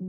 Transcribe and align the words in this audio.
So, 0.00 0.06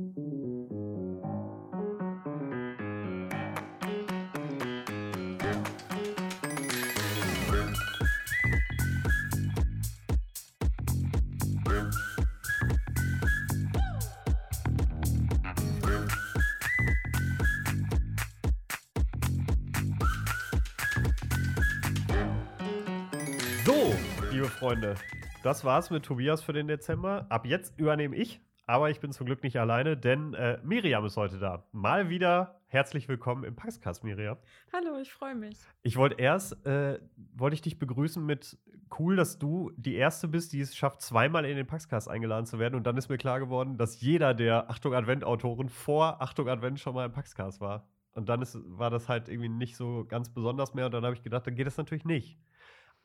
liebe 24.32 24.46
Freunde, 24.46 24.96
das 25.44 25.66
war's 25.66 25.89
mit 25.89 26.05
Tobias 26.05 26.42
für 26.42 26.54
den 26.54 26.70
Dezember. 26.70 27.26
Ab 27.28 27.46
jetzt 27.46 27.78
übernehme 27.78 28.16
ich, 28.16 28.39
aber 28.72 28.90
ich 28.90 29.02
bin 29.02 29.12
zum 29.12 29.26
Glück 29.26 29.44
nicht 29.44 29.60
alleine, 29.60 29.98
denn 29.98 30.34
äh, 30.34 30.58
Miriam 30.64 31.04
ist 31.04 31.18
heute 31.18 31.38
da. 31.39 31.66
Mal 31.74 32.07
wieder 32.07 32.62
herzlich 32.67 33.09
willkommen 33.09 33.43
im 33.43 33.53
Paxcast, 33.53 34.02
Miriam. 34.02 34.38
Hallo, 34.71 34.98
ich 35.02 35.12
freue 35.12 35.35
mich. 35.35 35.57
Ich 35.84 35.98
wollte 35.98 36.16
erst, 36.16 36.66
äh, 36.66 37.02
wollte 37.35 37.55
ich 37.55 37.62
dich 37.62 37.79
begrüßen 37.79 38.26
mit 38.26 38.57
cool, 38.98 39.17
dass 39.17 39.38
du 39.38 39.73
die 39.76 39.95
Erste 39.95 40.29
bist, 40.29 40.53
die 40.53 40.62
es 40.62 40.73
schafft, 40.73 41.02
zweimal 41.02 41.43
in 41.43 41.57
den 41.57 41.67
Paxcast 41.67 42.07
eingeladen 42.07 42.45
zu 42.45 42.59
werden. 42.59 42.76
Und 42.76 42.88
dann 42.88 42.95
ist 42.95 43.09
mir 43.09 43.17
klar 43.17 43.41
geworden, 43.41 43.77
dass 43.77 43.99
jeder 43.99 44.34
der 44.34 44.70
Achtung 44.70 44.93
Advent-Autoren 44.93 45.67
vor 45.67 46.21
Achtung 46.21 46.48
Advent 46.48 46.79
schon 46.79 46.95
mal 46.95 47.07
im 47.07 47.12
Paxcast 47.12 47.59
war. 47.59 47.90
Und 48.13 48.29
dann 48.29 48.41
ist, 48.41 48.57
war 48.63 48.90
das 48.90 49.09
halt 49.09 49.27
irgendwie 49.27 49.49
nicht 49.49 49.76
so 49.76 50.05
ganz 50.05 50.29
besonders 50.29 50.73
mehr. 50.73 50.85
Und 50.85 50.93
dann 50.93 51.03
habe 51.03 51.15
ich 51.15 51.23
gedacht, 51.23 51.45
dann 51.45 51.55
geht 51.55 51.67
das 51.67 51.76
natürlich 51.76 52.05
nicht. 52.05 52.40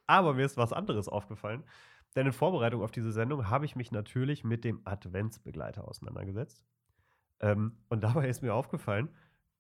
Aber 0.07 0.35
mir 0.35 0.45
ist 0.45 0.57
was 0.57 0.73
anderes 0.73 1.09
aufgefallen. 1.09 1.65
Denn 2.17 2.27
in 2.27 2.33
Vorbereitung 2.33 2.83
auf 2.83 2.91
diese 2.91 3.13
Sendung 3.13 3.49
habe 3.51 3.65
ich 3.67 3.77
mich 3.77 3.93
natürlich 3.93 4.43
mit 4.43 4.65
dem 4.65 4.81
Adventsbegleiter 4.85 5.87
auseinandergesetzt. 5.87 6.63
Ähm, 7.41 7.77
und 7.91 8.03
dabei 8.03 8.29
ist 8.29 8.43
mir 8.43 8.55
aufgefallen, 8.55 9.11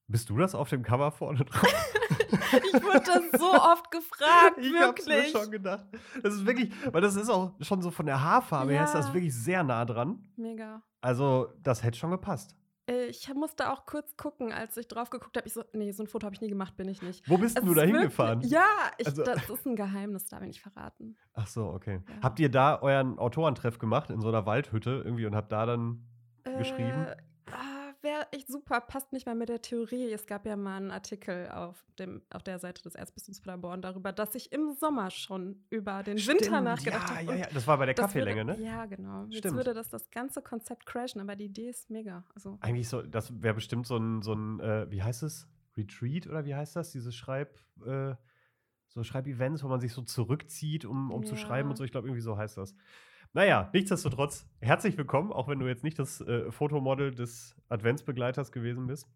bist 0.08 0.30
du 0.30 0.38
das 0.38 0.54
auf 0.54 0.68
dem 0.70 0.82
Cover 0.82 1.10
vorne 1.12 1.44
drauf? 1.44 1.62
ich 2.30 2.82
wurde 2.82 3.02
das 3.04 3.40
so 3.40 3.52
oft 3.52 3.90
gefragt, 3.90 4.56
ich 4.58 4.72
wirklich. 4.72 4.80
hab's 4.82 5.06
mir 5.06 5.24
schon 5.40 5.50
gedacht. 5.50 5.84
Das 6.22 6.32
ist 6.34 6.46
wirklich, 6.46 6.72
weil 6.92 7.02
das 7.02 7.16
ist 7.16 7.28
auch 7.28 7.52
schon 7.60 7.82
so 7.82 7.90
von 7.90 8.06
der 8.06 8.22
Haarfarbe 8.22 8.72
her 8.72 8.84
ist 8.84 8.94
das 8.94 9.08
Ja. 9.08 9.14
wirklich 9.14 9.34
sehr 9.34 9.62
nah 9.62 9.84
dran. 9.84 10.24
Mega. 10.36 10.82
Also, 11.00 11.52
das 11.62 11.82
hätte 11.82 11.98
schon 11.98 12.10
gepasst. 12.10 12.56
Äh, 12.88 13.06
Ich 13.06 13.32
musste 13.34 13.70
auch 13.72 13.86
kurz 13.86 14.16
gucken, 14.16 14.52
als 14.52 14.76
ich 14.76 14.86
drauf 14.88 15.10
geguckt 15.10 15.36
habe. 15.36 15.46
Ich 15.46 15.54
so, 15.54 15.64
nee, 15.72 15.90
so 15.92 16.02
ein 16.02 16.06
Foto 16.06 16.24
habe 16.26 16.34
ich 16.34 16.40
nie 16.40 16.48
gemacht, 16.48 16.76
bin 16.76 16.88
ich 16.88 17.02
nicht. 17.02 17.28
Wo 17.28 17.36
bist 17.38 17.56
denn 17.58 17.66
du 17.66 17.74
da 17.74 17.82
hingefahren? 17.82 18.40
Ja, 18.42 18.64
ich, 18.98 19.06
Also- 19.06 19.24
das 19.24 19.48
ist 19.50 19.66
ein 19.66 19.76
Geheimnis, 19.76 20.26
darf 20.28 20.40
ich 20.42 20.48
nicht 20.48 20.60
verraten. 20.62 21.16
Ach 21.34 21.46
so, 21.46 21.66
okay. 21.66 22.00
Ja. 22.08 22.14
Habt 22.22 22.38
ihr 22.40 22.50
da 22.50 22.80
euren 22.80 23.18
Autorentreff 23.18 23.78
gemacht 23.78 24.10
in 24.10 24.20
so 24.20 24.28
einer 24.28 24.46
Waldhütte 24.46 25.02
irgendwie 25.04 25.26
und 25.26 25.34
habt 25.34 25.50
da 25.52 25.66
dann 25.66 26.06
geschrieben? 26.58 27.06
Äh, 27.06 27.16
Wäre 28.06 28.28
echt 28.30 28.46
super, 28.46 28.80
passt 28.80 29.12
nicht 29.12 29.26
mal 29.26 29.34
mit 29.34 29.48
der 29.48 29.60
Theorie. 29.60 30.12
Es 30.12 30.28
gab 30.28 30.46
ja 30.46 30.54
mal 30.54 30.76
einen 30.76 30.92
Artikel 30.92 31.48
auf, 31.48 31.84
dem, 31.98 32.22
auf 32.30 32.44
der 32.44 32.60
Seite 32.60 32.80
des 32.82 32.94
Erzbistums 32.94 33.40
Paderborn 33.40 33.82
darüber, 33.82 34.12
dass 34.12 34.36
ich 34.36 34.52
im 34.52 34.74
Sommer 34.74 35.10
schon 35.10 35.64
über 35.70 36.04
den 36.04 36.16
Winter 36.16 36.44
Stimmt, 36.44 36.62
nachgedacht 36.62 37.10
ja, 37.10 37.16
habe. 37.16 37.24
Ja, 37.32 37.34
ja, 37.34 37.46
das 37.52 37.66
war 37.66 37.78
bei 37.78 37.86
der 37.86 37.96
Kaffeelänge, 37.96 38.46
würde, 38.46 38.60
ne? 38.60 38.64
Ja, 38.64 38.86
genau. 38.86 39.24
Jetzt 39.24 39.38
Stimmt. 39.38 39.56
würde 39.56 39.74
das 39.74 39.88
das 39.88 40.08
ganze 40.12 40.40
Konzept 40.40 40.86
crashen, 40.86 41.20
aber 41.20 41.34
die 41.34 41.46
Idee 41.46 41.68
ist 41.68 41.90
mega. 41.90 42.22
Also, 42.36 42.56
Eigentlich 42.60 42.88
so, 42.88 43.02
das 43.02 43.42
wäre 43.42 43.54
bestimmt 43.54 43.88
so 43.88 43.96
ein, 43.96 44.22
so 44.22 44.34
ein 44.34 44.60
äh, 44.60 44.88
wie 44.88 45.02
heißt 45.02 45.24
es? 45.24 45.48
Retreat 45.76 46.28
oder 46.28 46.44
wie 46.44 46.54
heißt 46.54 46.76
das? 46.76 46.92
Dieses 46.92 47.16
Schreib, 47.16 47.58
äh, 47.84 48.14
so 48.86 49.02
Schreibevents, 49.02 49.64
wo 49.64 49.68
man 49.68 49.80
sich 49.80 49.92
so 49.92 50.02
zurückzieht, 50.02 50.84
um, 50.84 51.10
um 51.10 51.24
zu 51.24 51.34
schreiben 51.34 51.68
Ja. 51.68 51.70
und 51.70 51.76
so. 51.76 51.82
Ich 51.82 51.90
glaube, 51.90 52.06
irgendwie 52.06 52.22
so 52.22 52.38
heißt 52.38 52.56
das. 52.56 52.76
Naja, 53.36 53.68
nichtsdestotrotz, 53.74 54.48
herzlich 54.62 54.96
willkommen, 54.96 55.30
auch 55.30 55.46
wenn 55.46 55.58
du 55.58 55.66
jetzt 55.66 55.84
nicht 55.84 55.98
das 55.98 56.22
äh, 56.22 56.50
Fotomodel 56.50 57.14
des 57.14 57.54
Adventsbegleiters 57.68 58.50
gewesen 58.50 58.86
bist. 58.86 59.06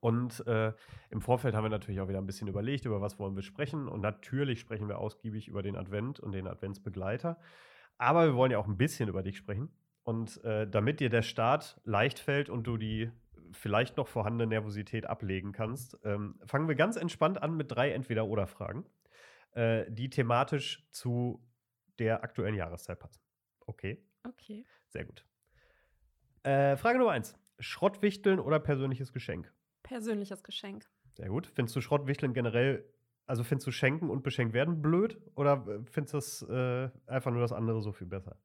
Und 0.00 0.46
äh, 0.46 0.74
im 1.08 1.22
Vorfeld 1.22 1.54
haben 1.54 1.64
wir 1.64 1.70
natürlich 1.70 2.02
auch 2.02 2.08
wieder 2.08 2.18
ein 2.18 2.26
bisschen 2.26 2.48
überlegt, 2.48 2.84
über 2.84 3.00
was 3.00 3.18
wollen 3.18 3.36
wir 3.36 3.42
sprechen. 3.42 3.88
Und 3.88 4.02
natürlich 4.02 4.60
sprechen 4.60 4.88
wir 4.88 4.98
ausgiebig 4.98 5.48
über 5.48 5.62
den 5.62 5.74
Advent 5.74 6.20
und 6.20 6.32
den 6.32 6.46
Adventsbegleiter. 6.46 7.38
Aber 7.96 8.26
wir 8.26 8.34
wollen 8.34 8.52
ja 8.52 8.58
auch 8.58 8.66
ein 8.66 8.76
bisschen 8.76 9.08
über 9.08 9.22
dich 9.22 9.38
sprechen. 9.38 9.70
Und 10.02 10.44
äh, 10.44 10.68
damit 10.68 11.00
dir 11.00 11.08
der 11.08 11.22
Start 11.22 11.80
leicht 11.84 12.18
fällt 12.18 12.50
und 12.50 12.64
du 12.64 12.76
die 12.76 13.10
vielleicht 13.52 13.96
noch 13.96 14.06
vorhandene 14.06 14.50
Nervosität 14.50 15.06
ablegen 15.06 15.52
kannst, 15.52 15.98
ähm, 16.04 16.38
fangen 16.44 16.68
wir 16.68 16.74
ganz 16.74 16.96
entspannt 16.96 17.42
an 17.42 17.56
mit 17.56 17.72
drei 17.72 17.92
Entweder-Oder-Fragen, 17.92 18.84
äh, 19.52 19.86
die 19.88 20.10
thematisch 20.10 20.86
zu 20.90 21.42
der 21.98 22.22
aktuellen 22.22 22.54
Jahreszeit 22.54 22.98
passen. 22.98 23.29
Okay, 23.70 24.02
okay. 24.26 24.64
sehr 24.88 25.04
gut. 25.04 25.24
Äh, 26.42 26.76
Frage 26.76 26.98
Nummer 26.98 27.12
eins: 27.12 27.38
Schrottwichteln 27.60 28.40
oder 28.40 28.58
persönliches 28.58 29.12
Geschenk? 29.12 29.52
Persönliches 29.84 30.42
Geschenk. 30.42 30.88
Sehr 31.14 31.28
gut. 31.28 31.46
Findest 31.46 31.76
du 31.76 31.80
Schrottwichteln 31.80 32.34
generell, 32.34 32.84
also 33.26 33.44
findest 33.44 33.68
du 33.68 33.70
Schenken 33.70 34.10
und 34.10 34.22
beschenkt 34.22 34.54
werden 34.54 34.82
blöd 34.82 35.20
oder 35.36 35.64
äh, 35.68 35.80
findest 35.84 36.14
du 36.14 36.16
das 36.18 36.42
äh, 36.42 36.90
einfach 37.06 37.30
nur 37.30 37.42
das 37.42 37.52
andere 37.52 37.80
so 37.80 37.92
viel 37.92 38.08
besser? 38.08 38.36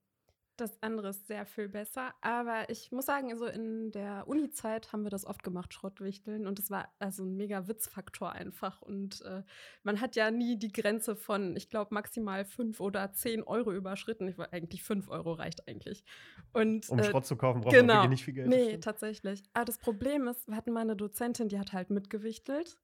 Das 0.58 0.82
andere 0.82 1.10
ist 1.10 1.28
sehr 1.28 1.46
viel 1.46 1.68
besser. 1.68 2.14
Aber 2.22 2.70
ich 2.70 2.92
muss 2.92 3.06
sagen, 3.06 3.32
also 3.32 3.46
in 3.46 3.92
der 3.92 4.28
Uni-Zeit 4.28 4.94
haben 4.94 5.04
wir 5.04 5.10
das 5.10 5.26
oft 5.26 5.44
gemacht, 5.44 5.74
Schrottwichteln. 5.74 6.48
Und 6.48 6.60
es 6.60 6.72
war 6.72 6.90
also 7.00 7.24
ein 7.24 7.36
mega 7.36 7.68
Witzfaktor 7.68 8.32
einfach. 8.32 8.82
Und 8.82 9.22
äh, 9.24 9.44
man 9.84 10.00
hat 10.00 10.16
ja 10.16 10.32
nie 10.32 10.58
die 10.58 10.72
Grenze 10.72 11.16
von, 11.16 11.56
ich 11.56 11.70
glaube, 11.70 11.94
maximal 11.94 12.46
5 12.46 12.80
oder 12.80 13.12
10 13.12 13.44
Euro 13.44 13.74
überschritten. 13.74 14.28
Ich 14.28 14.38
war 14.38 14.54
eigentlich 14.54 14.84
5 14.84 15.10
Euro 15.10 15.34
reicht 15.34 15.68
eigentlich. 15.68 16.06
Und, 16.54 16.90
Um 16.90 17.00
äh, 17.00 17.04
Schrott 17.04 17.26
zu 17.26 17.36
kaufen, 17.36 17.62
braucht 17.62 17.74
man 17.74 17.82
genau. 17.82 17.94
wirklich 17.96 18.10
nicht 18.10 18.26
viel 18.26 18.34
Geld. 18.34 18.48
Nee, 18.48 18.78
tatsächlich. 18.78 19.44
Aber 19.54 19.66
das 19.66 19.78
Problem 19.78 20.28
ist, 20.28 20.48
wir 20.48 20.56
hatten 20.56 20.72
mal 20.72 20.82
eine 20.82 20.96
Dozentin, 20.96 21.50
die 21.50 21.60
hat 21.60 21.74
halt 21.74 21.90
mitgewichtelt. 21.90 22.78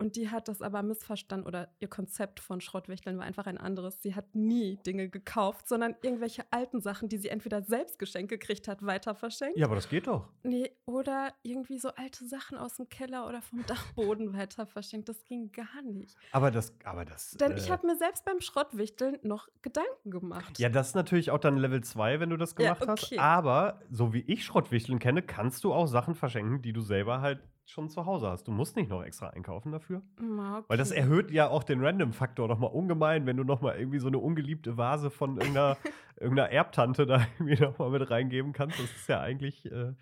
Und 0.00 0.14
die 0.14 0.30
hat 0.30 0.46
das 0.46 0.62
aber 0.62 0.82
missverstanden 0.82 1.46
oder 1.46 1.68
ihr 1.80 1.88
Konzept 1.88 2.38
von 2.38 2.60
Schrottwichteln 2.60 3.18
war 3.18 3.24
einfach 3.24 3.46
ein 3.46 3.58
anderes. 3.58 4.00
Sie 4.00 4.14
hat 4.14 4.32
nie 4.34 4.78
Dinge 4.86 5.08
gekauft, 5.08 5.66
sondern 5.66 5.96
irgendwelche 6.02 6.44
alten 6.52 6.80
Sachen, 6.80 7.08
die 7.08 7.18
sie 7.18 7.28
entweder 7.28 7.62
selbst 7.62 7.98
geschenkt 7.98 8.30
gekriegt 8.30 8.68
hat, 8.68 8.86
weiter 8.86 9.16
verschenkt. 9.16 9.58
Ja, 9.58 9.66
aber 9.66 9.74
das 9.74 9.88
geht 9.88 10.06
doch. 10.06 10.28
Nee, 10.44 10.70
oder 10.86 11.34
irgendwie 11.42 11.78
so 11.78 11.88
alte 11.88 12.26
Sachen 12.26 12.56
aus 12.56 12.76
dem 12.76 12.88
Keller 12.88 13.26
oder 13.26 13.42
vom 13.42 13.66
Dachboden 13.66 14.32
weiter 14.34 14.66
verschenkt. 14.66 15.08
Das 15.08 15.24
ging 15.24 15.50
gar 15.50 15.82
nicht. 15.82 16.16
Aber 16.30 16.52
das, 16.52 16.72
aber 16.84 17.04
das. 17.04 17.32
Denn 17.32 17.52
äh, 17.52 17.58
ich 17.58 17.68
habe 17.70 17.86
mir 17.86 17.96
selbst 17.96 18.24
beim 18.24 18.40
Schrottwichteln 18.40 19.18
noch 19.22 19.48
Gedanken 19.62 20.10
gemacht. 20.10 20.60
Ja, 20.60 20.68
das 20.68 20.88
ist 20.88 20.94
natürlich 20.94 21.32
auch 21.32 21.38
dann 21.38 21.56
Level 21.56 21.82
2, 21.82 22.20
wenn 22.20 22.30
du 22.30 22.36
das 22.36 22.54
Ja, 22.58 22.74
gemacht 22.74 22.82
okay. 22.82 23.16
hast. 23.16 23.18
Aber 23.18 23.80
so 23.90 24.12
wie 24.12 24.20
ich 24.20 24.44
Schrottwichteln 24.44 25.00
kenne, 25.00 25.22
kannst 25.22 25.64
du 25.64 25.72
auch 25.72 25.86
Sachen 25.86 26.14
verschenken, 26.14 26.62
die 26.62 26.72
du 26.72 26.82
selber 26.82 27.20
halt 27.20 27.40
schon 27.68 27.90
zu 27.90 28.06
Hause 28.06 28.28
hast. 28.28 28.48
Du 28.48 28.50
musst 28.50 28.76
nicht 28.76 28.88
noch 28.88 29.04
extra 29.04 29.28
einkaufen 29.28 29.72
dafür. 29.72 30.02
Ah, 30.20 30.62
Weil 30.68 30.78
das 30.78 30.90
okay. 30.90 31.00
erhöht 31.00 31.30
ja 31.30 31.48
auch 31.48 31.62
den 31.62 31.84
Random-Faktor 31.84 32.48
nochmal 32.48 32.70
ungemein, 32.70 33.26
wenn 33.26 33.36
du 33.36 33.44
nochmal 33.44 33.78
irgendwie 33.78 33.98
so 33.98 34.08
eine 34.08 34.18
ungeliebte 34.18 34.76
Vase 34.78 35.10
von 35.10 35.36
irgendeiner, 35.36 35.76
irgendeiner 36.16 36.50
Erbtante 36.50 37.06
da 37.06 37.26
irgendwie 37.38 37.62
nochmal 37.62 37.90
mit 37.90 38.10
reingeben 38.10 38.52
kannst. 38.52 38.78
Das 38.78 38.90
ist 38.90 39.08
ja 39.08 39.20
eigentlich, 39.20 39.70
äh, 39.70 39.92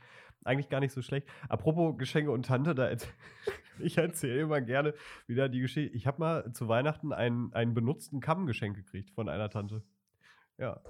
eigentlich 0.44 0.68
gar 0.68 0.78
nicht 0.78 0.92
so 0.92 1.02
schlecht. 1.02 1.26
Apropos 1.48 1.98
Geschenke 1.98 2.30
und 2.30 2.46
Tante, 2.46 2.76
da 2.76 2.86
erz- 2.86 3.08
ich 3.80 3.98
erzähle 3.98 4.42
immer 4.42 4.60
gerne 4.60 4.94
wieder 5.26 5.48
die 5.48 5.60
Geschichte. 5.60 5.94
Ich 5.96 6.06
habe 6.06 6.20
mal 6.20 6.52
zu 6.52 6.68
Weihnachten 6.68 7.12
einen, 7.12 7.52
einen 7.52 7.74
benutzten 7.74 8.20
Kamm 8.20 8.46
geschenkt 8.46 8.76
gekriegt 8.78 9.10
von 9.10 9.28
einer 9.28 9.50
Tante. 9.50 9.82
Ja. 10.56 10.80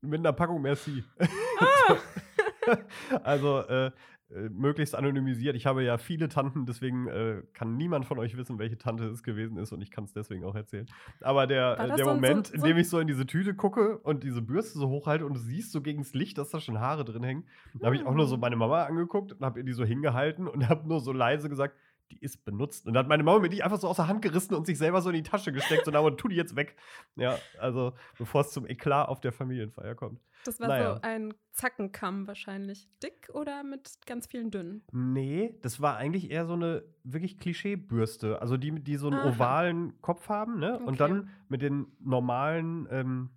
Mit 0.00 0.18
einer 0.18 0.32
Packung 0.32 0.62
Merci. 0.62 1.04
also, 3.22 3.60
äh, 3.60 3.92
äh, 4.30 4.48
möglichst 4.48 4.94
anonymisiert. 4.94 5.54
Ich 5.56 5.66
habe 5.66 5.84
ja 5.84 5.98
viele 5.98 6.28
Tanten, 6.28 6.66
deswegen 6.66 7.06
äh, 7.06 7.42
kann 7.52 7.76
niemand 7.76 8.06
von 8.06 8.18
euch 8.18 8.36
wissen, 8.36 8.58
welche 8.58 8.76
Tante 8.76 9.04
es 9.04 9.22
gewesen 9.22 9.56
ist 9.58 9.72
und 9.72 9.80
ich 9.82 9.90
kann 9.90 10.04
es 10.04 10.12
deswegen 10.12 10.44
auch 10.44 10.54
erzählen. 10.56 10.86
Aber 11.20 11.46
der, 11.46 11.78
äh, 11.78 11.86
der 11.86 11.86
so 11.88 11.92
ein- 11.92 11.98
so- 11.98 12.14
Moment, 12.14 12.46
so 12.48 12.54
in 12.54 12.62
dem 12.62 12.76
ich 12.78 12.88
so 12.88 12.98
in 12.98 13.06
diese 13.06 13.26
Tüte 13.26 13.54
gucke 13.54 13.98
und 13.98 14.24
diese 14.24 14.42
Bürste 14.42 14.78
so 14.78 14.88
hochhalte 14.88 15.24
und 15.26 15.34
du 15.34 15.40
siehst 15.40 15.70
so 15.72 15.80
gegen 15.80 16.02
das 16.02 16.12
Licht, 16.14 16.38
dass 16.38 16.50
da 16.50 16.58
schon 16.60 16.80
Haare 16.80 17.04
drin 17.04 17.22
hängen, 17.22 17.44
da 17.74 17.86
habe 17.86 17.96
ich 17.96 18.04
auch 18.04 18.14
nur 18.14 18.26
so 18.26 18.34
Hm. 18.34 18.40
meine 18.40 18.56
Mama 18.56 18.82
angeguckt 18.84 19.32
und 19.32 19.44
habe 19.44 19.60
ihr 19.60 19.64
die 19.64 19.72
so 19.72 19.84
hingehalten 19.84 20.48
und 20.48 20.60
habe 20.68 20.88
nur 20.88 21.00
so 21.00 21.12
leise 21.12 21.48
gesagt, 21.48 21.76
die 22.10 22.18
ist 22.20 22.44
benutzt. 22.44 22.86
Und 22.86 22.94
dann 22.94 23.04
hat 23.04 23.08
meine 23.08 23.22
Mama 23.22 23.40
mir 23.40 23.48
die 23.48 23.62
einfach 23.62 23.78
so 23.80 23.88
aus 23.88 23.96
der 23.96 24.06
Hand 24.08 24.22
gerissen 24.22 24.54
und 24.54 24.66
sich 24.66 24.78
selber 24.78 25.00
so 25.02 25.10
in 25.10 25.16
die 25.16 25.22
Tasche 25.22 25.52
gesteckt 25.52 25.86
und 25.88 25.96
aber 25.96 26.16
tu 26.16 26.28
die 26.28 26.36
jetzt 26.36 26.54
weg. 26.56 26.76
Ja, 27.16 27.38
also 27.58 27.92
bevor 28.18 28.42
es 28.42 28.50
zum 28.52 28.66
Eklat 28.66 29.08
auf 29.08 29.20
der 29.20 29.32
Familienfeier 29.32 29.94
kommt. 29.94 30.20
Das 30.44 30.60
war 30.60 30.68
Naja. 30.68 30.94
so 30.94 31.00
ein 31.02 31.34
Zackenkamm 31.52 32.28
wahrscheinlich. 32.28 32.88
Dick 33.02 33.28
oder 33.34 33.64
mit 33.64 33.90
ganz 34.06 34.26
vielen 34.28 34.52
dünnen? 34.52 34.82
Nee, 34.92 35.58
das 35.62 35.80
war 35.80 35.96
eigentlich 35.96 36.30
eher 36.30 36.46
so 36.46 36.52
eine 36.52 36.84
wirklich 37.02 37.38
Klischeebürste. 37.38 38.40
Also 38.40 38.56
die, 38.56 38.70
die 38.82 38.96
so 38.96 39.08
einen 39.08 39.18
Aha. 39.18 39.28
ovalen 39.30 40.00
Kopf 40.02 40.28
haben, 40.28 40.58
ne? 40.60 40.78
Und 40.78 40.88
Okay. 40.88 40.96
dann 40.98 41.30
mit 41.48 41.62
den 41.62 41.86
normalen, 41.98 42.86
ähm, 42.90 43.30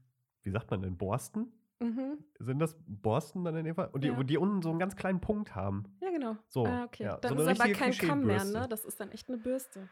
wie 0.44 0.52
sagt 0.52 0.70
man 0.70 0.82
denn, 0.84 0.98
Borsten? 0.98 1.52
Mhm. 1.82 2.18
Sind 2.40 2.60
das 2.60 2.76
Borsten 2.88 3.44
dann 3.46 3.56
in 3.56 3.64
dem 3.66 3.74
Fall? 3.76 3.90
Und 3.92 4.04
die, 4.04 4.10
Ja. 4.10 4.22
die 4.24 4.38
unten 4.38 4.62
so 4.62 4.70
einen 4.70 4.80
ganz 4.80 4.96
kleinen 4.96 5.22
Punkt 5.22 5.56
haben. 5.56 5.86
Ja, 6.12 6.18
genau. 6.18 6.38
So, 6.48 6.66
Ah, 6.66 6.86
okay. 6.86 7.04
ja, 7.04 7.18
Dann 7.18 7.38
so 7.38 7.44
ist 7.46 7.60
aber 7.62 7.72
kein 7.74 7.92
Kamm 7.94 8.24
mehr, 8.26 8.44
ne? 8.46 8.68
Das 8.70 8.86
ist 8.86 9.00
dann 9.00 9.12
echt 9.12 9.28
eine 9.30 9.38
Bürste. 9.38 9.88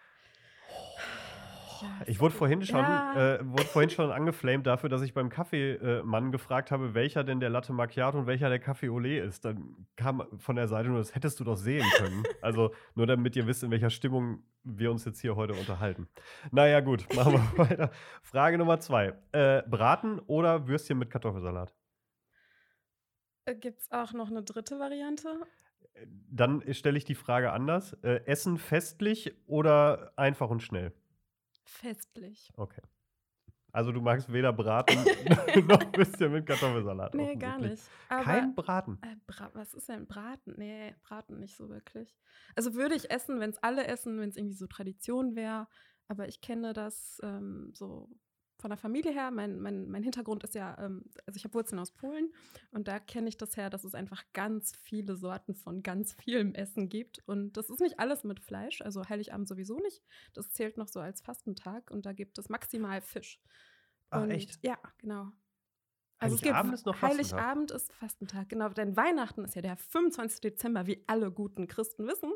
Ja, 1.82 1.88
Ich 2.08 2.20
wurde 2.20 2.34
vorhin 2.34 2.64
schon, 2.64 2.80
Ja. 2.80 3.36
äh, 3.36 3.40
wurde 3.48 3.66
vorhin 3.66 3.92
schon 3.92 4.12
angeflamed 4.12 4.66
dafür, 4.66 4.90
dass 4.90 5.04
ich 5.04 5.14
beim 5.14 5.30
Kaffeemann 5.30 6.32
gefragt 6.32 6.72
habe, 6.72 6.96
welcher 6.96 7.24
denn 7.24 7.40
der 7.40 7.52
Latte 7.52 7.72
Macchiato 7.72 8.18
und 8.18 8.26
welcher 8.26 8.50
der 8.50 8.58
Kaffee 8.58 8.88
Olé 8.88 9.22
ist. 9.22 9.46
Dann 9.46 9.86
kam 9.96 10.24
von 10.40 10.56
der 10.56 10.68
Seite 10.68 10.90
nur, 10.90 10.98
das 10.98 11.14
hättest 11.14 11.40
du 11.40 11.44
doch 11.44 11.56
sehen 11.56 11.86
können. 11.98 12.24
Also 12.42 12.74
nur 12.96 13.06
damit 13.06 13.36
ihr 13.36 13.46
wisst, 13.46 13.62
in 13.62 13.70
welcher 13.70 13.92
Stimmung 13.92 14.44
wir 14.64 14.90
uns 14.90 15.06
jetzt 15.06 15.20
hier 15.22 15.36
heute 15.36 15.54
unterhalten. 15.54 16.08
Naja, 16.50 16.80
gut, 16.80 17.06
machen 17.16 17.34
wir 17.34 17.58
weiter. 17.70 17.92
Frage 18.24 18.58
Nummer 18.58 18.80
zwei. 18.80 19.14
Äh, 19.32 19.62
Braten 19.70 20.20
oder 20.22 20.68
Würstchen 20.68 20.98
mit 20.98 21.12
Kartoffelsalat? 21.12 21.76
Gibt 23.62 23.82
es 23.82 23.92
auch 23.92 24.14
noch 24.14 24.30
eine 24.32 24.42
dritte 24.44 24.80
Variante? 24.80 25.30
Dann 26.30 26.62
stelle 26.74 26.98
ich 26.98 27.06
die 27.06 27.16
Frage 27.16 27.52
anders. 27.52 27.94
Äh, 28.04 28.26
Essen 28.26 28.58
festlich 28.58 29.34
oder 29.48 30.14
einfach 30.16 30.50
und 30.50 30.62
schnell? 30.62 30.94
Festlich. 31.64 32.52
Okay. 32.56 32.82
Also 33.72 33.92
du 33.92 34.02
magst 34.02 34.32
weder 34.32 34.54
Braten 34.54 34.96
noch 35.68 35.94
Würstchen 35.96 36.32
mit 36.32 36.46
Kartoffelsalat. 36.46 37.14
Nee, 37.14 37.36
gar 37.36 37.60
nicht. 37.60 37.84
Aber, 38.10 38.24
Kein 38.24 38.56
Braten. 38.56 38.98
äh, 39.02 39.16
Bra 39.28 39.52
was 39.54 39.74
ist 39.74 39.90
denn 39.90 40.08
Braten? 40.08 40.56
Nee, 40.58 40.96
Braten 41.04 41.40
nicht 41.40 41.56
so 41.56 41.70
wirklich. 41.70 42.16
Also 42.56 42.74
würde 42.74 42.96
ich 42.96 43.12
essen, 43.12 43.40
wenn 43.40 43.52
es 43.52 43.62
alle 43.62 43.86
essen, 43.86 44.20
wenn 44.20 44.30
es 44.30 44.38
irgendwie 44.38 44.56
so 44.56 44.68
Tradition 44.68 45.36
wäre. 45.36 45.68
Aber 46.08 46.28
ich 46.28 46.42
kenne 46.42 46.74
das 46.74 47.20
ähm, 47.24 47.72
so 47.74 48.10
von 48.58 48.70
der 48.70 48.78
Familie 48.78 49.12
her. 49.12 49.32
Mein, 49.32 49.60
mein, 49.60 49.88
mein 49.88 50.04
Hintergrund 50.04 50.44
ist 50.44 50.56
ja, 50.56 50.78
ähm, 50.80 51.04
also 51.26 51.38
ich 51.38 51.44
habe 51.44 51.54
Wurzeln 51.54 51.80
aus 51.80 51.92
Polen 51.92 52.32
und 52.72 52.88
da 52.88 53.00
kenne 53.00 53.30
ich 53.30 53.38
das 53.38 53.56
her, 53.58 53.70
dass 53.70 53.84
es 53.84 53.96
einfach 53.96 54.24
ganz 54.34 54.74
viele 54.84 55.16
Sorten 55.16 55.56
von 55.56 55.84
ganz 55.84 56.14
vielem 56.14 56.54
Essen 56.56 56.90
gibt. 56.90 57.20
Und 57.28 57.58
das 57.58 57.70
ist 57.70 57.80
nicht 57.80 58.00
alles 58.00 58.24
mit 58.24 58.40
Fleisch, 58.40 58.82
also 58.82 59.08
Heiligabend 59.08 59.48
sowieso 59.48 59.80
nicht. 59.80 60.02
Das 60.34 60.52
zählt 60.52 60.78
noch 60.78 60.88
so 60.88 61.00
als 61.00 61.22
Fastentag 61.22 61.92
und 61.92 62.06
da 62.06 62.14
gibt 62.14 62.38
es 62.38 62.50
maximal 62.50 63.02
Fisch. 63.02 63.40
Ach, 64.10 64.24
und, 64.24 64.32
echt? 64.32 64.60
Ja, 64.64 64.78
genau. 64.98 65.32
Also 66.20 66.38
Heiligabend 66.38 66.74
ist 66.74 66.86
noch 66.86 66.96
Fastentag. 66.96 67.40
Heiligabend 67.40 67.72
ist 67.72 67.94
Fastentag, 67.94 68.50
genau. 68.50 68.70
Denn 68.70 68.96
Weihnachten 68.96 69.46
ist 69.46 69.56
ja 69.56 69.62
der 69.62 69.78
25. 69.78 70.42
Dezember, 70.42 70.88
wie 70.88 71.04
alle 71.06 71.32
guten 71.32 71.68
Christen 71.68 72.08
wissen. 72.08 72.32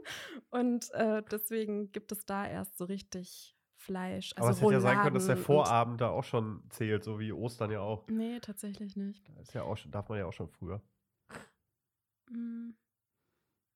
Und 0.51 0.91
äh, 0.91 1.23
deswegen 1.31 1.91
gibt 1.91 2.11
es 2.11 2.25
da 2.25 2.47
erst 2.47 2.77
so 2.77 2.85
richtig 2.85 3.55
Fleisch. 3.81 4.33
Also 4.35 4.47
Aber 4.47 4.51
es 4.55 4.61
hätte 4.61 4.73
ja 4.73 4.79
sein 4.79 4.99
können, 4.99 5.15
dass 5.15 5.25
der 5.25 5.37
Vorabend 5.37 6.01
da 6.01 6.09
auch 6.09 6.23
schon 6.23 6.63
zählt, 6.69 7.03
so 7.03 7.19
wie 7.19 7.31
Ostern 7.31 7.71
ja 7.71 7.81
auch. 7.81 8.07
Nee, 8.07 8.39
tatsächlich 8.39 8.95
nicht. 8.95 9.27
Das 9.37 9.49
ist 9.49 9.53
ja 9.53 9.63
auch, 9.63 9.77
darf 9.89 10.07
man 10.09 10.19
ja 10.19 10.25
auch 10.25 10.33
schon 10.33 10.49
früher. 10.49 10.81
Mm. 12.29 12.71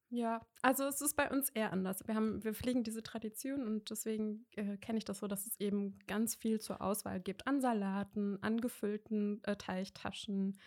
Ja, 0.09 0.45
also 0.61 0.85
es 0.85 1.01
ist 1.01 1.15
bei 1.15 1.29
uns 1.29 1.49
eher 1.49 1.73
anders. 1.73 2.07
Wir, 2.07 2.15
haben, 2.15 2.43
wir 2.43 2.53
pflegen 2.53 2.83
diese 2.83 3.01
Tradition 3.01 3.63
und 3.65 3.89
deswegen 3.89 4.45
äh, 4.55 4.77
kenne 4.77 4.99
ich 4.99 5.05
das 5.05 5.19
so, 5.19 5.27
dass 5.27 5.45
es 5.45 5.59
eben 5.59 5.99
ganz 6.07 6.35
viel 6.35 6.61
zur 6.61 6.81
Auswahl 6.81 7.19
gibt 7.19 7.47
an 7.47 7.59
Salaten, 7.59 8.37
an 8.41 8.61
gefüllten 8.61 9.43
äh, 9.43 9.55
Teigtaschen 9.55 10.59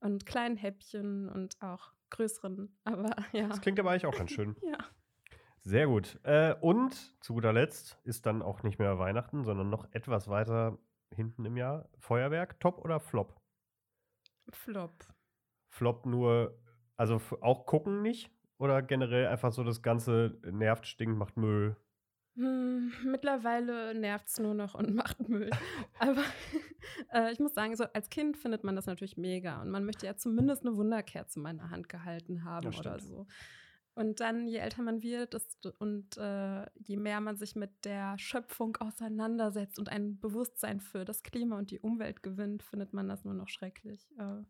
und 0.00 0.26
kleinen 0.26 0.56
Häppchen 0.56 1.28
und 1.28 1.60
auch 1.60 1.92
größeren. 2.10 2.76
Aber 2.84 3.16
ja. 3.32 3.48
Das 3.48 3.62
klingt 3.62 3.80
aber 3.80 3.90
eigentlich 3.90 4.06
auch 4.06 4.16
ganz 4.16 4.30
schön. 4.30 4.54
Ja. 4.62 4.78
Sehr 5.64 5.86
gut. 5.86 6.18
Äh, 6.24 6.54
und 6.60 6.92
zu 7.22 7.34
guter 7.34 7.52
Letzt 7.52 7.98
ist 8.04 8.26
dann 8.26 8.42
auch 8.42 8.62
nicht 8.62 8.78
mehr 8.78 8.98
Weihnachten, 8.98 9.44
sondern 9.44 9.70
noch 9.70 9.88
etwas 9.92 10.28
weiter 10.28 10.78
hinten 11.10 11.46
im 11.46 11.56
Jahr. 11.56 11.88
Feuerwerk, 11.98 12.60
Top 12.60 12.84
oder 12.84 13.00
Flop? 13.00 13.40
Flop. 14.50 15.06
Flop 15.70 16.04
nur, 16.04 16.60
also 16.96 17.20
auch 17.40 17.64
gucken 17.64 18.02
nicht? 18.02 18.30
Oder 18.58 18.82
generell 18.82 19.26
einfach 19.26 19.52
so 19.52 19.64
das 19.64 19.82
Ganze 19.82 20.38
nervt, 20.44 20.86
stinkt, 20.86 21.16
macht 21.16 21.36
Müll? 21.38 21.76
Hm, 22.36 22.92
mittlerweile 23.04 23.94
nervt 23.94 24.26
es 24.26 24.38
nur 24.38 24.54
noch 24.54 24.74
und 24.74 24.94
macht 24.94 25.28
Müll. 25.28 25.50
Aber 25.98 26.22
äh, 27.12 27.32
ich 27.32 27.38
muss 27.38 27.54
sagen, 27.54 27.74
so 27.74 27.84
als 27.84 28.10
Kind 28.10 28.36
findet 28.36 28.64
man 28.64 28.76
das 28.76 28.86
natürlich 28.86 29.16
mega. 29.16 29.62
Und 29.62 29.70
man 29.70 29.84
möchte 29.84 30.04
ja 30.06 30.16
zumindest 30.16 30.66
eine 30.66 30.76
Wunderkerze 30.76 31.38
in 31.38 31.42
meiner 31.44 31.70
Hand 31.70 31.88
gehalten 31.88 32.44
haben 32.44 32.70
Ja, 32.70 32.78
oder 32.78 32.98
so. 33.00 33.26
Und 33.94 34.20
dann, 34.20 34.46
je 34.48 34.58
älter 34.58 34.82
man 34.82 35.02
wird 35.02 35.34
ist, 35.34 35.66
und 35.78 36.16
äh, 36.16 36.66
je 36.74 36.96
mehr 36.96 37.20
man 37.20 37.36
sich 37.36 37.54
mit 37.54 37.70
der 37.84 38.18
Schöpfung 38.18 38.76
auseinandersetzt 38.76 39.78
und 39.78 39.88
ein 39.88 40.18
Bewusstsein 40.18 40.80
für 40.80 41.04
das 41.04 41.22
Klima 41.22 41.58
und 41.58 41.70
die 41.70 41.78
Umwelt 41.78 42.22
gewinnt, 42.22 42.62
findet 42.62 42.92
man 42.92 43.08
das 43.08 43.24
nur 43.24 43.34
noch 43.34 43.48
schrecklich. 43.48 44.08
Äh, 44.18 44.42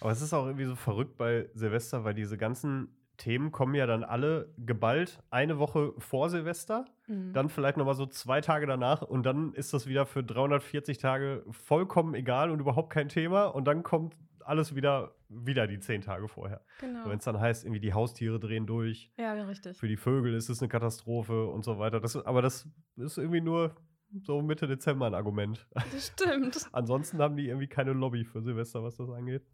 Aber 0.00 0.10
es 0.10 0.22
ist 0.22 0.32
auch 0.32 0.46
irgendwie 0.46 0.64
so 0.64 0.76
verrückt 0.76 1.16
bei 1.18 1.50
Silvester, 1.52 2.04
weil 2.04 2.14
diese 2.14 2.38
ganzen 2.38 2.88
Themen 3.16 3.52
kommen 3.52 3.74
ja 3.74 3.86
dann 3.86 4.04
alle 4.04 4.52
geballt 4.58 5.22
eine 5.30 5.58
Woche 5.58 5.92
vor 5.98 6.28
Silvester, 6.30 6.84
mhm. 7.06 7.32
dann 7.32 7.48
vielleicht 7.48 7.76
noch 7.76 7.86
mal 7.86 7.94
so 7.94 8.06
zwei 8.06 8.40
Tage 8.40 8.66
danach 8.66 9.02
und 9.02 9.24
dann 9.24 9.52
ist 9.54 9.72
das 9.72 9.86
wieder 9.86 10.06
für 10.06 10.22
340 10.22 10.98
Tage 10.98 11.44
vollkommen 11.50 12.14
egal 12.14 12.50
und 12.50 12.60
überhaupt 12.60 12.90
kein 12.90 13.08
Thema 13.08 13.46
und 13.46 13.66
dann 13.66 13.82
kommt 13.82 14.16
alles 14.44 14.74
wieder, 14.74 15.14
wieder 15.28 15.66
die 15.66 15.80
zehn 15.80 16.00
Tage 16.02 16.28
vorher. 16.28 16.64
genau. 16.80 17.08
Wenn 17.08 17.18
es 17.18 17.24
dann 17.24 17.40
heißt, 17.40 17.64
irgendwie 17.64 17.80
die 17.80 17.92
Haustiere 17.94 18.38
drehen 18.38 18.66
durch, 18.66 19.10
Ja, 19.16 19.34
ja, 19.34 19.44
richtig. 19.44 19.76
für 19.76 19.88
die 19.88 19.96
Vögel 19.96 20.34
ist 20.34 20.48
es 20.48 20.60
eine 20.62 20.68
Katastrophe 20.68 21.46
und 21.46 21.64
so 21.64 21.78
weiter. 21.78 22.00
Das, 22.00 22.16
aber 22.16 22.42
das 22.42 22.68
ist 22.96 23.18
irgendwie 23.18 23.40
nur 23.40 23.74
so 24.22 24.40
Mitte 24.40 24.66
Dezember 24.68 25.06
ein 25.06 25.14
Argument. 25.14 25.66
Das 25.74 26.06
stimmt. 26.08 26.68
Ansonsten 26.72 27.18
haben 27.18 27.36
die 27.36 27.48
irgendwie 27.48 27.66
keine 27.68 27.92
Lobby 27.92 28.24
für 28.24 28.40
Silvester, 28.40 28.82
was 28.82 28.96
das 28.96 29.10
angeht. 29.10 29.44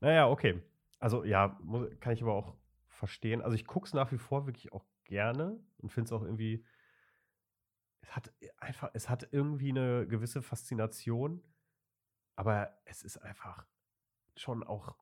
Naja, 0.00 0.28
okay. 0.28 0.60
Also 0.98 1.24
ja, 1.24 1.58
muss, 1.62 1.88
kann 2.00 2.12
ich 2.12 2.22
aber 2.22 2.32
auch 2.34 2.56
verstehen. 2.88 3.40
Also 3.42 3.54
ich 3.54 3.66
gucke 3.66 3.86
es 3.86 3.94
nach 3.94 4.10
wie 4.10 4.18
vor 4.18 4.46
wirklich 4.46 4.72
auch 4.72 4.84
gerne 5.04 5.60
und 5.78 5.90
finde 5.90 6.06
es 6.06 6.12
auch 6.12 6.22
irgendwie, 6.22 6.64
es 8.00 8.14
hat 8.16 8.32
einfach, 8.58 8.90
es 8.94 9.08
hat 9.08 9.28
irgendwie 9.30 9.70
eine 9.70 10.06
gewisse 10.06 10.42
Faszination, 10.42 11.42
aber 12.36 12.76
es 12.84 13.02
ist 13.02 13.18
einfach 13.18 13.64
schon 14.36 14.62
auch, 14.64 14.94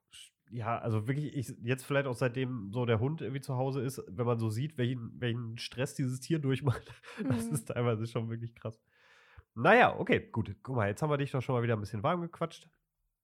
ja, 0.51 0.79
also 0.79 1.07
wirklich, 1.09 1.35
ich, 1.37 1.55
jetzt 1.63 1.85
vielleicht 1.85 2.07
auch 2.07 2.15
seitdem 2.15 2.71
so 2.73 2.85
der 2.85 3.01
Hund 3.01 3.21
irgendwie 3.23 3.41
zu 3.41 3.57
Hause 3.57 3.81
ist, 3.83 4.03
wenn 4.09 4.27
man 4.27 4.39
so 4.39 4.51
sieht, 4.51 4.77
welchen, 4.79 5.19
welchen 5.21 5.57
Stress 5.59 5.95
dieses 5.95 6.21
Tier 6.21 6.39
durchmacht, 6.39 6.93
das 7.29 7.49
Mhm. 7.49 7.55
ist 7.55 7.65
teilweise 7.67 8.07
schon 8.07 8.29
wirklich 8.31 8.55
krass. 8.55 8.81
Naja, 9.55 9.99
okay, 9.99 10.29
gut. 10.33 10.55
Guck 10.63 10.77
mal, 10.77 10.89
jetzt 10.89 11.03
haben 11.03 11.11
wir 11.11 11.19
dich 11.19 11.31
doch 11.31 11.43
schon 11.43 11.55
mal 11.55 11.63
wieder 11.63 11.75
ein 11.77 11.81
bisschen 11.81 12.03
warm 12.03 12.21
gequatscht. 12.23 12.69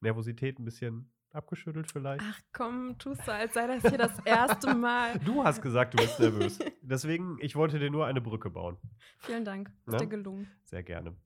Nervosität 0.01 0.59
ein 0.59 0.65
bisschen 0.65 1.11
abgeschüttelt 1.33 1.91
vielleicht. 1.91 2.23
Ach 2.23 2.41
komm, 2.53 2.99
tust 2.99 3.27
du, 3.27 3.33
als 3.33 3.55
sei 3.55 3.67
das 3.67 3.83
hier 3.89 3.99
das 3.99 4.19
erste 4.25 4.75
Mal. 4.75 5.19
Du 5.21 5.43
hast 5.45 5.61
gesagt, 5.63 5.95
du 5.95 5.99
bist 5.99 6.19
nervös. 6.21 6.59
Deswegen, 6.83 7.39
ich 7.41 7.57
wollte 7.57 7.79
dir 7.79 7.91
nur 7.91 8.07
eine 8.07 8.21
Brücke 8.21 8.51
bauen. 8.51 8.77
Vielen 9.21 9.45
Dank. 9.45 9.71
Ist 9.87 9.93
Ja? 9.95 9.99
dir 10.01 10.07
gelungen. 10.07 10.47
Sehr 10.65 10.83
gerne. 10.83 11.17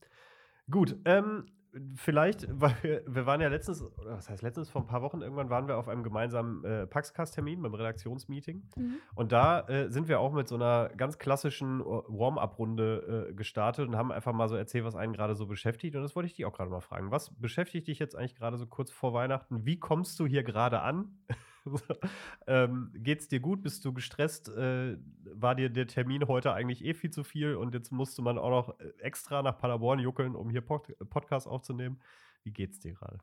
Gut, 0.71 0.97
ähm, 1.05 1.47
vielleicht, 1.95 2.47
weil 2.61 2.75
wir, 2.83 3.03
wir 3.07 3.27
waren 3.27 3.41
ja 3.41 3.49
letztens, 3.49 3.83
oder 3.83 4.17
was 4.17 4.29
heißt 4.29 4.43
letztens, 4.43 4.71
vor 4.71 4.83
ein 4.83 4.87
paar 4.87 5.03
Wochen 5.03 5.23
irgendwann 5.23 5.51
waren 5.51 5.69
wir 5.69 5.79
auf 5.79 5.89
einem 5.89 6.03
gemeinsamen 6.03 6.65
äh, 6.65 6.87
Paxcast-Termin 6.87 7.63
beim 7.63 7.75
Redaktionsmeeting. 7.75 8.63
Mhm. 8.77 8.97
Und 9.15 9.33
da 9.33 9.61
äh, 9.69 9.91
sind 9.91 10.09
wir 10.09 10.21
auch 10.21 10.33
mit 10.33 10.49
so 10.49 10.55
einer 10.55 10.91
ganz 10.97 11.19
klassischen 11.19 11.81
Warm-up-Runde 11.81 13.29
äh, 13.31 13.35
gestartet 13.35 13.89
und 13.89 13.97
haben 13.97 14.13
einfach 14.13 14.33
mal 14.33 14.49
so 14.49 14.57
erzählt, 14.57 14.85
was 14.85 14.97
einen 14.97 15.13
gerade 15.13 15.35
so 15.35 15.47
beschäftigt. 15.47 15.97
Und 15.97 16.03
das 16.03 16.15
wollte 16.17 16.27
ich 16.27 16.35
dich 16.35 16.47
auch 16.47 16.53
gerade 16.53 16.71
mal 16.71 16.81
fragen. 16.81 17.11
Was 17.11 17.35
beschäftigt 17.35 17.89
dich 17.89 17.99
jetzt 17.99 18.17
eigentlich 18.17 18.35
gerade 18.35 18.57
so 18.57 18.67
kurz 18.67 18.91
vor 18.91 19.13
Weihnachten? 19.13 19.65
Wie 19.65 19.79
kommst 19.79 20.19
du 20.21 20.27
hier 20.27 20.43
gerade 20.43 20.81
an? 20.81 21.17
ähm, 22.47 22.91
geht's 22.95 23.29
dir 23.29 23.41
gut? 23.41 23.63
Bist 23.63 23.85
du 23.85 23.93
gestresst? 23.93 24.49
Äh, 24.49 24.99
war 25.25 25.55
dir 25.55 25.71
der 25.71 25.87
Termin 25.87 26.27
heute 26.29 26.53
eigentlich 26.53 26.85
eh 26.85 26.95
viel 26.95 27.11
zu 27.11 27.25
viel 27.25 27.55
und 27.55 27.75
jetzt 27.75 27.93
musste 27.93 28.23
man 28.23 28.39
auch 28.39 28.51
noch 28.51 28.81
äh, 28.81 28.93
extra 28.99 29.43
nach 29.43 29.59
Paderborn 29.59 29.99
juckeln, 29.99 30.35
um 30.35 30.51
hier 30.51 30.61
Pod 30.61 30.93
Podcast 31.11 31.47
aufzunehmen? 31.47 32.01
Wie 32.43 32.53
geht's 32.53 32.81
dir 32.81 32.95
gerade? 32.95 33.19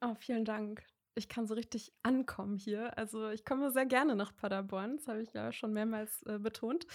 Oh, 0.00 0.14
vielen 0.14 0.44
Dank. 0.44 0.84
Ich 1.14 1.28
kann 1.28 1.46
so 1.46 1.54
richtig 1.54 1.92
ankommen 2.02 2.56
hier. 2.56 2.96
Also 2.96 3.28
ich 3.28 3.44
komme 3.44 3.70
sehr 3.70 3.86
gerne 3.86 4.16
nach 4.16 4.34
Paderborn. 4.34 4.96
Das 4.96 5.08
habe 5.08 5.22
ich 5.22 5.32
ja 5.32 5.52
schon 5.52 5.72
mehrmals 5.72 6.22
äh, 6.22 6.38
betont. 6.38 6.86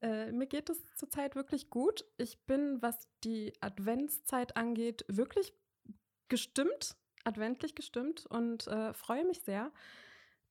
Äh, 0.00 0.32
mir 0.32 0.46
geht 0.46 0.70
es 0.70 0.94
zurzeit 0.94 1.34
wirklich 1.34 1.70
gut. 1.70 2.04
Ich 2.16 2.44
bin, 2.46 2.80
was 2.80 3.08
die 3.24 3.52
Adventszeit 3.60 4.56
angeht, 4.56 5.04
wirklich 5.08 5.52
gestimmt, 6.28 6.96
adventlich 7.24 7.74
gestimmt 7.74 8.26
und 8.26 8.66
äh, 8.68 8.92
freue 8.94 9.24
mich 9.24 9.42
sehr. 9.42 9.72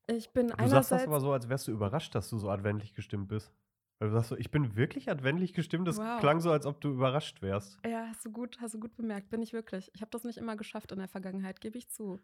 Ich 0.08 0.32
bin 0.32 0.48
Du 0.48 0.52
sagst 0.52 0.62
einerseits 0.62 0.90
das 0.90 1.08
aber 1.08 1.20
so, 1.20 1.32
als 1.34 1.50
wärst 1.50 1.68
du 1.68 1.72
überrascht, 1.72 2.16
dass 2.16 2.30
du 2.30 2.38
so 2.38 2.50
adventlich 2.50 2.94
gestimmt 2.94 3.28
bist. 3.28 3.54
Weil 4.00 4.10
du 4.10 4.14
sagst 4.14 4.30
so, 4.30 4.38
ich 4.38 4.52
bin 4.52 4.76
wirklich 4.76 5.10
adventlich 5.10 5.54
gestimmt. 5.54 5.88
Das 5.88 5.98
Wow. 5.98 6.20
klang 6.20 6.40
so, 6.40 6.52
als 6.52 6.66
ob 6.68 6.80
du 6.82 6.90
überrascht 6.90 7.42
wärst. 7.42 7.80
Ja, 7.86 8.06
hast 8.08 8.24
du 8.24 8.32
gut, 8.32 8.58
hast 8.62 8.76
du 8.76 8.80
gut 8.80 8.96
bemerkt. 8.96 9.30
Bin 9.30 9.42
ich 9.42 9.54
wirklich. 9.54 9.90
Ich 9.96 10.02
habe 10.02 10.12
das 10.12 10.24
nicht 10.24 10.38
immer 10.38 10.56
geschafft 10.56 10.92
in 10.92 11.00
der 11.00 11.08
Vergangenheit, 11.08 11.62
gebe 11.62 11.78
ich 11.80 11.90
zu. 11.90 12.20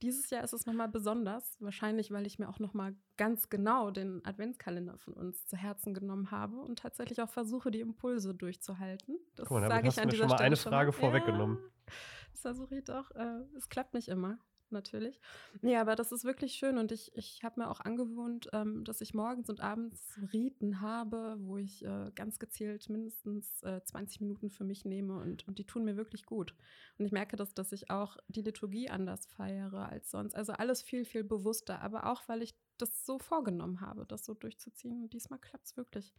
Dieses 0.00 0.30
Jahr 0.30 0.42
ist 0.42 0.54
es 0.54 0.64
nochmal 0.64 0.88
besonders. 0.88 1.56
Wahrscheinlich, 1.60 2.10
weil 2.12 2.26
ich 2.26 2.38
mir 2.38 2.48
auch 2.48 2.60
nochmal 2.60 2.94
ganz 3.18 3.50
genau 3.50 3.90
den 3.90 4.24
Adventskalender 4.24 4.96
von 4.96 5.12
uns 5.12 5.46
zu 5.46 5.56
Herzen 5.56 5.92
genommen 5.92 6.30
habe 6.30 6.56
und 6.60 6.78
tatsächlich 6.78 7.20
auch 7.20 7.28
versuche, 7.30 7.70
die 7.70 7.80
Impulse 7.80 8.34
durchzuhalten. 8.34 9.18
Das 9.36 9.48
Guck 9.48 9.60
mal, 9.60 9.68
damit 9.68 9.74
sage 9.76 9.86
hast 9.88 9.94
ich 9.94 9.96
du 9.96 10.00
an 10.02 10.06
mir 10.06 10.12
dieser 10.12 10.22
schon 10.22 10.28
mal 10.30 10.36
Stelle 10.36 10.46
eine 10.46 10.56
Frage 10.56 10.92
vorweggenommen. 10.92 11.58
Ja, 11.58 11.92
das 12.32 12.40
versuche 12.40 12.76
ich 12.78 12.84
doch. 12.84 13.10
Äh, 13.10 13.42
es 13.56 13.68
klappt 13.68 13.92
nicht 13.92 14.08
immer. 14.08 14.38
Natürlich. 14.72 15.20
Ja, 15.62 15.80
aber 15.80 15.96
das 15.96 16.12
ist 16.12 16.24
wirklich 16.24 16.54
schön 16.54 16.78
und 16.78 16.92
ich, 16.92 17.16
ich 17.16 17.42
habe 17.42 17.60
mir 17.60 17.70
auch 17.70 17.80
angewohnt, 17.80 18.48
ähm, 18.52 18.84
dass 18.84 19.00
ich 19.00 19.14
morgens 19.14 19.48
und 19.48 19.60
abends 19.60 20.18
Riten 20.32 20.80
habe, 20.80 21.36
wo 21.40 21.58
ich 21.58 21.84
äh, 21.84 22.10
ganz 22.14 22.38
gezielt 22.38 22.88
mindestens 22.88 23.62
äh, 23.62 23.82
20 23.82 24.20
Minuten 24.20 24.50
für 24.50 24.64
mich 24.64 24.84
nehme 24.84 25.18
und, 25.18 25.46
und 25.48 25.58
die 25.58 25.66
tun 25.66 25.84
mir 25.84 25.96
wirklich 25.96 26.24
gut. 26.26 26.54
Und 26.98 27.06
ich 27.06 27.12
merke 27.12 27.36
das, 27.36 27.54
dass 27.54 27.72
ich 27.72 27.90
auch 27.90 28.16
die 28.28 28.42
Liturgie 28.42 28.90
anders 28.90 29.26
feiere 29.26 29.88
als 29.88 30.10
sonst. 30.10 30.34
Also 30.34 30.52
alles 30.52 30.82
viel, 30.82 31.04
viel 31.04 31.24
bewusster, 31.24 31.80
aber 31.80 32.06
auch, 32.06 32.28
weil 32.28 32.42
ich 32.42 32.54
das 32.78 33.04
so 33.04 33.18
vorgenommen 33.18 33.80
habe, 33.80 34.06
das 34.06 34.24
so 34.24 34.34
durchzuziehen. 34.34 35.02
Und 35.02 35.12
diesmal 35.12 35.38
klappt 35.38 35.66
es 35.66 35.76
wirklich. 35.76 36.12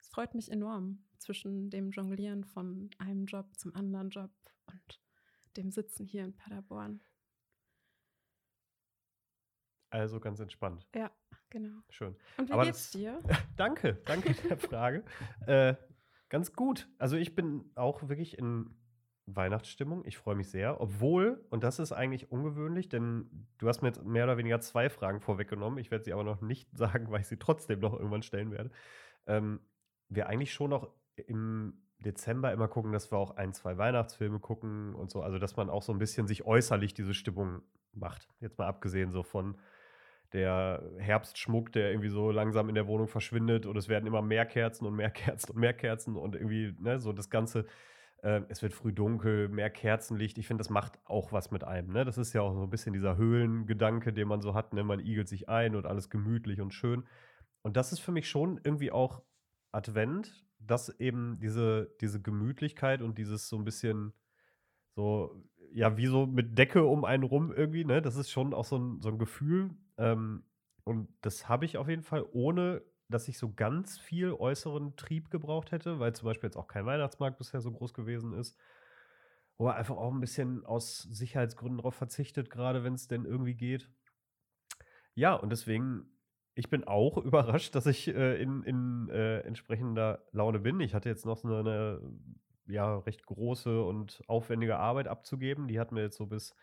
Es 0.00 0.08
freut 0.08 0.34
mich 0.34 0.50
enorm 0.50 1.04
zwischen 1.18 1.70
dem 1.70 1.90
Jonglieren 1.90 2.44
von 2.44 2.90
einem 2.98 3.26
Job 3.26 3.46
zum 3.56 3.74
anderen 3.74 4.10
Job 4.10 4.30
und 4.66 5.00
dem 5.56 5.70
Sitzen 5.70 6.06
hier 6.06 6.24
in 6.24 6.34
Paderborn. 6.34 7.00
Also 9.92 10.20
ganz 10.20 10.40
entspannt. 10.40 10.86
Ja, 10.94 11.10
genau. 11.50 11.80
Schön. 11.90 12.16
Und 12.38 12.48
wie 12.48 12.52
Aber 12.52 12.64
geht's 12.64 12.90
das- 12.90 13.00
dir? 13.00 13.20
Danke, 13.56 14.00
danke 14.06 14.34
der 14.48 14.56
Frage. 14.58 15.04
Äh, 15.46 15.74
ganz 16.30 16.54
gut. 16.54 16.88
Also 16.98 17.16
ich 17.16 17.34
bin 17.34 17.70
auch 17.74 18.08
wirklich 18.08 18.38
in 18.38 18.74
Weihnachtsstimmung. 19.26 20.04
Ich 20.06 20.16
freue 20.16 20.34
mich 20.34 20.48
sehr. 20.50 20.80
Obwohl, 20.80 21.44
und 21.50 21.62
das 21.62 21.78
ist 21.78 21.92
eigentlich 21.92 22.32
ungewöhnlich, 22.32 22.88
denn 22.88 23.46
du 23.58 23.68
hast 23.68 23.82
mir 23.82 23.88
jetzt 23.88 24.02
mehr 24.02 24.24
oder 24.24 24.36
weniger 24.38 24.60
zwei 24.60 24.88
Fragen 24.88 25.20
vorweggenommen. 25.20 25.78
Ich 25.78 25.90
werde 25.90 26.04
sie 26.04 26.12
aber 26.12 26.24
noch 26.24 26.40
nicht 26.40 26.68
sagen, 26.76 27.10
weil 27.10 27.20
ich 27.20 27.26
sie 27.28 27.38
trotzdem 27.38 27.80
noch 27.80 27.92
irgendwann 27.92 28.22
stellen 28.22 28.50
werde. 28.50 28.70
Ähm, 29.26 29.60
wir 30.08 30.26
eigentlich 30.28 30.52
schon 30.54 30.70
noch 30.70 30.90
im 31.16 31.74
Dezember 31.98 32.50
immer 32.52 32.66
gucken, 32.66 32.92
dass 32.92 33.12
wir 33.12 33.18
auch 33.18 33.36
ein, 33.36 33.52
zwei 33.52 33.76
Weihnachtsfilme 33.78 34.40
gucken 34.40 34.94
und 34.94 35.10
so. 35.10 35.22
Also, 35.22 35.38
dass 35.38 35.56
man 35.56 35.68
auch 35.70 35.82
so 35.82 35.92
ein 35.92 35.98
bisschen 35.98 36.26
sich 36.26 36.44
äußerlich 36.44 36.94
diese 36.94 37.14
Stimmung 37.14 37.62
macht. 37.92 38.28
Jetzt 38.40 38.58
mal 38.58 38.66
abgesehen 38.66 39.12
so 39.12 39.22
von 39.22 39.56
der 40.32 40.82
Herbstschmuck, 40.98 41.72
der 41.72 41.90
irgendwie 41.90 42.08
so 42.08 42.30
langsam 42.30 42.68
in 42.68 42.74
der 42.74 42.86
Wohnung 42.86 43.08
verschwindet 43.08 43.66
und 43.66 43.76
es 43.76 43.88
werden 43.88 44.06
immer 44.06 44.22
mehr 44.22 44.46
Kerzen 44.46 44.86
und 44.86 44.96
mehr 44.96 45.10
Kerzen 45.10 45.52
und 45.52 45.58
mehr 45.58 45.74
Kerzen 45.74 46.16
und 46.16 46.34
irgendwie, 46.34 46.74
ne, 46.78 47.00
so 47.00 47.12
das 47.12 47.30
Ganze, 47.30 47.66
äh, 48.22 48.42
es 48.48 48.62
wird 48.62 48.72
früh 48.72 48.92
dunkel, 48.92 49.48
mehr 49.48 49.70
Kerzenlicht. 49.70 50.38
Ich 50.38 50.46
finde, 50.46 50.62
das 50.62 50.70
macht 50.70 50.98
auch 51.04 51.32
was 51.32 51.50
mit 51.50 51.64
einem, 51.64 51.92
ne? 51.92 52.04
Das 52.04 52.18
ist 52.18 52.32
ja 52.32 52.42
auch 52.42 52.54
so 52.54 52.62
ein 52.62 52.70
bisschen 52.70 52.92
dieser 52.92 53.16
Höhlengedanke, 53.16 54.12
den 54.12 54.28
man 54.28 54.40
so 54.40 54.54
hat, 54.54 54.72
ne? 54.72 54.84
Man 54.84 55.00
igelt 55.00 55.28
sich 55.28 55.48
ein 55.48 55.76
und 55.76 55.86
alles 55.86 56.08
gemütlich 56.10 56.60
und 56.60 56.72
schön. 56.72 57.04
Und 57.62 57.76
das 57.76 57.92
ist 57.92 58.00
für 58.00 58.12
mich 58.12 58.28
schon 58.28 58.60
irgendwie 58.64 58.90
auch 58.92 59.22
Advent, 59.72 60.46
dass 60.58 60.88
eben 61.00 61.38
diese, 61.40 61.94
diese 62.00 62.20
Gemütlichkeit 62.22 63.02
und 63.02 63.18
dieses 63.18 63.48
so 63.48 63.56
ein 63.56 63.64
bisschen 63.64 64.12
so, 64.94 65.42
ja, 65.72 65.96
wie 65.96 66.06
so 66.06 66.26
mit 66.26 66.58
Decke 66.58 66.84
um 66.84 67.04
einen 67.04 67.24
rum 67.24 67.52
irgendwie, 67.52 67.84
ne? 67.84 68.02
Das 68.02 68.16
ist 68.16 68.30
schon 68.30 68.54
auch 68.54 68.64
so 68.64 68.78
ein, 68.78 69.00
so 69.00 69.08
ein 69.08 69.18
Gefühl. 69.18 69.70
Ähm, 69.98 70.44
und 70.84 71.08
das 71.20 71.48
habe 71.48 71.64
ich 71.64 71.76
auf 71.76 71.88
jeden 71.88 72.02
Fall, 72.02 72.26
ohne 72.32 72.82
dass 73.08 73.28
ich 73.28 73.38
so 73.38 73.52
ganz 73.52 73.98
viel 73.98 74.32
äußeren 74.32 74.96
Trieb 74.96 75.30
gebraucht 75.30 75.70
hätte, 75.70 75.98
weil 75.98 76.14
zum 76.14 76.26
Beispiel 76.26 76.48
jetzt 76.48 76.56
auch 76.56 76.66
kein 76.66 76.86
Weihnachtsmarkt 76.86 77.38
bisher 77.38 77.60
so 77.60 77.70
groß 77.70 77.94
gewesen 77.94 78.32
ist. 78.32 78.58
Wo 79.58 79.68
er 79.68 79.76
einfach 79.76 79.96
auch 79.96 80.12
ein 80.12 80.20
bisschen 80.20 80.64
aus 80.64 81.02
Sicherheitsgründen 81.02 81.78
darauf 81.78 81.94
verzichtet, 81.94 82.50
gerade 82.50 82.84
wenn 82.84 82.94
es 82.94 83.06
denn 83.06 83.24
irgendwie 83.24 83.54
geht. 83.54 83.90
Ja, 85.14 85.34
und 85.34 85.50
deswegen, 85.50 86.06
ich 86.54 86.70
bin 86.70 86.84
auch 86.84 87.18
überrascht, 87.24 87.74
dass 87.74 87.86
ich 87.86 88.08
äh, 88.08 88.42
in, 88.42 88.62
in 88.62 89.08
äh, 89.10 89.40
entsprechender 89.40 90.26
Laune 90.32 90.58
bin. 90.58 90.80
Ich 90.80 90.94
hatte 90.94 91.08
jetzt 91.08 91.26
noch 91.26 91.36
so 91.36 91.54
eine 91.54 92.00
ja, 92.66 92.98
recht 92.98 93.26
große 93.26 93.82
und 93.82 94.22
aufwendige 94.26 94.78
Arbeit 94.78 95.06
abzugeben. 95.06 95.68
Die 95.68 95.78
hat 95.78 95.92
mir 95.92 96.02
jetzt 96.02 96.16
so 96.16 96.26
bis 96.26 96.54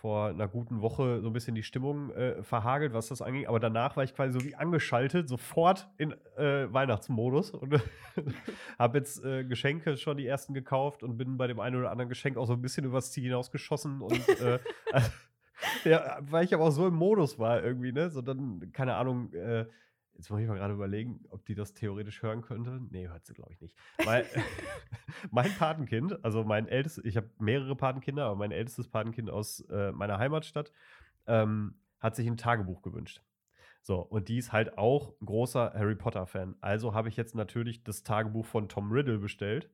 vor 0.00 0.28
einer 0.28 0.48
guten 0.48 0.80
Woche 0.80 1.20
so 1.20 1.28
ein 1.28 1.32
bisschen 1.34 1.54
die 1.54 1.62
Stimmung 1.62 2.10
äh, 2.12 2.42
verhagelt, 2.42 2.94
was 2.94 3.08
das 3.08 3.20
anging. 3.20 3.46
Aber 3.46 3.60
danach 3.60 3.96
war 3.96 4.04
ich 4.04 4.14
quasi 4.14 4.32
so 4.32 4.44
wie 4.44 4.54
angeschaltet, 4.54 5.28
sofort 5.28 5.88
in 5.98 6.12
äh, 6.38 6.72
Weihnachtsmodus 6.72 7.50
und 7.50 7.78
habe 8.78 8.98
jetzt 8.98 9.22
äh, 9.22 9.44
Geschenke 9.44 9.98
schon 9.98 10.16
die 10.16 10.26
ersten 10.26 10.54
gekauft 10.54 11.02
und 11.02 11.18
bin 11.18 11.36
bei 11.36 11.46
dem 11.46 11.60
einen 11.60 11.76
oder 11.76 11.90
anderen 11.90 12.08
Geschenk 12.08 12.38
auch 12.38 12.46
so 12.46 12.54
ein 12.54 12.62
bisschen 12.62 12.86
übers 12.86 13.12
Ziel 13.12 13.24
hinausgeschossen 13.24 14.00
und 14.00 14.26
äh, 14.40 14.58
ja, 15.84 16.18
weil 16.22 16.46
ich 16.46 16.54
aber 16.54 16.64
auch 16.64 16.70
so 16.70 16.86
im 16.86 16.94
Modus 16.94 17.38
war 17.38 17.62
irgendwie, 17.62 17.92
ne? 17.92 18.08
So 18.08 18.22
dann, 18.22 18.72
keine 18.72 18.94
Ahnung, 18.94 19.34
äh, 19.34 19.66
jetzt 20.20 20.28
muss 20.28 20.40
ich 20.40 20.48
mal 20.48 20.58
gerade 20.58 20.74
überlegen, 20.74 21.24
ob 21.30 21.46
die 21.46 21.54
das 21.54 21.72
theoretisch 21.72 22.22
hören 22.22 22.42
könnte. 22.42 22.78
Nee, 22.90 23.08
hört 23.08 23.24
sie, 23.24 23.32
glaube 23.32 23.54
ich, 23.54 23.60
nicht. 23.60 23.74
Weil 24.04 24.26
mein 25.30 25.50
Patenkind, 25.54 26.22
also 26.22 26.44
mein 26.44 26.68
ältestes, 26.68 27.04
ich 27.06 27.16
habe 27.16 27.30
mehrere 27.38 27.74
Patenkinder, 27.74 28.26
aber 28.26 28.36
mein 28.36 28.52
ältestes 28.52 28.86
Patenkind 28.88 29.30
aus 29.30 29.60
äh, 29.70 29.92
meiner 29.92 30.18
Heimatstadt, 30.18 30.72
ähm, 31.26 31.74
hat 32.00 32.16
sich 32.16 32.26
ein 32.26 32.36
Tagebuch 32.36 32.82
gewünscht. 32.82 33.22
So, 33.80 34.00
und 34.00 34.28
die 34.28 34.36
ist 34.36 34.52
halt 34.52 34.76
auch 34.76 35.14
ein 35.22 35.26
großer 35.26 35.72
Harry 35.74 35.96
Potter-Fan. 35.96 36.54
Also 36.60 36.92
habe 36.92 37.08
ich 37.08 37.16
jetzt 37.16 37.34
natürlich 37.34 37.82
das 37.82 38.02
Tagebuch 38.02 38.44
von 38.44 38.68
Tom 38.68 38.92
Riddle 38.92 39.18
bestellt. 39.18 39.70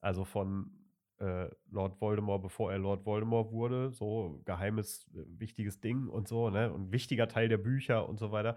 Also 0.00 0.24
von 0.24 0.70
äh, 1.18 1.50
Lord 1.70 2.00
Voldemort, 2.00 2.42
bevor 2.42 2.72
er 2.72 2.78
Lord 2.78 3.04
Voldemort 3.04 3.52
wurde. 3.52 3.90
So 3.92 4.40
geheimes, 4.46 5.10
äh, 5.14 5.24
wichtiges 5.38 5.78
Ding 5.80 6.08
und 6.08 6.26
so, 6.26 6.48
ne? 6.48 6.72
Und 6.72 6.90
wichtiger 6.90 7.28
Teil 7.28 7.50
der 7.50 7.58
Bücher 7.58 8.08
und 8.08 8.18
so 8.18 8.32
weiter. 8.32 8.56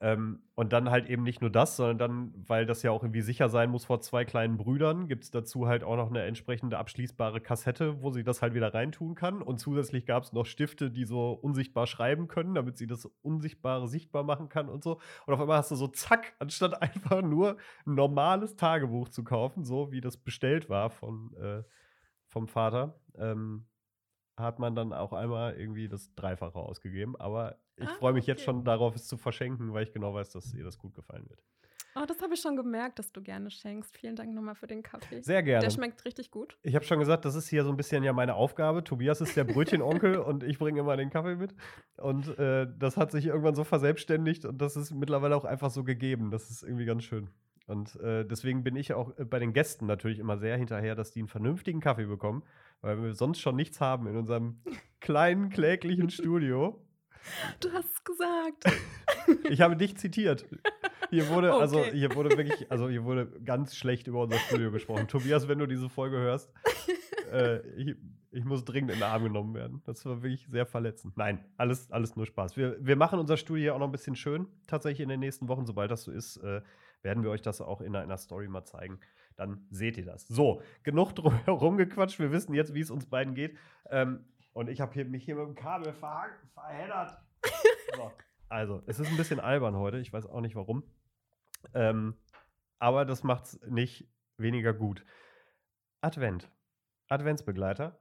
Ähm, 0.00 0.42
und 0.54 0.72
dann 0.72 0.90
halt 0.90 1.08
eben 1.08 1.22
nicht 1.22 1.40
nur 1.40 1.50
das, 1.50 1.76
sondern 1.76 1.98
dann, 1.98 2.34
weil 2.46 2.66
das 2.66 2.82
ja 2.82 2.90
auch 2.90 3.02
irgendwie 3.02 3.22
sicher 3.22 3.48
sein 3.48 3.70
muss 3.70 3.84
vor 3.84 4.00
zwei 4.00 4.24
kleinen 4.24 4.56
Brüdern, 4.56 5.08
gibt 5.08 5.24
es 5.24 5.30
dazu 5.30 5.66
halt 5.66 5.84
auch 5.84 5.96
noch 5.96 6.10
eine 6.10 6.22
entsprechende 6.22 6.78
abschließbare 6.78 7.40
Kassette, 7.40 8.02
wo 8.02 8.10
sie 8.10 8.24
das 8.24 8.42
halt 8.42 8.54
wieder 8.54 8.74
reintun 8.74 9.14
kann. 9.14 9.42
Und 9.42 9.58
zusätzlich 9.58 10.06
gab 10.06 10.24
es 10.24 10.32
noch 10.32 10.46
Stifte, 10.46 10.90
die 10.90 11.04
so 11.04 11.32
unsichtbar 11.32 11.86
schreiben 11.86 12.28
können, 12.28 12.54
damit 12.54 12.76
sie 12.76 12.86
das 12.86 13.06
Unsichtbare 13.22 13.88
sichtbar 13.88 14.22
machen 14.22 14.48
kann 14.48 14.68
und 14.68 14.84
so. 14.84 15.00
Und 15.26 15.34
auf 15.34 15.40
einmal 15.40 15.58
hast 15.58 15.70
du 15.70 15.76
so 15.76 15.88
zack, 15.88 16.34
anstatt 16.38 16.80
einfach 16.82 17.22
nur 17.22 17.56
ein 17.86 17.94
normales 17.94 18.56
Tagebuch 18.56 19.08
zu 19.08 19.24
kaufen, 19.24 19.64
so 19.64 19.92
wie 19.92 20.00
das 20.00 20.16
bestellt 20.16 20.68
war 20.68 20.90
von, 20.90 21.34
äh, 21.36 21.62
vom 22.26 22.48
Vater, 22.48 22.98
ähm, 23.16 23.66
hat 24.36 24.58
man 24.58 24.74
dann 24.74 24.92
auch 24.92 25.12
einmal 25.12 25.54
irgendwie 25.56 25.88
das 25.88 26.14
Dreifache 26.14 26.58
ausgegeben. 26.58 27.16
Aber 27.16 27.56
ich 27.76 27.88
Ah, 27.88 27.94
freue 27.98 28.12
mich 28.12 28.26
jetzt 28.26 28.38
okay. 28.40 28.44
schon 28.46 28.64
darauf, 28.64 28.94
es 28.94 29.06
zu 29.06 29.16
verschenken, 29.16 29.72
weil 29.72 29.84
ich 29.84 29.92
genau 29.92 30.14
weiß, 30.14 30.30
dass 30.30 30.52
ihr 30.54 30.64
das 30.64 30.78
gut 30.78 30.94
gefallen 30.94 31.28
wird. 31.28 31.42
Oh, 31.98 32.04
das 32.06 32.20
habe 32.20 32.34
ich 32.34 32.40
schon 32.42 32.56
gemerkt, 32.56 32.98
dass 32.98 33.10
du 33.10 33.22
gerne 33.22 33.50
schenkst. 33.50 33.96
Vielen 33.96 34.16
Dank 34.16 34.34
nochmal 34.34 34.54
für 34.54 34.66
den 34.66 34.82
Kaffee. 34.82 35.22
Sehr 35.22 35.42
gerne. 35.42 35.64
Der 35.64 35.70
schmeckt 35.70 36.04
richtig 36.04 36.30
gut. 36.30 36.58
Ich 36.62 36.74
habe 36.74 36.84
schon 36.84 36.98
gesagt, 36.98 37.24
das 37.24 37.34
ist 37.34 37.48
hier 37.48 37.64
so 37.64 37.70
ein 37.70 37.76
bisschen 37.78 38.04
ja 38.04 38.12
meine 38.12 38.34
Aufgabe. 38.34 38.84
Tobias 38.84 39.22
ist 39.22 39.34
der 39.34 39.44
Brötchenonkel 39.44 40.18
und 40.18 40.42
ich 40.42 40.58
bringe 40.58 40.78
immer 40.80 40.98
den 40.98 41.08
Kaffee 41.08 41.36
mit. 41.36 41.54
Und 41.96 42.38
äh, 42.38 42.66
das 42.78 42.98
hat 42.98 43.12
sich 43.12 43.24
irgendwann 43.24 43.54
so 43.54 43.64
verselbstständigt 43.64 44.44
und 44.44 44.58
das 44.60 44.76
ist 44.76 44.90
mittlerweile 44.92 45.34
auch 45.34 45.46
einfach 45.46 45.70
so 45.70 45.84
gegeben. 45.84 46.30
Das 46.30 46.50
ist 46.50 46.62
irgendwie 46.62 46.84
ganz 46.84 47.02
schön. 47.04 47.30
Und 47.66 47.96
äh, 47.96 48.24
deswegen 48.24 48.62
bin 48.62 48.76
ich 48.76 48.94
auch 48.94 49.16
äh, 49.18 49.24
bei 49.24 49.38
den 49.38 49.52
Gästen 49.52 49.86
natürlich 49.86 50.18
immer 50.18 50.38
sehr 50.38 50.56
hinterher, 50.56 50.94
dass 50.94 51.10
die 51.10 51.20
einen 51.20 51.28
vernünftigen 51.28 51.80
Kaffee 51.80 52.06
bekommen, 52.06 52.44
weil 52.80 53.02
wir 53.02 53.14
sonst 53.14 53.40
schon 53.40 53.56
nichts 53.56 53.80
haben 53.80 54.06
in 54.06 54.16
unserem 54.16 54.60
kleinen, 55.00 55.50
kläglichen 55.50 56.10
Studio. 56.10 56.80
Du 57.60 57.72
hast 57.72 57.92
es 57.92 58.04
gesagt. 58.04 58.64
Ich 59.50 59.60
habe 59.60 59.76
dich 59.76 59.96
zitiert. 59.96 60.46
Hier 61.10 61.28
wurde, 61.28 61.52
also 61.54 61.78
Okay. 61.80 61.90
hier 61.92 62.14
wurde 62.14 62.36
wirklich, 62.36 62.70
also 62.70 62.88
hier 62.88 63.04
wurde 63.04 63.26
ganz 63.44 63.76
schlecht 63.76 64.06
über 64.06 64.22
unser 64.22 64.38
Studio 64.38 64.70
gesprochen. 64.70 65.08
Tobias, 65.08 65.48
wenn 65.48 65.58
du 65.58 65.66
diese 65.66 65.88
Folge 65.88 66.18
hörst, 66.18 66.52
äh, 67.32 67.60
ich, 67.76 67.96
ich 68.30 68.44
muss 68.44 68.64
dringend 68.64 68.92
in 68.92 68.98
den 68.98 69.02
Arm 69.04 69.24
genommen 69.24 69.54
werden. 69.54 69.82
Das 69.86 70.04
war 70.04 70.22
wirklich 70.22 70.46
sehr 70.48 70.66
verletzend. 70.66 71.16
Nein, 71.16 71.44
alles, 71.56 71.90
alles 71.90 72.14
nur 72.14 72.26
Spaß. 72.26 72.56
Wir, 72.56 72.76
wir 72.80 72.94
machen 72.96 73.18
unser 73.18 73.36
Studio 73.36 73.74
auch 73.74 73.78
noch 73.80 73.86
ein 73.86 73.92
bisschen 73.92 74.14
schön. 74.14 74.46
Tatsächlich 74.68 75.00
in 75.00 75.08
den 75.08 75.20
nächsten 75.20 75.48
Wochen, 75.48 75.66
sobald 75.66 75.90
das 75.90 76.04
so 76.04 76.12
ist, 76.12 76.36
äh, 76.38 76.60
werden 77.02 77.22
wir 77.22 77.30
euch 77.30 77.42
das 77.42 77.60
auch 77.60 77.80
in 77.80 77.94
einer 77.96 78.16
Story 78.18 78.48
mal 78.48 78.64
zeigen. 78.64 79.00
Dann 79.36 79.66
seht 79.70 79.98
ihr 79.98 80.04
das. 80.06 80.26
So, 80.26 80.62
genug 80.82 81.14
drum 81.14 81.76
gequatscht. 81.76 82.18
Wir 82.18 82.32
wissen 82.32 82.54
jetzt, 82.54 82.74
wie 82.74 82.80
es 82.80 82.90
uns 82.90 83.06
beiden 83.06 83.34
geht. 83.34 83.56
Ähm, 83.90 84.24
und 84.52 84.68
ich 84.68 84.80
habe 84.80 85.04
mich 85.04 85.24
hier 85.24 85.36
mit 85.36 85.46
dem 85.46 85.54
Kabel 85.54 85.92
verha- 85.92 86.30
verheddert. 86.54 87.18
So. 87.94 88.10
Also, 88.48 88.82
es 88.86 88.98
ist 88.98 89.08
ein 89.10 89.16
bisschen 89.16 89.40
albern 89.40 89.76
heute. 89.76 89.98
Ich 89.98 90.12
weiß 90.12 90.26
auch 90.26 90.40
nicht 90.40 90.56
warum. 90.56 90.84
Ähm, 91.74 92.16
aber 92.78 93.04
das 93.04 93.22
macht 93.22 93.44
es 93.44 93.60
nicht 93.68 94.08
weniger 94.38 94.72
gut. 94.72 95.04
Advent. 96.00 96.50
Adventsbegleiter. 97.08 97.98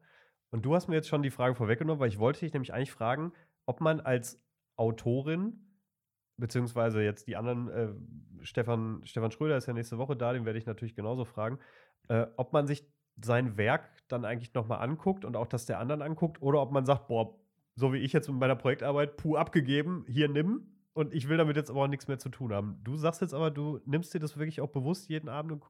Und 0.51 0.65
du 0.65 0.73
hast 0.75 0.87
mir 0.87 0.95
jetzt 0.95 1.07
schon 1.09 1.23
die 1.23 1.31
Frage 1.31 1.55
vorweggenommen, 1.55 1.99
weil 1.99 2.07
ich 2.09 2.19
wollte 2.19 2.39
dich 2.41 2.53
nämlich 2.53 2.73
eigentlich 2.73 2.91
fragen, 2.91 3.33
ob 3.65 3.81
man 3.81 3.99
als 3.99 4.41
Autorin, 4.77 5.64
beziehungsweise 6.37 7.01
jetzt 7.01 7.27
die 7.27 7.35
anderen, 7.35 7.69
äh, 7.69 7.93
Stefan, 8.45 9.01
Stefan 9.05 9.31
Schröder 9.31 9.57
ist 9.57 9.67
ja 9.67 9.73
nächste 9.73 9.97
Woche 9.97 10.15
da, 10.15 10.33
den 10.33 10.45
werde 10.45 10.59
ich 10.59 10.65
natürlich 10.65 10.95
genauso 10.95 11.25
fragen, 11.25 11.59
äh, 12.09 12.27
ob 12.37 12.53
man 12.53 12.67
sich 12.67 12.91
sein 13.23 13.57
Werk 13.57 13.89
dann 14.07 14.25
eigentlich 14.25 14.53
nochmal 14.53 14.79
anguckt 14.81 15.23
und 15.25 15.35
auch 15.35 15.47
das 15.47 15.65
der 15.65 15.79
anderen 15.79 16.01
anguckt, 16.01 16.41
oder 16.41 16.61
ob 16.61 16.71
man 16.71 16.85
sagt, 16.85 17.07
boah, 17.07 17.39
so 17.75 17.93
wie 17.93 17.97
ich 17.97 18.13
jetzt 18.13 18.27
mit 18.29 18.37
meiner 18.39 18.55
Projektarbeit, 18.55 19.17
puh, 19.17 19.35
abgegeben, 19.37 20.05
hier 20.07 20.29
nimm. 20.29 20.71
Und 20.93 21.13
ich 21.13 21.27
will 21.27 21.35
damit 21.35 21.57
jetzt 21.57 21.69
aber 21.69 21.83
auch 21.83 21.87
nichts 21.87 22.07
mehr 22.07 22.19
zu 22.19 22.29
tun 22.29 22.53
haben. 22.53 22.79
Du 22.83 22.95
sagst 22.95 23.19
jetzt 23.21 23.33
aber, 23.33 23.51
du 23.51 23.81
nimmst 23.85 24.13
dir 24.13 24.19
das 24.19 24.37
wirklich 24.37 24.61
auch 24.61 24.69
bewusst 24.69 25.09
jeden 25.09 25.27
Abend 25.27 25.51
und 25.51 25.59
gu- 25.59 25.69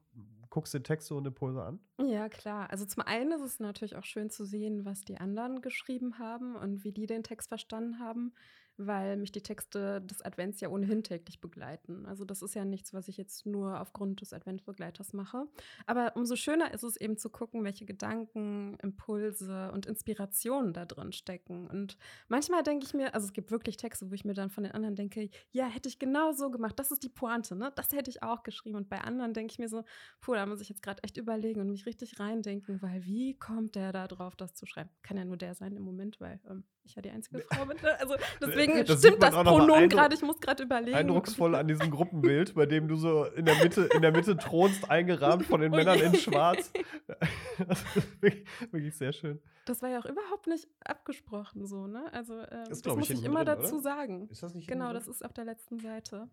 guckst 0.50 0.72
du 0.72 0.78
Texte 0.80 1.16
und 1.16 1.26
Impulse 1.26 1.62
an? 1.64 1.80
Ja, 2.00 2.28
klar. 2.28 2.70
Also 2.70 2.86
zum 2.86 3.02
einen 3.02 3.32
ist 3.32 3.42
es 3.42 3.58
natürlich 3.58 3.96
auch 3.96 4.04
schön 4.04 4.30
zu 4.30 4.44
sehen, 4.44 4.84
was 4.84 5.00
die 5.00 5.18
anderen 5.18 5.62
geschrieben 5.62 6.20
haben 6.20 6.54
und 6.54 6.84
wie 6.84 6.92
die 6.92 7.06
den 7.06 7.24
Text 7.24 7.48
verstanden 7.48 7.98
haben 7.98 8.34
weil 8.78 9.16
mich 9.16 9.32
die 9.32 9.42
Texte 9.42 10.02
des 10.02 10.22
Advents 10.22 10.60
ja 10.60 10.68
ohnehin 10.68 11.02
täglich 11.02 11.40
begleiten. 11.40 12.06
Also 12.06 12.24
das 12.24 12.42
ist 12.42 12.54
ja 12.54 12.64
nichts, 12.64 12.92
was 12.92 13.08
ich 13.08 13.16
jetzt 13.16 13.46
nur 13.46 13.80
aufgrund 13.80 14.20
des 14.20 14.32
Adventbegleiters 14.32 15.12
mache. 15.12 15.46
Aber 15.86 16.14
umso 16.16 16.36
schöner 16.36 16.72
ist 16.74 16.82
es 16.82 16.96
eben 16.96 17.16
zu 17.16 17.30
gucken, 17.30 17.64
welche 17.64 17.86
Gedanken, 17.86 18.76
Impulse 18.82 19.70
und 19.72 19.86
Inspirationen 19.86 20.72
da 20.72 20.84
drin 20.84 21.12
stecken. 21.12 21.66
Und 21.66 21.96
manchmal 22.28 22.62
denke 22.62 22.86
ich 22.86 22.94
mir, 22.94 23.14
also 23.14 23.26
es 23.26 23.32
gibt 23.32 23.50
wirklich 23.50 23.76
Texte, 23.76 24.10
wo 24.10 24.14
ich 24.14 24.24
mir 24.24 24.34
dann 24.34 24.50
von 24.50 24.64
den 24.64 24.72
anderen 24.72 24.96
denke, 24.96 25.30
ja, 25.50 25.66
hätte 25.66 25.88
ich 25.88 25.98
genau 25.98 26.32
so 26.32 26.50
gemacht, 26.50 26.78
das 26.78 26.90
ist 26.90 27.02
die 27.02 27.08
Pointe, 27.08 27.56
ne? 27.56 27.72
Das 27.76 27.92
hätte 27.92 28.10
ich 28.10 28.22
auch 28.22 28.42
geschrieben. 28.42 28.76
Und 28.76 28.88
bei 28.88 29.00
anderen 29.00 29.32
denke 29.32 29.52
ich 29.52 29.58
mir 29.58 29.68
so, 29.68 29.84
puh, 30.20 30.34
da 30.34 30.46
muss 30.46 30.60
ich 30.60 30.68
jetzt 30.68 30.82
gerade 30.82 31.02
echt 31.02 31.16
überlegen 31.16 31.60
und 31.60 31.70
mich 31.70 31.86
richtig 31.86 32.20
reindenken, 32.20 32.82
weil 32.82 33.04
wie 33.04 33.38
kommt 33.38 33.74
der 33.74 33.92
da 33.92 34.06
drauf, 34.06 34.36
das 34.36 34.54
zu 34.54 34.66
schreiben? 34.66 34.90
Kann 35.02 35.16
ja 35.16 35.24
nur 35.24 35.36
der 35.36 35.54
sein 35.54 35.76
im 35.76 35.82
Moment, 35.82 36.20
weil 36.20 36.40
ähm, 36.48 36.64
ich 36.86 36.94
ja 36.94 37.02
die 37.02 37.10
einzige 37.10 37.40
Frau. 37.40 37.64
Ne? 37.64 37.74
Also 37.98 38.14
deswegen 38.40 38.84
das 38.84 38.98
stimmt 38.98 39.22
das 39.22 39.34
Pronomen 39.34 39.88
gerade. 39.88 40.14
Ich 40.14 40.22
muss 40.22 40.40
gerade 40.40 40.62
überlegen. 40.62 40.96
Eindrucksvoll 40.96 41.54
an 41.54 41.68
diesem 41.68 41.90
Gruppenbild, 41.90 42.54
bei 42.54 42.66
dem 42.66 42.88
du 42.88 42.96
so 42.96 43.24
in 43.24 43.44
der 43.44 43.56
Mitte, 43.56 43.88
in 43.94 44.02
der 44.02 44.12
Mitte 44.12 44.36
thronst, 44.36 44.90
eingerahmt 44.90 45.44
von 45.46 45.60
den 45.60 45.72
oh 45.74 45.76
Männern 45.76 45.98
in 45.98 46.14
Schwarz. 46.14 46.72
das 47.68 47.82
ist 47.82 48.22
wirklich, 48.22 48.46
wirklich, 48.70 48.96
sehr 48.96 49.12
schön. 49.12 49.40
Das 49.66 49.82
war 49.82 49.88
ja 49.88 49.98
auch 49.98 50.06
überhaupt 50.06 50.46
nicht 50.46 50.68
abgesprochen 50.84 51.66
so, 51.66 51.86
ne? 51.86 52.12
Also 52.12 52.38
äh, 52.38 52.64
das, 52.68 52.82
das 52.82 52.96
muss 52.96 53.10
ich 53.10 53.24
immer 53.24 53.44
drin, 53.44 53.58
dazu 53.58 53.74
oder? 53.74 53.82
sagen. 53.82 54.28
Ist 54.30 54.42
das 54.42 54.54
nicht 54.54 54.68
Genau, 54.68 54.92
das 54.92 55.08
ist 55.08 55.24
auf 55.24 55.32
der 55.32 55.44
letzten 55.44 55.78
Seite. 55.78 56.28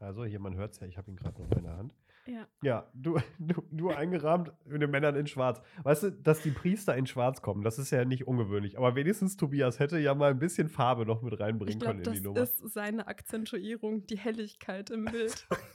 Also 0.00 0.24
hier, 0.24 0.40
man 0.40 0.54
hört 0.54 0.72
es 0.72 0.80
ja, 0.80 0.86
ich 0.86 0.96
habe 0.98 1.10
ihn 1.10 1.16
gerade 1.16 1.40
noch 1.40 1.50
in 1.50 1.62
meiner 1.62 1.76
Hand. 1.76 1.94
Ja. 2.26 2.48
Ja, 2.62 2.90
du, 2.94 3.18
du, 3.38 3.62
du 3.70 3.90
eingerahmt 3.90 4.52
mit 4.66 4.80
den 4.80 4.90
Männern 4.90 5.14
in 5.16 5.26
Schwarz. 5.26 5.60
Weißt 5.82 6.04
du, 6.04 6.12
dass 6.12 6.42
die 6.42 6.50
Priester 6.50 6.96
in 6.96 7.06
Schwarz 7.06 7.42
kommen, 7.42 7.62
das 7.62 7.78
ist 7.78 7.90
ja 7.90 8.04
nicht 8.04 8.26
ungewöhnlich. 8.26 8.78
Aber 8.78 8.94
wenigstens 8.94 9.36
Tobias 9.36 9.78
hätte 9.78 9.98
ja 9.98 10.14
mal 10.14 10.30
ein 10.30 10.38
bisschen 10.38 10.68
Farbe 10.68 11.06
noch 11.06 11.22
mit 11.22 11.38
reinbringen 11.38 11.78
glaub, 11.78 11.92
können 11.92 12.04
in 12.04 12.12
die 12.12 12.20
Nummer. 12.20 12.40
Das 12.40 12.60
ist 12.60 12.74
seine 12.74 13.06
Akzentuierung, 13.06 14.06
die 14.06 14.18
Helligkeit 14.18 14.90
im 14.90 15.04
Bild. 15.06 15.46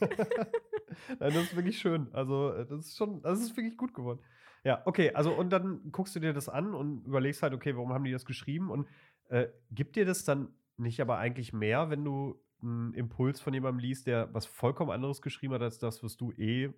Nein, 1.08 1.32
das 1.34 1.44
ist 1.44 1.56
wirklich 1.56 1.78
schön. 1.78 2.08
Also, 2.12 2.50
das 2.64 2.86
ist 2.86 2.96
schon, 2.96 3.22
das 3.22 3.40
ist 3.40 3.56
wirklich 3.56 3.76
gut 3.76 3.94
geworden. 3.94 4.20
Ja, 4.64 4.82
okay, 4.84 5.12
also 5.14 5.32
und 5.32 5.50
dann 5.50 5.90
guckst 5.90 6.14
du 6.14 6.20
dir 6.20 6.34
das 6.34 6.48
an 6.48 6.74
und 6.74 7.06
überlegst 7.06 7.42
halt, 7.42 7.54
okay, 7.54 7.74
warum 7.76 7.94
haben 7.94 8.04
die 8.04 8.12
das 8.12 8.26
geschrieben? 8.26 8.70
Und 8.70 8.86
äh, 9.28 9.48
gibt 9.70 9.96
dir 9.96 10.04
das 10.04 10.24
dann 10.24 10.48
nicht 10.76 11.00
aber 11.00 11.18
eigentlich 11.18 11.52
mehr, 11.52 11.90
wenn 11.90 12.04
du 12.04 12.40
einen 12.62 12.94
Impuls 12.94 13.40
von 13.40 13.54
jemandem 13.54 13.80
liest, 13.80 14.06
der 14.06 14.32
was 14.34 14.46
vollkommen 14.46 14.90
anderes 14.90 15.22
geschrieben 15.22 15.54
hat, 15.54 15.62
als 15.62 15.78
das, 15.78 16.02
was 16.02 16.16
du 16.16 16.32
eh 16.32 16.72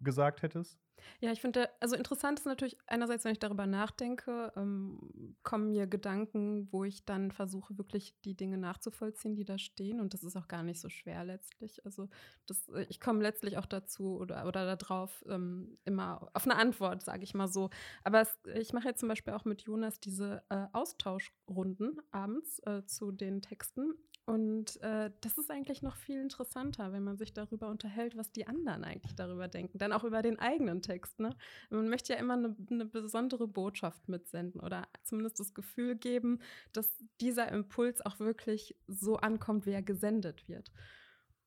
gesagt 0.00 0.42
hättest? 0.42 0.78
Ja, 1.20 1.32
ich 1.32 1.40
finde, 1.40 1.68
also 1.80 1.96
interessant 1.96 2.38
ist 2.38 2.46
natürlich 2.46 2.76
einerseits, 2.86 3.24
wenn 3.24 3.32
ich 3.32 3.38
darüber 3.38 3.66
nachdenke, 3.66 4.52
ähm, 4.56 5.36
kommen 5.42 5.68
mir 5.68 5.86
Gedanken, 5.86 6.68
wo 6.72 6.84
ich 6.84 7.04
dann 7.04 7.30
versuche, 7.30 7.76
wirklich 7.76 8.14
die 8.24 8.36
Dinge 8.36 8.58
nachzuvollziehen, 8.58 9.34
die 9.34 9.44
da 9.44 9.58
stehen. 9.58 10.00
Und 10.00 10.14
das 10.14 10.22
ist 10.22 10.36
auch 10.36 10.48
gar 10.48 10.62
nicht 10.62 10.80
so 10.80 10.88
schwer 10.88 11.24
letztlich. 11.24 11.84
Also 11.84 12.08
das, 12.46 12.68
äh, 12.68 12.86
ich 12.88 13.00
komme 13.00 13.22
letztlich 13.22 13.58
auch 13.58 13.66
dazu 13.66 14.16
oder, 14.18 14.46
oder 14.46 14.76
darauf 14.76 15.24
ähm, 15.28 15.78
immer 15.84 16.30
auf 16.32 16.44
eine 16.44 16.56
Antwort, 16.56 17.02
sage 17.02 17.24
ich 17.24 17.34
mal 17.34 17.48
so. 17.48 17.70
Aber 18.02 18.20
es, 18.20 18.38
ich 18.54 18.72
mache 18.72 18.88
jetzt 18.88 19.00
zum 19.00 19.08
Beispiel 19.08 19.34
auch 19.34 19.44
mit 19.44 19.62
Jonas 19.62 20.00
diese 20.00 20.42
äh, 20.48 20.66
Austauschrunden 20.72 22.00
abends 22.12 22.60
äh, 22.60 22.84
zu 22.86 23.12
den 23.12 23.42
Texten. 23.42 23.94
Und 24.26 24.80
äh, 24.80 25.10
das 25.20 25.36
ist 25.36 25.50
eigentlich 25.50 25.82
noch 25.82 25.96
viel 25.96 26.18
interessanter, 26.18 26.92
wenn 26.92 27.04
man 27.04 27.18
sich 27.18 27.34
darüber 27.34 27.68
unterhält, 27.68 28.16
was 28.16 28.32
die 28.32 28.46
anderen 28.46 28.82
eigentlich 28.82 29.14
darüber 29.14 29.48
denken. 29.48 29.76
Dann 29.76 29.92
auch 29.92 30.02
über 30.02 30.22
den 30.22 30.38
eigenen 30.38 30.80
Text. 30.80 31.20
Ne? 31.20 31.36
Man 31.68 31.90
möchte 31.90 32.14
ja 32.14 32.18
immer 32.18 32.34
eine, 32.34 32.56
eine 32.70 32.86
besondere 32.86 33.46
Botschaft 33.46 34.08
mitsenden 34.08 34.62
oder 34.62 34.88
zumindest 35.02 35.40
das 35.40 35.52
Gefühl 35.52 35.96
geben, 35.96 36.40
dass 36.72 37.04
dieser 37.20 37.52
Impuls 37.52 38.04
auch 38.04 38.18
wirklich 38.18 38.74
so 38.86 39.16
ankommt, 39.16 39.66
wie 39.66 39.72
er 39.72 39.82
gesendet 39.82 40.48
wird. 40.48 40.72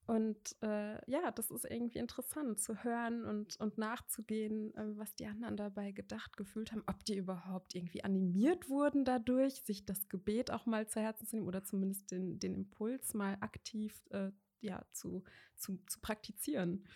Und 0.08 0.56
äh, 0.62 1.12
ja, 1.12 1.32
das 1.32 1.52
ist 1.52 1.66
irgendwie 1.70 2.00
interessant 2.00 2.62
zu 2.62 2.82
hören 2.82 3.26
und, 3.26 3.60
und 3.60 3.78
nachzugehen, 3.78 4.74
äh, 4.76 4.98
was 4.98 5.14
die 5.16 5.28
anderen 5.28 5.58
dabei 5.58 5.92
gedacht, 5.92 6.38
gefühlt 6.38 6.72
haben, 6.72 6.84
ob 6.88 7.04
die 7.04 7.18
überhaupt 7.18 7.76
irgendwie 7.76 8.06
animiert 8.06 8.70
wurden 8.70 9.04
dadurch, 9.04 9.56
sich 9.64 9.86
das 9.86 10.08
Gebet 10.08 10.50
auch 10.50 10.66
mal 10.66 10.88
zu 10.88 11.02
Herzen 11.02 11.28
zu 11.28 11.36
nehmen 11.36 11.48
oder 11.48 11.66
zumindest 11.66 12.10
den, 12.10 12.40
den 12.40 12.56
Impuls 12.56 13.14
mal 13.14 13.36
aktiv 13.42 14.02
äh, 14.12 14.32
ja, 14.62 14.82
zu, 14.94 15.26
zu, 15.58 15.78
zu 15.88 16.00
praktizieren. 16.00 16.88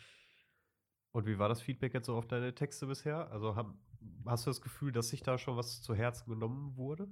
Und 1.11 1.25
wie 1.25 1.37
war 1.37 1.49
das 1.49 1.61
Feedback 1.61 1.93
jetzt 1.93 2.05
so 2.05 2.15
auf 2.15 2.27
deine 2.27 2.55
Texte 2.55 2.87
bisher? 2.87 3.29
Also 3.29 3.57
hab, 3.57 3.75
hast 4.25 4.45
du 4.45 4.49
das 4.49 4.61
Gefühl, 4.61 4.93
dass 4.93 5.09
sich 5.09 5.21
da 5.21 5.37
schon 5.37 5.57
was 5.57 5.81
zu 5.81 5.93
Herzen 5.93 6.29
genommen 6.29 6.77
wurde? 6.77 7.09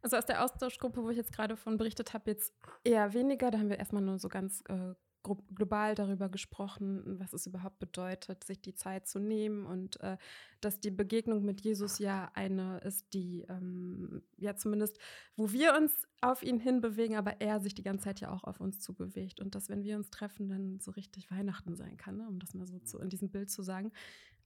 Also 0.00 0.16
aus 0.16 0.26
der 0.26 0.44
Austauschgruppe, 0.44 1.02
wo 1.02 1.10
ich 1.10 1.16
jetzt 1.16 1.32
gerade 1.32 1.56
von 1.56 1.76
berichtet 1.76 2.14
habe, 2.14 2.30
jetzt 2.30 2.54
eher 2.84 3.12
weniger. 3.14 3.50
Da 3.50 3.58
haben 3.58 3.68
wir 3.68 3.80
erstmal 3.80 4.02
nur 4.02 4.20
so 4.20 4.28
ganz 4.28 4.62
äh, 4.68 4.94
global 5.22 5.94
darüber 5.94 6.28
gesprochen, 6.28 7.18
was 7.18 7.32
es 7.32 7.46
überhaupt 7.46 7.78
bedeutet, 7.78 8.44
sich 8.44 8.60
die 8.60 8.74
Zeit 8.74 9.06
zu 9.06 9.18
nehmen 9.18 9.66
und 9.66 10.00
äh, 10.00 10.16
dass 10.60 10.80
die 10.80 10.90
Begegnung 10.90 11.44
mit 11.44 11.60
Jesus 11.60 11.98
ja 11.98 12.30
eine 12.34 12.78
ist, 12.78 13.12
die 13.12 13.46
ähm, 13.48 14.22
ja 14.36 14.56
zumindest, 14.56 14.98
wo 15.36 15.52
wir 15.52 15.74
uns 15.74 15.92
auf 16.20 16.42
ihn 16.42 16.58
hinbewegen, 16.58 17.16
aber 17.16 17.40
er 17.40 17.60
sich 17.60 17.74
die 17.74 17.82
ganze 17.82 18.04
Zeit 18.04 18.20
ja 18.20 18.30
auch 18.30 18.44
auf 18.44 18.60
uns 18.60 18.80
zubewegt 18.80 19.40
und 19.40 19.54
dass, 19.54 19.68
wenn 19.68 19.82
wir 19.82 19.96
uns 19.96 20.10
treffen, 20.10 20.48
dann 20.48 20.80
so 20.80 20.90
richtig 20.90 21.30
Weihnachten 21.30 21.76
sein 21.76 21.96
kann, 21.96 22.16
ne? 22.16 22.28
um 22.28 22.38
das 22.38 22.54
mal 22.54 22.66
so 22.66 22.78
zu, 22.80 22.98
in 22.98 23.08
diesem 23.08 23.30
Bild 23.30 23.50
zu 23.50 23.62
sagen. 23.62 23.92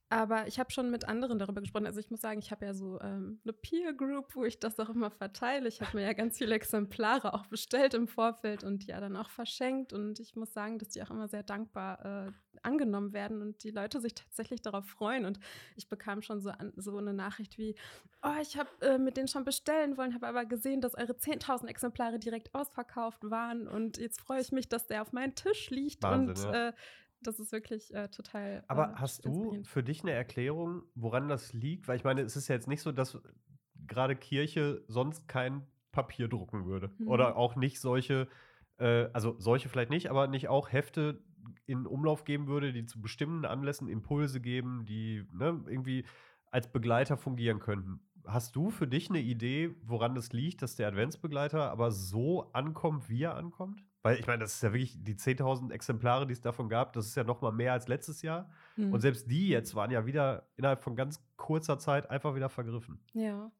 Aber 0.09 0.47
ich 0.47 0.59
habe 0.59 0.71
schon 0.71 0.91
mit 0.91 1.07
anderen 1.07 1.39
darüber 1.39 1.61
gesprochen. 1.61 1.87
Also 1.87 1.99
ich 1.99 2.11
muss 2.11 2.21
sagen, 2.21 2.39
ich 2.39 2.51
habe 2.51 2.65
ja 2.65 2.73
so 2.75 2.99
ähm, 3.01 3.39
eine 3.43 3.53
Peer 3.53 3.91
Group, 3.93 4.35
wo 4.35 4.45
ich 4.45 4.59
das 4.59 4.79
auch 4.79 4.89
immer 4.89 5.09
verteile. 5.09 5.67
Ich 5.67 5.81
habe 5.81 5.97
mir 5.97 6.03
ja 6.03 6.13
ganz 6.13 6.37
viele 6.37 6.53
Exemplare 6.53 7.33
auch 7.33 7.47
bestellt 7.47 7.95
im 7.95 8.07
Vorfeld 8.07 8.63
und 8.63 8.85
ja 8.85 8.99
dann 8.99 9.17
auch 9.17 9.29
verschenkt. 9.29 9.93
Und 9.93 10.19
ich 10.19 10.35
muss 10.35 10.53
sagen, 10.53 10.77
dass 10.77 10.89
die 10.89 11.01
auch 11.01 11.09
immer 11.09 11.27
sehr 11.27 11.41
dankbar 11.41 12.27
äh, 12.27 12.31
angenommen 12.61 13.13
werden 13.13 13.41
und 13.41 13.63
die 13.63 13.71
Leute 13.71 13.99
sich 13.99 14.13
tatsächlich 14.13 14.61
darauf 14.61 14.85
freuen. 14.85 15.25
Und 15.25 15.39
ich 15.75 15.89
bekam 15.89 16.21
schon 16.21 16.39
so, 16.39 16.51
an, 16.51 16.71
so 16.75 16.97
eine 16.97 17.13
Nachricht 17.13 17.57
wie, 17.57 17.75
oh, 18.21 18.39
ich 18.41 18.57
habe 18.57 18.69
äh, 18.81 18.99
mit 18.99 19.17
denen 19.17 19.27
schon 19.27 19.43
bestellen 19.43 19.97
wollen, 19.97 20.13
habe 20.13 20.27
aber 20.27 20.45
gesehen, 20.45 20.81
dass 20.81 20.95
eure 20.95 21.13
10.000 21.13 21.67
Exemplare 21.67 22.19
direkt 22.19 22.53
ausverkauft 22.53 23.19
waren. 23.23 23.67
Und 23.67 23.97
jetzt 23.97 24.21
freue 24.21 24.41
ich 24.41 24.51
mich, 24.51 24.69
dass 24.69 24.85
der 24.85 25.01
auf 25.01 25.13
meinem 25.13 25.33
Tisch 25.33 25.71
liegt. 25.71 26.03
Wahnsinn, 26.03 26.45
und 26.47 26.53
ja. 26.53 26.67
äh, 26.69 26.73
das 27.27 27.39
ist 27.39 27.51
wirklich 27.51 27.93
äh, 27.93 28.09
total. 28.09 28.63
Aber 28.67 28.91
äh, 28.91 28.95
hast 28.95 29.25
du 29.25 29.63
für 29.63 29.83
dich 29.83 30.01
eine 30.03 30.11
Erklärung, 30.11 30.83
woran 30.95 31.27
das 31.27 31.53
liegt? 31.53 31.87
Weil 31.87 31.97
ich 31.97 32.03
meine, 32.03 32.21
es 32.21 32.35
ist 32.35 32.47
ja 32.47 32.55
jetzt 32.55 32.67
nicht 32.67 32.81
so, 32.81 32.91
dass 32.91 33.19
gerade 33.87 34.15
Kirche 34.15 34.83
sonst 34.87 35.27
kein 35.27 35.65
Papier 35.91 36.27
drucken 36.27 36.65
würde. 36.65 36.91
Mhm. 36.97 37.07
Oder 37.07 37.37
auch 37.37 37.55
nicht 37.55 37.79
solche, 37.79 38.27
äh, 38.77 39.07
also 39.13 39.35
solche 39.39 39.69
vielleicht 39.69 39.89
nicht, 39.89 40.09
aber 40.09 40.27
nicht 40.27 40.49
auch 40.49 40.71
Hefte 40.71 41.23
in 41.65 41.85
Umlauf 41.85 42.25
geben 42.25 42.47
würde, 42.47 42.73
die 42.73 42.85
zu 42.85 43.01
bestimmten 43.01 43.45
Anlässen 43.45 43.87
Impulse 43.87 44.41
geben, 44.41 44.85
die 44.85 45.25
ne, 45.31 45.63
irgendwie 45.67 46.05
als 46.51 46.71
Begleiter 46.71 47.17
fungieren 47.17 47.59
könnten. 47.59 47.99
Hast 48.25 48.55
du 48.55 48.71
für 48.71 48.87
dich 48.87 49.09
eine 49.09 49.19
Idee, 49.19 49.75
woran 49.83 50.15
das 50.15 50.33
liegt, 50.33 50.61
dass 50.61 50.75
der 50.75 50.87
Adventsbegleiter 50.87 51.69
aber 51.69 51.91
so 51.91 52.51
ankommt, 52.53 53.09
wie 53.09 53.23
er 53.23 53.35
ankommt? 53.35 53.84
Weil 54.05 54.19
ich 54.19 54.27
meine, 54.27 54.43
das 54.43 54.53
ist 54.53 54.61
ja 54.61 54.71
wirklich 54.71 55.03
die 55.03 55.15
10.000 55.15 55.71
Exemplare, 55.71 56.27
die 56.27 56.33
es 56.33 56.41
davon 56.41 56.69
gab, 56.69 56.93
das 56.93 57.07
ist 57.07 57.15
ja 57.15 57.23
noch 57.23 57.41
mal 57.41 57.51
mehr 57.51 57.73
als 57.73 57.87
letztes 57.87 58.21
Jahr. 58.21 58.47
Mhm. 58.75 58.93
Und 58.93 58.99
selbst 58.99 59.31
die 59.31 59.49
jetzt 59.49 59.73
waren 59.73 59.89
ja 59.89 60.05
wieder 60.05 60.47
innerhalb 60.57 60.83
von 60.83 60.95
ganz 60.95 61.25
kurzer 61.37 61.79
Zeit 61.79 62.07
einfach 62.11 62.35
wieder 62.35 62.49
vergriffen. 62.49 62.99
Ja. 63.13 63.51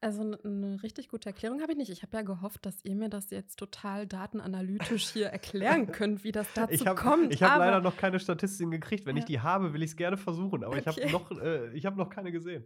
Also 0.00 0.22
eine 0.44 0.80
richtig 0.84 1.08
gute 1.08 1.30
Erklärung 1.30 1.60
habe 1.60 1.72
ich 1.72 1.78
nicht. 1.78 1.90
Ich 1.90 2.02
habe 2.02 2.16
ja 2.16 2.22
gehofft, 2.22 2.64
dass 2.66 2.84
ihr 2.84 2.94
mir 2.94 3.08
das 3.08 3.30
jetzt 3.30 3.58
total 3.58 4.06
datenanalytisch 4.06 5.08
hier 5.08 5.26
erklären 5.30 5.90
könnt, 5.90 6.22
wie 6.22 6.30
das 6.30 6.46
dazu 6.54 6.72
ich 6.72 6.86
hab, 6.86 6.96
kommt. 6.96 7.34
Ich 7.34 7.42
habe 7.42 7.58
leider 7.64 7.80
noch 7.80 7.96
keine 7.96 8.20
Statistiken 8.20 8.70
gekriegt. 8.70 9.06
Wenn 9.06 9.16
ja. 9.16 9.20
ich 9.20 9.26
die 9.26 9.40
habe, 9.40 9.72
will 9.72 9.82
ich 9.82 9.90
es 9.90 9.96
gerne 9.96 10.16
versuchen. 10.16 10.62
Aber 10.62 10.76
okay. 10.76 10.84
ich 10.96 11.04
habe 11.04 11.12
noch, 11.12 11.30
äh, 11.42 11.80
hab 11.80 11.96
noch 11.96 12.10
keine 12.10 12.30
gesehen. 12.30 12.64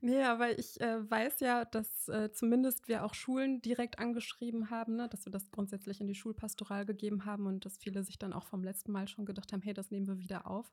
Nee, 0.00 0.22
aber 0.22 0.58
ich 0.58 0.80
äh, 0.80 1.10
weiß 1.10 1.40
ja, 1.40 1.64
dass 1.64 2.08
äh, 2.08 2.30
zumindest 2.32 2.88
wir 2.88 3.04
auch 3.04 3.14
Schulen 3.14 3.62
direkt 3.62 3.98
angeschrieben 3.98 4.70
haben, 4.70 4.96
ne? 4.96 5.08
dass 5.08 5.24
wir 5.24 5.32
das 5.32 5.50
grundsätzlich 5.50 6.00
in 6.00 6.06
die 6.06 6.14
Schulpastoral 6.14 6.84
gegeben 6.84 7.24
haben 7.24 7.46
und 7.46 7.64
dass 7.64 7.78
viele 7.78 8.02
sich 8.02 8.18
dann 8.18 8.32
auch 8.32 8.46
vom 8.46 8.62
letzten 8.62 8.92
Mal 8.92 9.08
schon 9.08 9.24
gedacht 9.24 9.52
haben, 9.52 9.62
hey, 9.62 9.74
das 9.74 9.90
nehmen 9.90 10.06
wir 10.06 10.18
wieder 10.18 10.46
auf. 10.46 10.72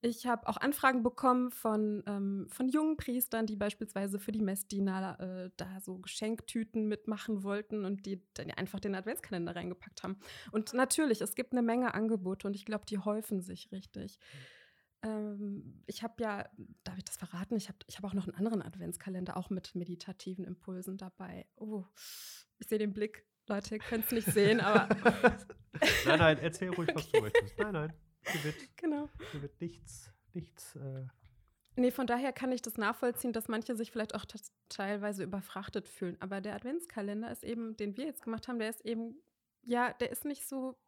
Ich 0.00 0.26
habe 0.26 0.48
auch 0.48 0.56
Anfragen 0.56 1.02
bekommen 1.02 1.50
von, 1.50 2.02
ähm, 2.06 2.46
von 2.50 2.68
jungen 2.68 2.96
Priestern, 2.96 3.46
die 3.46 3.56
beispielsweise 3.56 4.18
für 4.18 4.32
die 4.32 4.42
Messdiener 4.42 5.18
äh, 5.34 5.50
da 5.56 5.80
so 5.80 5.98
Geschenktüten 5.98 6.86
mitmachen 6.86 7.42
wollten 7.42 7.84
und 7.84 8.06
die 8.06 8.22
dann 8.34 8.50
einfach 8.52 8.80
den 8.80 8.94
Adventskalender 8.94 9.56
reingepackt 9.56 10.02
haben. 10.02 10.18
Und 10.52 10.72
natürlich, 10.74 11.20
es 11.20 11.34
gibt 11.34 11.52
eine 11.52 11.62
Menge 11.62 11.94
Angebote 11.94 12.46
und 12.46 12.54
ich 12.54 12.64
glaube, 12.64 12.86
die 12.86 12.98
häufen 12.98 13.40
sich 13.40 13.70
richtig. 13.72 14.18
Ähm, 15.02 15.82
ich 15.86 16.02
habe 16.02 16.22
ja, 16.22 16.48
darf 16.84 16.98
ich 16.98 17.04
das 17.04 17.16
verraten? 17.16 17.56
Ich 17.56 17.68
habe 17.68 17.78
ich 17.86 17.96
hab 17.96 18.04
auch 18.04 18.14
noch 18.14 18.26
einen 18.26 18.36
anderen 18.36 18.62
Adventskalender, 18.62 19.36
auch 19.36 19.50
mit 19.50 19.74
meditativen 19.74 20.44
Impulsen 20.44 20.96
dabei. 20.96 21.46
Oh, 21.56 21.84
ich 22.58 22.68
sehe 22.68 22.78
den 22.78 22.92
Blick. 22.92 23.26
Leute, 23.46 23.74
ihr 23.74 23.80
könnt 23.80 24.06
es 24.06 24.12
nicht 24.12 24.32
sehen, 24.32 24.60
aber. 24.60 24.88
nein, 26.06 26.18
nein, 26.18 26.38
erzähl 26.38 26.70
ruhig, 26.70 26.88
was 26.94 27.06
okay. 27.06 27.18
du 27.18 27.22
möchtest. 27.22 27.58
Nein, 27.58 27.72
nein. 27.72 27.92
Hier 28.26 28.44
wird, 28.44 28.76
genau. 28.76 29.10
hier 29.32 29.42
wird 29.42 29.60
nichts 29.60 30.14
nichts. 30.34 30.76
Äh 30.76 31.06
Nee, 31.76 31.90
von 31.90 32.06
daher 32.06 32.32
kann 32.32 32.52
ich 32.52 32.62
das 32.62 32.76
nachvollziehen, 32.76 33.32
dass 33.32 33.48
manche 33.48 33.74
sich 33.74 33.90
vielleicht 33.90 34.14
auch 34.14 34.24
teilweise 34.68 35.24
überfrachtet 35.24 35.88
fühlen. 35.88 36.16
Aber 36.20 36.40
der 36.40 36.54
Adventskalender 36.54 37.30
ist 37.30 37.42
eben, 37.42 37.76
den 37.76 37.96
wir 37.96 38.06
jetzt 38.06 38.22
gemacht 38.22 38.46
haben, 38.46 38.58
der 38.60 38.70
ist 38.70 38.84
eben, 38.84 39.16
ja, 39.62 39.92
der 39.94 40.10
ist 40.10 40.24
nicht 40.24 40.46
so 40.46 40.78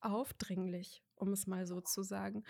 aufdringlich, 0.00 1.02
um 1.16 1.32
es 1.32 1.46
mal 1.46 1.66
so 1.66 1.80
zu 1.80 2.02
sagen. 2.02 2.44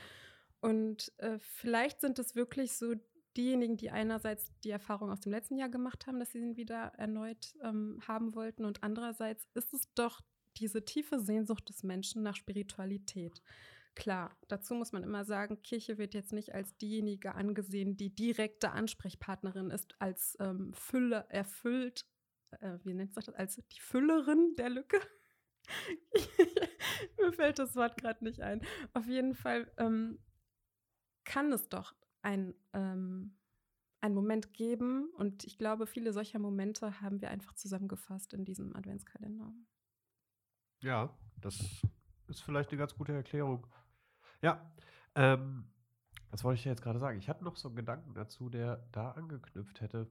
Und 0.61 1.13
äh, 1.19 1.39
vielleicht 1.39 2.01
sind 2.03 2.19
es 2.19 2.35
wirklich 2.35 2.73
so 2.73 2.95
diejenigen, 3.37 3.77
die 3.77 3.91
einerseits 3.91 4.53
die 4.61 4.71
Erfahrung 4.71 5.11
aus 5.11 5.21
dem 5.21 5.33
letzten 5.33 5.57
Jahr 5.57 5.69
gemacht 5.69 6.07
haben, 6.07 6.19
dass 6.19 6.33
sie 6.33 6.39
ihn 6.39 6.57
wieder 6.57 6.93
erneut 6.99 7.55
ähm, 7.63 8.01
haben 8.07 8.35
wollten, 8.35 8.65
und 8.65 8.83
andererseits 8.83 9.49
ist 9.55 9.73
es 9.73 9.93
doch 9.95 10.21
diese 10.57 10.85
tiefe 10.85 11.21
Sehnsucht 11.21 11.69
des 11.69 11.83
Menschen 11.83 12.23
nach 12.23 12.37
Spiritualität. 12.37 13.41
Klar, 14.01 14.35
dazu 14.49 14.75
muss 14.75 14.93
man 14.93 15.03
immer 15.03 15.27
sagen, 15.27 15.61
Kirche 15.61 15.99
wird 15.99 16.15
jetzt 16.15 16.33
nicht 16.33 16.55
als 16.55 16.75
diejenige 16.79 17.35
angesehen, 17.35 17.99
die 17.99 18.09
direkte 18.15 18.71
Ansprechpartnerin 18.71 19.69
ist, 19.69 19.95
als 20.01 20.39
ähm, 20.41 20.73
Fülle 20.73 21.27
erfüllt, 21.29 22.07
äh, 22.61 22.79
wie 22.85 22.95
nennt 22.95 23.13
sich 23.13 23.27
das, 23.27 23.35
als 23.35 23.57
die 23.57 23.81
Füllerin 23.81 24.55
der 24.57 24.71
Lücke. 24.71 24.99
Mir 27.21 27.33
fällt 27.35 27.59
das 27.59 27.77
Wort 27.77 27.99
gerade 27.99 28.25
nicht 28.25 28.41
ein. 28.41 28.63
Auf 28.95 29.07
jeden 29.07 29.35
Fall 29.35 29.71
ähm, 29.77 30.19
kann 31.25 31.53
es 31.53 31.69
doch 31.69 31.95
ein, 32.23 32.55
ähm, 32.73 33.37
einen 34.01 34.15
Moment 34.15 34.55
geben 34.55 35.11
und 35.19 35.45
ich 35.45 35.59
glaube, 35.59 35.87
viele 35.87 36.15
solcher 36.15 36.39
Momente 36.39 37.03
haben 37.03 37.21
wir 37.21 37.29
einfach 37.29 37.53
zusammengefasst 37.53 38.33
in 38.33 38.47
diesem 38.47 38.75
Adventskalender. 38.75 39.53
Ja, 40.81 41.15
das 41.37 41.83
ist 42.29 42.41
vielleicht 42.41 42.71
eine 42.71 42.79
ganz 42.79 42.95
gute 42.95 43.13
Erklärung. 43.13 43.67
Ja, 44.43 44.71
ähm, 45.15 45.65
was 46.31 46.45
wollte 46.45 46.59
ich 46.59 46.65
jetzt 46.65 46.83
gerade 46.83 46.99
sagen? 46.99 47.19
Ich 47.19 47.29
hatte 47.29 47.45
noch 47.45 47.57
so 47.57 47.69
einen 47.69 47.77
Gedanken 47.77 48.15
dazu, 48.15 48.49
der 48.49 48.87
da 48.93 49.13
angeknüpft 49.13 49.81
hätte. 49.81 50.09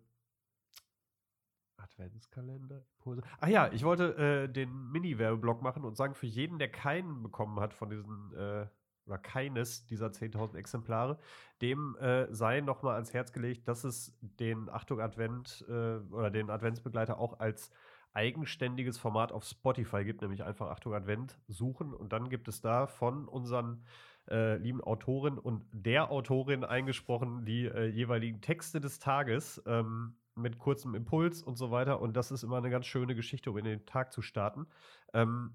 Adventskalender, 1.78 2.84
Impulse. 2.98 3.24
Ah 3.40 3.48
ja, 3.48 3.72
ich 3.72 3.84
wollte 3.84 4.16
äh, 4.18 4.52
den 4.52 4.92
Mini-Werbeblock 4.92 5.62
machen 5.62 5.86
und 5.86 5.96
sagen, 5.96 6.14
für 6.14 6.28
jeden, 6.28 6.60
der 6.60 6.70
keinen 6.70 7.24
bekommen 7.24 7.60
hat 7.60 7.74
von 7.74 7.90
diesen, 7.90 8.34
äh, 8.36 8.68
oder 9.06 9.18
keines 9.18 9.86
dieser 9.86 10.08
10.000 10.08 10.56
Exemplare, 10.56 11.18
dem 11.62 11.96
äh, 11.96 12.32
sei 12.34 12.62
nochmal 12.62 12.96
ans 12.96 13.14
Herz 13.14 13.32
gelegt, 13.32 13.68
dass 13.68 13.86
es 13.86 14.18
den 14.22 14.70
Achtung 14.70 15.00
Advent 15.00 15.66
äh, 15.68 15.98
oder 16.12 16.30
den 16.30 16.50
Adventsbegleiter 16.50 17.18
auch 17.18 17.40
als 17.40 17.72
eigenständiges 18.14 18.98
Format 18.98 19.32
auf 19.32 19.46
Spotify 19.46 20.04
gibt, 20.04 20.22
nämlich 20.22 20.44
einfach 20.44 20.70
Achtung 20.70 20.94
Advent 20.94 21.40
suchen 21.48 21.94
und 21.94 22.12
dann 22.12 22.30
gibt 22.30 22.48
es 22.48 22.62
da 22.62 22.88
von 22.88 23.28
unseren 23.28 23.84
äh, 24.30 24.58
lieben 24.58 24.82
Autorin 24.82 25.38
und 25.38 25.64
der 25.72 26.12
Autorin 26.12 26.64
eingesprochen 26.64 27.46
die 27.46 27.66
äh, 27.66 27.88
jeweiligen 27.88 28.42
Texte 28.42 28.80
des 28.80 29.00
Tages 29.00 29.62
ähm, 29.66 30.16
mit 30.36 30.58
kurzem 30.58 30.96
Impuls 30.96 31.42
und 31.42 31.58
so 31.58 31.72
weiter. 31.72 32.02
Und 32.02 32.16
das 32.16 32.32
ist 32.32 32.44
immer 32.44 32.58
eine 32.58 32.70
ganz 32.70 32.86
schöne 32.86 33.16
Geschichte, 33.16 33.52
um 33.52 33.58
in 33.58 33.66
den 33.66 33.86
Tag 33.86 34.14
zu 34.14 34.22
starten. 34.22 34.68
Ähm, 35.14 35.52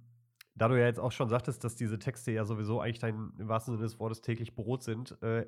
da 0.54 0.68
du 0.68 0.78
ja 0.78 0.86
jetzt 0.86 1.00
auch 1.00 1.12
schon 1.12 1.28
sagtest, 1.28 1.64
dass 1.64 1.74
diese 1.74 1.98
Texte 1.98 2.30
ja 2.30 2.44
sowieso 2.44 2.80
eigentlich 2.80 3.00
dein 3.00 3.32
im 3.38 3.48
wahrsten 3.48 3.74
Sinne 3.74 3.84
des 3.84 3.98
Wortes 3.98 4.20
täglich 4.20 4.54
Brot 4.54 4.82
sind, 4.82 5.20
äh, 5.22 5.46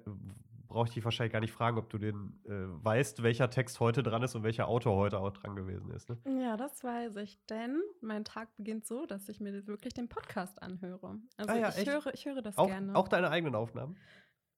brauche 0.69 0.89
ich 0.89 0.95
dich 0.95 1.05
wahrscheinlich 1.05 1.33
gar 1.33 1.41
nicht 1.41 1.53
fragen, 1.53 1.79
ob 1.79 1.89
du 1.91 1.99
den 1.99 2.41
äh, 2.45 2.51
weißt, 2.85 3.23
welcher 3.23 3.51
Text 3.51 3.81
heute 3.81 4.03
dran 4.03 4.23
ist 4.23 4.35
und 4.35 4.43
welcher 4.43 4.69
Autor 4.69 4.97
heute 4.97 5.19
auch 5.19 5.33
dran 5.33 5.57
gewesen 5.57 5.91
ist. 5.91 6.09
Ne? 6.09 6.19
Ja, 6.41 6.57
das 6.57 6.83
weiß 6.85 7.17
ich, 7.17 7.39
denn 7.47 7.81
mein 8.01 8.25
Tag 8.25 8.55
beginnt 8.57 8.87
so, 8.87 9.07
dass 9.07 9.29
ich 9.29 9.41
mir 9.41 9.67
wirklich 9.67 9.95
den 9.95 10.09
Podcast 10.09 10.63
anhöre. 10.63 11.19
Also 11.37 11.53
Ah 11.53 11.57
ja, 11.57 11.69
ich, 11.71 11.79
echt? 11.79 11.91
höre, 11.91 12.15
ich 12.15 12.25
höre 12.27 12.43
das 12.43 12.57
Auch, 12.59 12.67
gerne. 12.69 12.95
auch 12.95 13.09
deine 13.09 13.31
eigenen 13.31 13.55
Aufnahmen? 13.55 13.97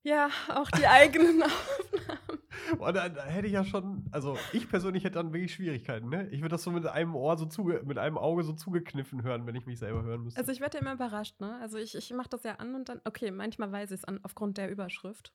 ja, 0.04 0.30
auch 0.48 0.70
die 0.70 0.86
eigenen 0.86 1.42
Aufnahmen. 1.42 2.38
Boah, 2.78 2.92
da, 2.92 3.08
da 3.08 3.24
hätte 3.24 3.46
ich 3.46 3.52
ja 3.52 3.64
schon, 3.64 4.06
also 4.10 4.36
ich 4.52 4.68
persönlich 4.68 5.04
hätte 5.04 5.14
dann 5.14 5.32
wirklich 5.32 5.52
Schwierigkeiten, 5.54 6.08
ne? 6.08 6.28
Ich 6.30 6.40
würde 6.40 6.50
das 6.50 6.62
so 6.62 6.70
mit 6.70 6.86
einem 6.86 7.14
Ohr 7.14 7.36
so 7.36 7.46
zuge, 7.46 7.82
mit 7.84 7.98
einem 7.98 8.16
Auge 8.18 8.42
so 8.42 8.52
zugekniffen 8.52 9.22
hören, 9.22 9.46
wenn 9.46 9.54
ich 9.54 9.66
mich 9.66 9.78
selber 9.78 10.02
hören 10.02 10.22
müsste. 10.24 10.40
Also 10.40 10.52
ich 10.52 10.60
werde 10.60 10.78
ja 10.78 10.82
immer 10.82 10.94
überrascht, 10.94 11.40
ne? 11.40 11.58
Also 11.60 11.78
ich, 11.78 11.94
ich 11.94 12.12
mache 12.12 12.28
das 12.28 12.42
ja 12.44 12.54
an 12.56 12.74
und 12.74 12.88
dann, 12.88 13.00
okay, 13.04 13.30
manchmal 13.30 13.70
weiß 13.72 13.90
ich 13.90 13.98
es 13.98 14.04
an 14.04 14.20
aufgrund 14.22 14.58
der 14.58 14.70
Überschrift. 14.70 15.32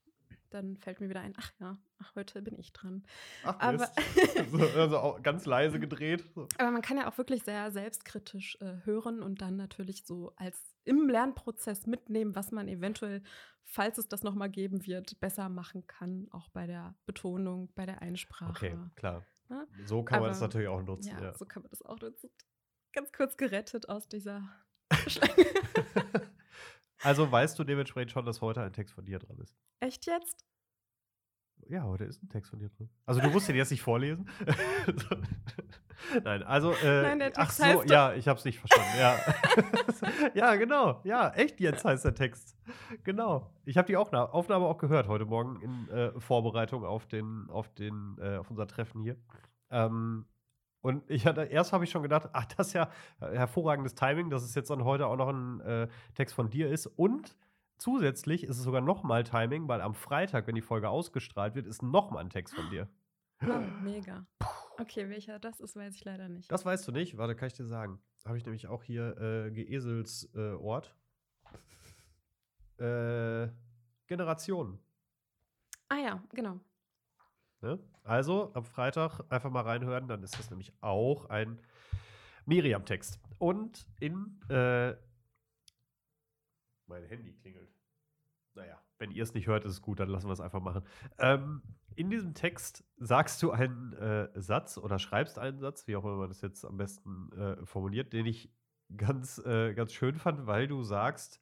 Dann 0.53 0.77
fällt 0.77 0.99
mir 1.01 1.09
wieder 1.09 1.21
ein, 1.21 1.33
ach 1.37 1.51
ja, 1.59 1.77
ach, 1.97 2.13
heute 2.15 2.41
bin 2.43 2.57
ich 2.59 2.71
dran. 2.73 3.03
Ach, 3.43 3.59
aber- 3.59 3.89
also 4.77 4.99
auch 4.99 5.21
ganz 5.23 5.45
leise 5.45 5.79
gedreht. 5.79 6.23
Aber 6.59 6.69
man 6.71 6.81
kann 6.83 6.97
ja 6.97 7.09
auch 7.11 7.17
wirklich 7.17 7.43
sehr 7.43 7.71
selbstkritisch 7.71 8.57
äh, 8.61 8.85
hören 8.85 9.23
und 9.23 9.41
dann 9.41 9.55
natürlich 9.55 10.05
so 10.05 10.31
als 10.35 10.59
im 10.83 11.09
Lernprozess 11.09 11.87
mitnehmen, 11.87 12.35
was 12.35 12.51
man 12.51 12.67
eventuell, 12.67 13.23
falls 13.63 13.97
es 13.97 14.07
das 14.07 14.21
nochmal 14.21 14.49
geben 14.49 14.85
wird, 14.85 15.19
besser 15.19 15.49
machen 15.49 15.87
kann, 15.87 16.27
auch 16.31 16.49
bei 16.49 16.67
der 16.67 16.93
Betonung, 17.05 17.71
bei 17.73 17.85
der 17.87 18.01
Einsprache. 18.03 18.49
Okay, 18.51 18.77
klar. 18.95 19.25
Ja, 19.49 19.65
So 19.85 20.03
kann 20.03 20.19
man 20.21 20.29
das 20.29 20.37
aber- 20.37 20.47
natürlich 20.47 20.67
auch 20.67 20.83
nutzen, 20.83 21.09
Ja, 21.17 21.21
ja. 21.21 21.33
so 21.37 21.45
kann 21.45 21.63
man 21.63 21.69
das 21.71 21.81
auch 21.81 21.99
nutzen. 21.99 22.29
Ganz 22.91 23.11
kurz 23.11 23.37
gerettet 23.37 23.89
aus 23.89 24.07
dieser 24.07 24.47
Schlange. 25.07 25.33
also 27.03 27.31
weißt 27.31 27.57
du 27.57 27.63
dementsprechend 27.63 28.11
schon, 28.11 28.25
dass 28.25 28.41
heute 28.41 28.61
ein 28.61 28.73
Text 28.73 28.93
von 28.93 29.05
dir 29.05 29.19
dran 29.19 29.37
ist. 29.39 29.55
Echt 29.79 30.05
jetzt? 30.05 30.45
Ja, 31.69 31.83
heute 31.83 32.03
ist 32.03 32.21
ein 32.21 32.29
Text 32.29 32.49
von 32.49 32.59
dir 32.59 32.69
drin. 32.69 32.89
Also 33.05 33.21
du 33.21 33.29
musst 33.29 33.47
den 33.47 33.55
jetzt 33.55 33.71
nicht 33.71 33.81
vorlesen. 33.81 34.29
Nein, 36.23 36.43
also 36.43 36.73
äh, 36.73 37.01
Nein, 37.01 37.19
der 37.19 37.31
ach 37.37 37.53
Text 37.53 37.57
so, 37.57 37.83
ja, 37.83 38.13
ich 38.13 38.27
hab's 38.27 38.43
nicht 38.43 38.59
verstanden. 38.59 38.91
Ja. 38.99 39.17
ja, 40.33 40.55
genau. 40.55 41.01
Ja, 41.05 41.29
echt 41.29 41.59
jetzt 41.59 41.85
heißt 41.85 42.03
der 42.03 42.13
Text. 42.13 42.57
Genau. 43.03 43.53
Ich 43.65 43.77
habe 43.77 43.87
die 43.87 43.95
Aufna 43.95 44.25
Aufnahme 44.25 44.65
auch 44.65 44.77
gehört 44.77 45.07
heute 45.07 45.25
Morgen 45.25 45.61
in 45.61 45.89
äh, 45.89 46.19
Vorbereitung 46.19 46.83
auf 46.83 47.05
den 47.07 47.49
auf 47.49 47.69
den 47.73 48.17
äh, 48.19 48.37
auf 48.37 48.49
unser 48.49 48.67
Treffen 48.67 49.01
hier. 49.01 49.15
Ähm, 49.69 50.25
und 50.83 51.09
ich 51.09 51.25
hatte 51.25 51.45
erst 51.45 51.73
habe 51.73 51.83
ich 51.83 51.89
schon 51.89 52.03
gedacht, 52.03 52.29
ach, 52.33 52.45
das 52.45 52.67
ist 52.67 52.73
ja 52.73 52.89
hervorragendes 53.19 53.95
Timing, 53.95 54.29
dass 54.29 54.43
es 54.43 54.53
jetzt 54.53 54.69
dann 54.69 54.83
heute 54.83 55.07
auch 55.07 55.17
noch 55.17 55.29
ein 55.29 55.59
äh, 55.61 55.87
Text 56.13 56.35
von 56.35 56.51
dir 56.51 56.69
ist 56.69 56.85
und 56.85 57.35
Zusätzlich 57.83 58.45
ist 58.45 58.57
es 58.57 58.63
sogar 58.63 58.79
nochmal 58.79 59.25
Timing, 59.25 59.67
weil 59.67 59.81
am 59.81 59.93
Freitag, 59.93 60.47
wenn 60.47 60.55
die 60.55 60.61
Folge 60.61 60.87
ausgestrahlt 60.87 61.53
wird, 61.53 61.65
ist 61.65 61.83
nochmal 61.83 62.23
ein 62.23 62.29
Text 62.29 62.55
von 62.55 62.69
dir. 62.69 62.87
Oh, 63.41 63.59
mega. 63.81 64.25
Okay, 64.79 65.09
welcher 65.09 65.37
das 65.37 65.59
ist, 65.59 65.75
weiß 65.75 65.93
ich 65.95 66.05
leider 66.05 66.29
nicht. 66.29 66.49
Das 66.49 66.65
weißt 66.65 66.87
du 66.87 66.93
nicht? 66.93 67.17
Warte, 67.17 67.35
kann 67.35 67.47
ich 67.47 67.53
dir 67.53 67.65
sagen. 67.65 67.99
Habe 68.25 68.37
ich 68.37 68.45
nämlich 68.45 68.67
auch 68.67 68.83
hier 68.83 69.17
äh, 69.17 69.51
Geeselsort. 69.51 70.33
Äh, 70.33 70.53
Ort. 70.63 70.95
äh, 72.77 73.49
Generationen. 74.07 74.79
ah 75.89 75.97
ja, 75.97 76.23
genau. 76.33 76.59
Ne? 77.63 77.80
Also 78.04 78.52
am 78.54 78.65
Freitag 78.65 79.21
einfach 79.30 79.49
mal 79.49 79.62
reinhören, 79.62 80.10
dann 80.10 80.21
ist 80.21 80.38
das 80.38 80.49
nämlich 80.49 80.73
auch 80.82 81.30
ein 81.30 81.60
Miriam-Text. 82.45 83.21
Und 83.39 83.88
in 84.02 84.41
äh, 84.49 84.95
mein 86.88 87.06
Handy 87.06 87.34
klingelt. 87.34 87.73
Naja, 88.54 88.80
wenn 88.99 89.12
ihr 89.12 89.23
es 89.23 89.34
nicht 89.34 89.47
hört, 89.47 89.63
ist 89.63 89.71
es 89.71 89.82
gut, 89.82 90.02
dann 90.02 90.10
lassen 90.10 90.28
wir 90.28 90.34
es 90.34 90.41
einfach 90.41 90.62
machen. 90.62 90.84
Ähm, 91.17 91.62
in 91.95 92.10
diesem 92.10 92.34
Text 92.34 92.84
sagst 92.97 93.41
du 93.41 93.52
einen 93.52 93.93
äh, 93.93 94.30
Satz 94.36 94.78
oder 94.78 94.99
schreibst 94.99 95.39
einen 95.39 95.60
Satz, 95.60 95.88
wie 95.88 95.95
auch 95.95 96.04
immer 96.04 96.17
man 96.17 96.28
das 96.28 96.41
jetzt 96.41 96.65
am 96.65 96.76
besten 96.76 97.32
äh, 97.32 97.65
formuliert, 97.65 98.12
den 98.12 98.26
ich 98.26 98.52
ganz, 98.97 99.38
äh, 99.39 99.73
ganz 99.73 99.93
schön 99.93 100.15
fand, 100.15 100.45
weil 100.47 100.67
du 100.67 100.84
sagst, 100.84 101.41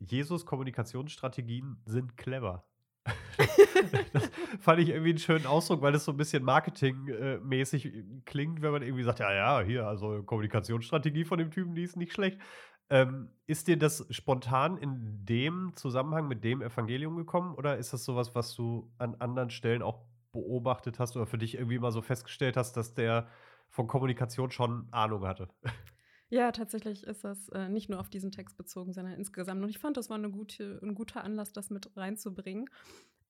Jesus 0.00 0.44
Kommunikationsstrategien 0.44 1.80
sind 1.86 2.18
clever. 2.18 2.64
das 4.12 4.30
fand 4.60 4.80
ich 4.80 4.90
irgendwie 4.90 5.10
einen 5.10 5.18
schönen 5.18 5.46
Ausdruck, 5.46 5.82
weil 5.82 5.92
das 5.92 6.04
so 6.04 6.12
ein 6.12 6.16
bisschen 6.16 6.44
marketingmäßig 6.44 7.92
klingt, 8.24 8.62
wenn 8.62 8.72
man 8.72 8.82
irgendwie 8.82 9.02
sagt, 9.02 9.18
ja, 9.18 9.32
ja, 9.32 9.60
hier, 9.60 9.86
also 9.86 10.22
Kommunikationsstrategie 10.22 11.24
von 11.24 11.38
dem 11.38 11.50
Typen, 11.50 11.74
die 11.74 11.82
ist 11.82 11.96
nicht 11.96 12.12
schlecht. 12.12 12.38
Ähm, 12.90 13.30
ist 13.46 13.68
dir 13.68 13.78
das 13.78 14.06
spontan 14.10 14.76
in 14.76 15.24
dem 15.24 15.72
Zusammenhang 15.76 16.28
mit 16.28 16.44
dem 16.44 16.60
Evangelium 16.60 17.16
gekommen 17.16 17.54
oder 17.54 17.78
ist 17.78 17.92
das 17.92 18.04
sowas, 18.04 18.34
was 18.34 18.54
du 18.54 18.92
an 18.98 19.14
anderen 19.14 19.50
Stellen 19.50 19.82
auch 19.82 20.02
beobachtet 20.32 20.98
hast 20.98 21.16
oder 21.16 21.26
für 21.26 21.38
dich 21.38 21.54
irgendwie 21.54 21.78
mal 21.78 21.92
so 21.92 22.02
festgestellt 22.02 22.56
hast, 22.56 22.76
dass 22.76 22.94
der 22.94 23.28
von 23.70 23.86
Kommunikation 23.86 24.50
schon 24.50 24.88
Ahnung 24.90 25.26
hatte? 25.26 25.48
Ja, 26.32 26.50
tatsächlich 26.50 27.04
ist 27.04 27.24
das 27.24 27.50
äh, 27.50 27.68
nicht 27.68 27.90
nur 27.90 28.00
auf 28.00 28.08
diesen 28.08 28.32
Text 28.32 28.56
bezogen, 28.56 28.94
sondern 28.94 29.18
insgesamt. 29.18 29.62
Und 29.62 29.68
ich 29.68 29.78
fand, 29.78 29.98
das 29.98 30.08
war 30.08 30.16
eine 30.16 30.30
gute, 30.30 30.80
ein 30.82 30.94
guter 30.94 31.22
Anlass, 31.24 31.52
das 31.52 31.68
mit 31.68 31.94
reinzubringen. 31.94 32.70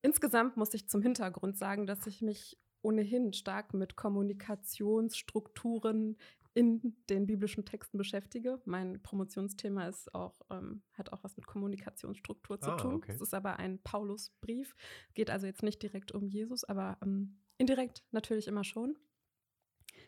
Insgesamt 0.02 0.56
muss 0.56 0.72
ich 0.72 0.88
zum 0.88 1.02
Hintergrund 1.02 1.58
sagen, 1.58 1.84
dass 1.86 2.06
ich 2.06 2.22
mich 2.22 2.56
ohnehin 2.80 3.32
stark 3.32 3.74
mit 3.74 3.96
Kommunikationsstrukturen 3.96 6.16
in 6.54 6.94
den 7.10 7.26
biblischen 7.26 7.64
Texten 7.64 7.98
beschäftige. 7.98 8.60
Mein 8.66 9.02
Promotionsthema 9.02 9.88
ist 9.88 10.14
auch, 10.14 10.40
ähm, 10.50 10.82
hat 10.92 11.12
auch 11.12 11.24
was 11.24 11.36
mit 11.36 11.46
Kommunikationsstruktur 11.46 12.60
zu 12.60 12.70
Ah, 12.70 12.76
tun. 12.76 12.94
okay. 12.94 13.10
Es 13.12 13.20
ist 13.20 13.34
aber 13.34 13.58
ein 13.58 13.80
Paulusbrief. 13.82 14.76
Geht 15.14 15.30
also 15.30 15.46
jetzt 15.46 15.64
nicht 15.64 15.82
direkt 15.82 16.12
um 16.12 16.28
Jesus, 16.28 16.62
aber 16.62 16.98
ähm, 17.02 17.40
indirekt 17.58 18.04
natürlich 18.12 18.46
immer 18.46 18.62
schon. 18.62 18.96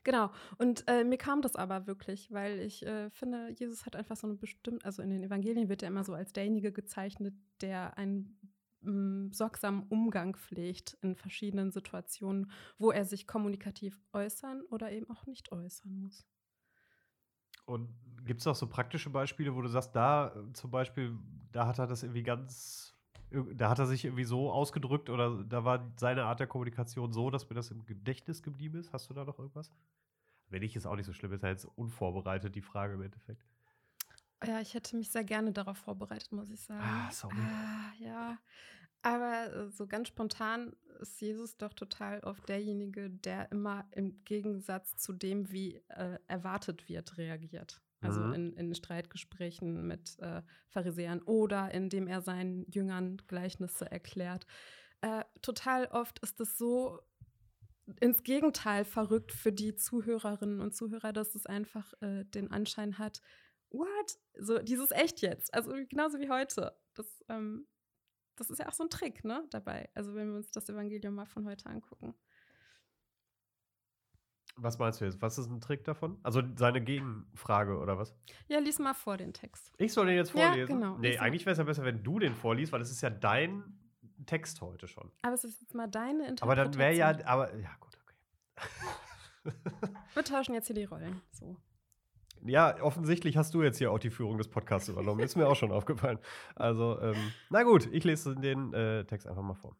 Genau. 0.04 0.30
Und 0.58 0.84
äh, 0.86 1.02
mir 1.02 1.16
kam 1.16 1.40
das 1.40 1.56
aber 1.56 1.86
wirklich, 1.86 2.30
weil 2.30 2.60
ich 2.60 2.84
äh, 2.86 3.10
finde, 3.10 3.50
Jesus 3.58 3.86
hat 3.86 3.96
einfach 3.96 4.16
so 4.16 4.26
eine 4.26 4.36
bestimmte, 4.36 4.84
also 4.84 5.02
in 5.02 5.10
den 5.10 5.22
Evangelien 5.22 5.68
wird 5.68 5.82
er 5.82 5.88
immer 5.88 6.04
so 6.04 6.12
als 6.12 6.32
derjenige 6.32 6.72
gezeichnet, 6.72 7.34
der 7.62 7.96
ein 7.96 8.36
mm, 8.82 9.32
sorgsamen 9.32 9.84
Umgang 9.88 10.36
pflegt 10.36 10.98
in 11.00 11.16
verschiedenen 11.16 11.72
Situationen, 11.72 12.50
wo 12.78 12.90
er 12.90 13.06
sich 13.06 13.26
kommunikativ 13.26 13.98
äußern 14.12 14.60
oder 14.68 14.92
eben 14.92 15.08
auch 15.10 15.26
nicht 15.26 15.50
äußern 15.52 15.96
muss. 15.96 16.26
Und 17.64 17.88
gibt 18.24 18.40
es 18.40 18.46
auch 18.46 18.54
so 18.54 18.68
praktische 18.68 19.08
Beispiele, 19.08 19.54
wo 19.54 19.62
du 19.62 19.68
sagst, 19.68 19.96
da 19.96 20.34
äh, 20.36 20.52
zum 20.52 20.70
Beispiel, 20.70 21.16
da 21.50 21.66
hat 21.66 21.78
er 21.78 21.86
das 21.86 22.02
irgendwie 22.02 22.22
ganz, 22.22 22.93
da 23.30 23.68
hat 23.68 23.78
er 23.78 23.86
sich 23.86 24.04
irgendwie 24.04 24.24
so 24.24 24.50
ausgedrückt 24.50 25.10
oder 25.10 25.42
da 25.44 25.64
war 25.64 25.92
seine 25.96 26.24
Art 26.24 26.40
der 26.40 26.46
Kommunikation 26.46 27.12
so, 27.12 27.30
dass 27.30 27.48
mir 27.48 27.54
das 27.56 27.70
im 27.70 27.84
Gedächtnis 27.84 28.42
geblieben 28.42 28.78
ist? 28.78 28.92
Hast 28.92 29.10
du 29.10 29.14
da 29.14 29.24
noch 29.24 29.38
irgendwas? 29.38 29.70
Wenn 30.48 30.60
nicht, 30.60 30.76
ist 30.76 30.86
auch 30.86 30.96
nicht 30.96 31.06
so 31.06 31.12
schlimm, 31.12 31.32
ist 31.32 31.42
ja 31.42 31.48
jetzt 31.48 31.66
unvorbereitet 31.76 32.54
die 32.54 32.62
Frage 32.62 32.94
im 32.94 33.02
Endeffekt. 33.02 33.44
Ja, 34.46 34.60
ich 34.60 34.74
hätte 34.74 34.96
mich 34.96 35.10
sehr 35.10 35.24
gerne 35.24 35.52
darauf 35.52 35.78
vorbereitet, 35.78 36.30
muss 36.32 36.50
ich 36.50 36.60
sagen. 36.60 36.82
Ah, 36.82 37.10
sorry. 37.10 37.36
Ah, 37.38 37.92
ja. 37.98 38.38
Aber 39.02 39.52
äh, 39.52 39.70
so 39.70 39.86
ganz 39.86 40.08
spontan 40.08 40.74
ist 41.00 41.20
Jesus 41.20 41.56
doch 41.56 41.72
total 41.72 42.20
oft 42.20 42.48
derjenige, 42.48 43.10
der 43.10 43.50
immer 43.52 43.86
im 43.90 44.24
Gegensatz 44.24 44.96
zu 44.96 45.12
dem, 45.12 45.50
wie 45.50 45.82
äh, 45.88 46.18
erwartet 46.26 46.88
wird, 46.88 47.18
reagiert. 47.18 47.82
Also 48.04 48.20
Mhm. 48.20 48.34
in, 48.34 48.52
in 48.54 48.74
Streitgesprächen 48.74 49.86
mit 49.86 50.18
äh, 50.20 50.42
Pharisäern 50.68 51.22
oder 51.22 51.72
indem 51.72 52.06
er 52.06 52.20
seinen 52.20 52.70
Jüngern 52.70 53.16
Gleichnisse 53.26 53.90
erklärt. 53.90 54.46
Äh, 55.00 55.24
total 55.42 55.86
oft 55.86 56.18
ist 56.20 56.40
es 56.40 56.56
so 56.58 57.00
ins 58.00 58.22
Gegenteil 58.22 58.84
verrückt 58.84 59.32
für 59.32 59.52
die 59.52 59.74
Zuhörerinnen 59.76 60.60
und 60.60 60.74
Zuhörer, 60.74 61.12
dass 61.12 61.34
es 61.34 61.46
einfach 61.46 61.92
äh, 62.00 62.24
den 62.24 62.50
Anschein 62.50 62.98
hat, 62.98 63.20
what? 63.70 64.18
So 64.38 64.58
dieses 64.58 64.90
echt 64.90 65.20
jetzt. 65.20 65.52
Also 65.52 65.72
genauso 65.88 66.18
wie 66.18 66.30
heute. 66.30 66.76
Das, 66.94 67.06
ähm, 67.28 67.66
das 68.36 68.50
ist 68.50 68.58
ja 68.58 68.68
auch 68.68 68.72
so 68.72 68.84
ein 68.84 68.90
Trick, 68.90 69.24
ne, 69.24 69.46
dabei. 69.50 69.90
Also 69.94 70.14
wenn 70.14 70.28
wir 70.28 70.36
uns 70.36 70.50
das 70.50 70.68
Evangelium 70.68 71.14
mal 71.14 71.26
von 71.26 71.46
heute 71.46 71.66
angucken. 71.66 72.14
Was 74.56 74.78
meinst 74.78 75.00
du 75.00 75.04
jetzt? 75.04 75.20
Was 75.20 75.36
ist 75.38 75.48
ein 75.50 75.60
Trick 75.60 75.84
davon? 75.84 76.18
Also 76.22 76.40
seine 76.56 76.80
Gegenfrage 76.80 77.76
oder 77.78 77.98
was? 77.98 78.14
Ja, 78.46 78.58
lies 78.60 78.78
mal 78.78 78.94
vor 78.94 79.16
den 79.16 79.32
Text. 79.32 79.72
Ich 79.78 79.92
soll 79.92 80.06
den 80.06 80.16
jetzt 80.16 80.32
Ja, 80.34 80.48
vorlesen? 80.48 80.74
genau. 80.80 80.96
Nee, 80.98 81.18
eigentlich 81.18 81.44
wäre 81.44 81.52
es 81.52 81.58
ja 81.58 81.64
besser, 81.64 81.84
wenn 81.84 82.02
du 82.04 82.18
den 82.20 82.34
vorliest, 82.34 82.72
weil 82.72 82.80
es 82.80 82.90
ist 82.90 83.00
ja 83.00 83.10
dein 83.10 83.64
Text 84.26 84.60
heute 84.60 84.86
schon. 84.86 85.10
Aber 85.22 85.34
es 85.34 85.42
ist 85.44 85.60
jetzt 85.60 85.74
mal 85.74 85.88
deine 85.88 86.28
Interpretation. 86.28 86.42
Aber 86.50 86.54
dann 86.56 86.78
wäre 86.78 86.94
ja, 86.94 87.26
aber 87.26 87.54
ja 87.56 87.70
gut, 87.80 87.98
okay. 88.04 89.52
Wir 90.14 90.24
tauschen 90.24 90.54
jetzt 90.54 90.68
hier 90.68 90.76
die 90.76 90.84
Rollen. 90.84 91.20
So. 91.32 91.56
Ja, 92.46 92.80
offensichtlich 92.82 93.36
hast 93.36 93.54
du 93.54 93.62
jetzt 93.62 93.78
hier 93.78 93.90
auch 93.90 93.98
die 93.98 94.10
Führung 94.10 94.38
des 94.38 94.48
Podcasts 94.48 94.88
übernommen. 94.88 95.20
Ist 95.20 95.34
mir 95.36 95.48
auch 95.48 95.56
schon 95.56 95.72
aufgefallen. 95.72 96.18
Also, 96.54 97.00
ähm, 97.00 97.32
na 97.50 97.62
gut, 97.64 97.88
ich 97.92 98.04
lese 98.04 98.36
den 98.36 98.72
äh, 98.72 99.04
Text 99.04 99.26
einfach 99.26 99.42
mal 99.42 99.54
vor. 99.54 99.76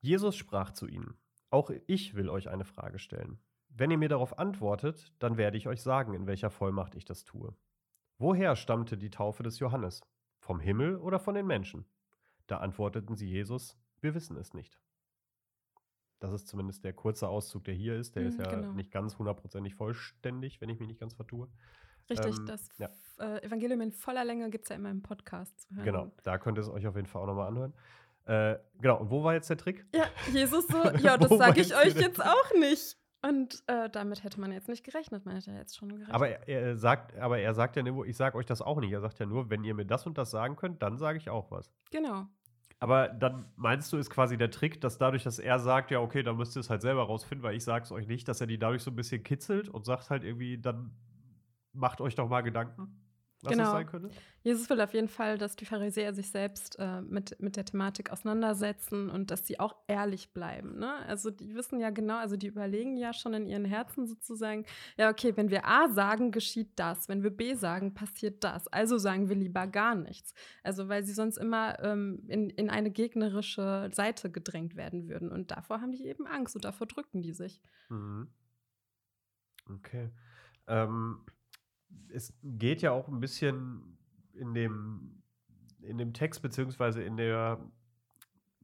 Jesus 0.00 0.36
sprach 0.36 0.72
zu 0.72 0.86
ihnen: 0.86 1.16
Auch 1.50 1.70
ich 1.86 2.14
will 2.14 2.28
euch 2.28 2.48
eine 2.48 2.64
Frage 2.64 2.98
stellen. 2.98 3.38
Wenn 3.68 3.90
ihr 3.90 3.98
mir 3.98 4.08
darauf 4.08 4.38
antwortet, 4.38 5.12
dann 5.18 5.36
werde 5.36 5.58
ich 5.58 5.68
euch 5.68 5.82
sagen, 5.82 6.14
in 6.14 6.26
welcher 6.26 6.50
Vollmacht 6.50 6.94
ich 6.94 7.04
das 7.04 7.24
tue. 7.24 7.54
Woher 8.18 8.56
stammte 8.56 8.96
die 8.96 9.10
Taufe 9.10 9.42
des 9.42 9.58
Johannes? 9.58 10.00
Vom 10.38 10.60
Himmel 10.60 10.96
oder 10.96 11.18
von 11.18 11.34
den 11.34 11.46
Menschen? 11.46 11.86
Da 12.46 12.58
antworteten 12.58 13.16
sie 13.16 13.28
Jesus: 13.28 13.76
Wir 14.00 14.14
wissen 14.14 14.36
es 14.36 14.54
nicht. 14.54 14.80
Das 16.18 16.32
ist 16.32 16.48
zumindest 16.48 16.82
der 16.84 16.94
kurze 16.94 17.28
Auszug, 17.28 17.64
der 17.64 17.74
hier 17.74 17.96
ist. 17.96 18.16
Der 18.16 18.24
ist 18.24 18.38
Mhm, 18.38 18.44
ja 18.44 18.50
genau. 18.50 18.72
nicht 18.72 18.90
ganz 18.90 19.18
hundertprozentig 19.18 19.74
vollständig, 19.74 20.60
wenn 20.60 20.70
ich 20.70 20.78
mich 20.78 20.88
nicht 20.88 21.00
ganz 21.00 21.14
vertue. 21.14 21.48
Richtig, 22.08 22.38
Ähm, 22.38 22.46
das 22.46 22.68
ja. 22.78 22.88
äh, 23.18 23.42
Evangelium 23.44 23.80
in 23.82 23.92
voller 23.92 24.24
Länge 24.24 24.48
gibt 24.48 24.64
es 24.64 24.68
ja 24.70 24.76
immer 24.76 24.90
im 24.90 25.02
Podcast 25.02 25.60
zu 25.60 25.74
hören. 25.74 25.84
Genau, 25.84 26.12
da 26.22 26.38
könnt 26.38 26.56
ihr 26.56 26.62
es 26.62 26.68
euch 26.70 26.86
auf 26.86 26.96
jeden 26.96 27.06
Fall 27.08 27.22
auch 27.22 27.26
nochmal 27.26 27.48
anhören. 27.48 27.74
Äh, 28.26 28.58
genau, 28.80 28.98
und 29.00 29.10
wo 29.10 29.22
war 29.24 29.34
jetzt 29.34 29.48
der 29.48 29.56
Trick? 29.56 29.84
Ja, 29.94 30.06
Jesus 30.32 30.66
so, 30.66 30.82
ja, 31.00 31.16
das 31.16 31.30
sage 31.38 31.60
ich 31.60 31.74
euch 31.74 31.94
jetzt 31.94 32.22
auch 32.22 32.52
nicht. 32.58 32.96
Und 33.22 33.62
äh, 33.66 33.88
damit 33.90 34.22
hätte 34.22 34.40
man 34.40 34.52
jetzt 34.52 34.68
nicht 34.68 34.84
gerechnet. 34.84 35.24
Man 35.24 35.34
hätte 35.34 35.50
ja 35.50 35.56
jetzt 35.56 35.76
schon 35.76 35.88
gerechnet. 35.88 36.14
Aber 36.14 36.28
er, 36.28 36.46
er 36.48 36.76
sagt, 36.76 37.16
aber 37.18 37.38
er 37.38 37.54
sagt 37.54 37.76
ja 37.76 37.82
nur, 37.82 38.06
ich 38.06 38.16
sage 38.16 38.36
euch 38.36 38.46
das 38.46 38.62
auch 38.62 38.78
nicht. 38.80 38.92
Er 38.92 39.00
sagt 39.00 39.18
ja 39.18 39.26
nur, 39.26 39.50
wenn 39.50 39.64
ihr 39.64 39.74
mir 39.74 39.86
das 39.86 40.06
und 40.06 40.18
das 40.18 40.30
sagen 40.30 40.54
könnt, 40.56 40.82
dann 40.82 40.96
sage 40.98 41.18
ich 41.18 41.30
auch 41.30 41.50
was. 41.50 41.72
genau. 41.90 42.26
Aber 42.78 43.08
dann 43.08 43.46
meinst 43.56 43.90
du, 43.90 43.96
ist 43.96 44.10
quasi 44.10 44.36
der 44.36 44.50
Trick, 44.50 44.82
dass 44.82 44.98
dadurch, 44.98 45.22
dass 45.22 45.38
er 45.38 45.58
sagt, 45.58 45.90
ja, 45.90 46.00
okay, 46.00 46.22
dann 46.22 46.36
müsst 46.36 46.56
ihr 46.56 46.60
es 46.60 46.68
halt 46.68 46.82
selber 46.82 47.04
rausfinden, 47.04 47.42
weil 47.42 47.56
ich 47.56 47.64
sage 47.64 47.84
es 47.84 47.90
euch 47.90 48.06
nicht, 48.06 48.28
dass 48.28 48.42
er 48.42 48.46
die 48.46 48.58
dadurch 48.58 48.82
so 48.82 48.90
ein 48.90 48.96
bisschen 48.96 49.22
kitzelt 49.22 49.70
und 49.70 49.86
sagt 49.86 50.10
halt 50.10 50.24
irgendwie, 50.24 50.58
dann 50.58 50.90
macht 51.72 52.02
euch 52.02 52.14
doch 52.16 52.28
mal 52.28 52.42
Gedanken, 52.42 53.00
was 53.46 53.52
es 53.52 53.58
Genau. 53.58 53.72
sein 53.72 53.86
könnte. 53.86 54.10
Jesus 54.42 54.70
will 54.70 54.80
auf 54.80 54.94
jeden 54.94 55.08
Fall, 55.08 55.38
dass 55.38 55.56
die 55.56 55.64
Pharisäer 55.64 56.14
sich 56.14 56.30
selbst 56.30 56.76
äh, 56.78 57.00
mit, 57.00 57.40
mit 57.40 57.56
der 57.56 57.64
Thematik 57.64 58.10
auseinandersetzen 58.12 59.10
und 59.10 59.32
dass 59.32 59.44
sie 59.46 59.58
auch 59.58 59.74
ehrlich 59.88 60.32
bleiben. 60.32 60.78
Ne? 60.78 60.94
Also 61.08 61.30
die 61.32 61.54
wissen 61.56 61.80
ja 61.80 61.90
genau, 61.90 62.18
also 62.18 62.36
die 62.36 62.46
überlegen 62.46 62.96
ja 62.96 63.12
schon 63.12 63.34
in 63.34 63.46
ihren 63.46 63.64
Herzen 63.64 64.06
sozusagen, 64.06 64.64
ja, 64.96 65.10
okay, 65.10 65.36
wenn 65.36 65.50
wir 65.50 65.66
A 65.66 65.88
sagen, 65.88 66.30
geschieht 66.30 66.70
das, 66.76 67.08
wenn 67.08 67.24
wir 67.24 67.30
B 67.30 67.54
sagen, 67.54 67.94
passiert 67.94 68.44
das. 68.44 68.68
Also 68.68 68.98
sagen 68.98 69.28
wir 69.28 69.34
lieber 69.34 69.66
gar 69.66 69.96
nichts. 69.96 70.32
Also 70.62 70.88
weil 70.88 71.02
sie 71.02 71.12
sonst 71.12 71.38
immer 71.38 71.82
ähm, 71.82 72.22
in, 72.28 72.50
in 72.50 72.70
eine 72.70 72.90
gegnerische 72.92 73.88
Seite 73.92 74.30
gedrängt 74.30 74.76
werden 74.76 75.08
würden. 75.08 75.32
Und 75.32 75.50
davor 75.50 75.80
haben 75.80 75.90
die 75.90 76.06
eben 76.06 76.26
Angst 76.26 76.54
und 76.54 76.64
davor 76.64 76.86
drücken 76.86 77.22
die 77.22 77.32
sich. 77.32 77.60
Mhm. 77.88 78.28
Okay. 79.68 80.10
Ähm, 80.68 81.20
es 82.12 82.32
geht 82.42 82.82
ja 82.82 82.92
auch 82.92 83.08
ein 83.08 83.20
bisschen 83.20 83.98
in 84.32 84.54
dem, 84.54 85.22
in 85.82 85.98
dem 85.98 86.12
Text, 86.12 86.42
beziehungsweise 86.42 87.02
in 87.02 87.16
der 87.16 87.60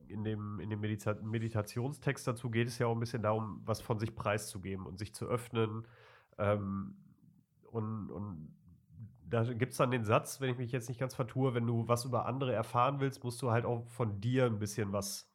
in 0.08 0.24
dem, 0.24 0.60
in 0.60 0.68
dem 0.68 0.80
Medita 0.80 1.14
Meditationstext 1.22 2.26
dazu 2.26 2.50
geht 2.50 2.68
es 2.68 2.78
ja 2.78 2.86
auch 2.86 2.94
ein 2.94 3.00
bisschen 3.00 3.22
darum, 3.22 3.62
was 3.64 3.80
von 3.80 3.98
sich 3.98 4.14
preiszugeben 4.14 4.86
und 4.86 4.98
sich 4.98 5.14
zu 5.14 5.26
öffnen. 5.26 5.86
Ähm, 6.38 6.96
und, 7.70 8.10
und 8.10 8.54
da 9.24 9.44
gibt 9.44 9.72
es 9.72 9.78
dann 9.78 9.90
den 9.90 10.04
Satz, 10.04 10.40
wenn 10.40 10.50
ich 10.50 10.58
mich 10.58 10.72
jetzt 10.72 10.88
nicht 10.88 11.00
ganz 11.00 11.14
vertue, 11.14 11.54
wenn 11.54 11.66
du 11.66 11.88
was 11.88 12.04
über 12.04 12.26
andere 12.26 12.52
erfahren 12.52 13.00
willst, 13.00 13.24
musst 13.24 13.40
du 13.40 13.50
halt 13.50 13.64
auch 13.64 13.86
von 13.88 14.20
dir 14.20 14.44
ein 14.44 14.58
bisschen 14.58 14.92
was, 14.92 15.31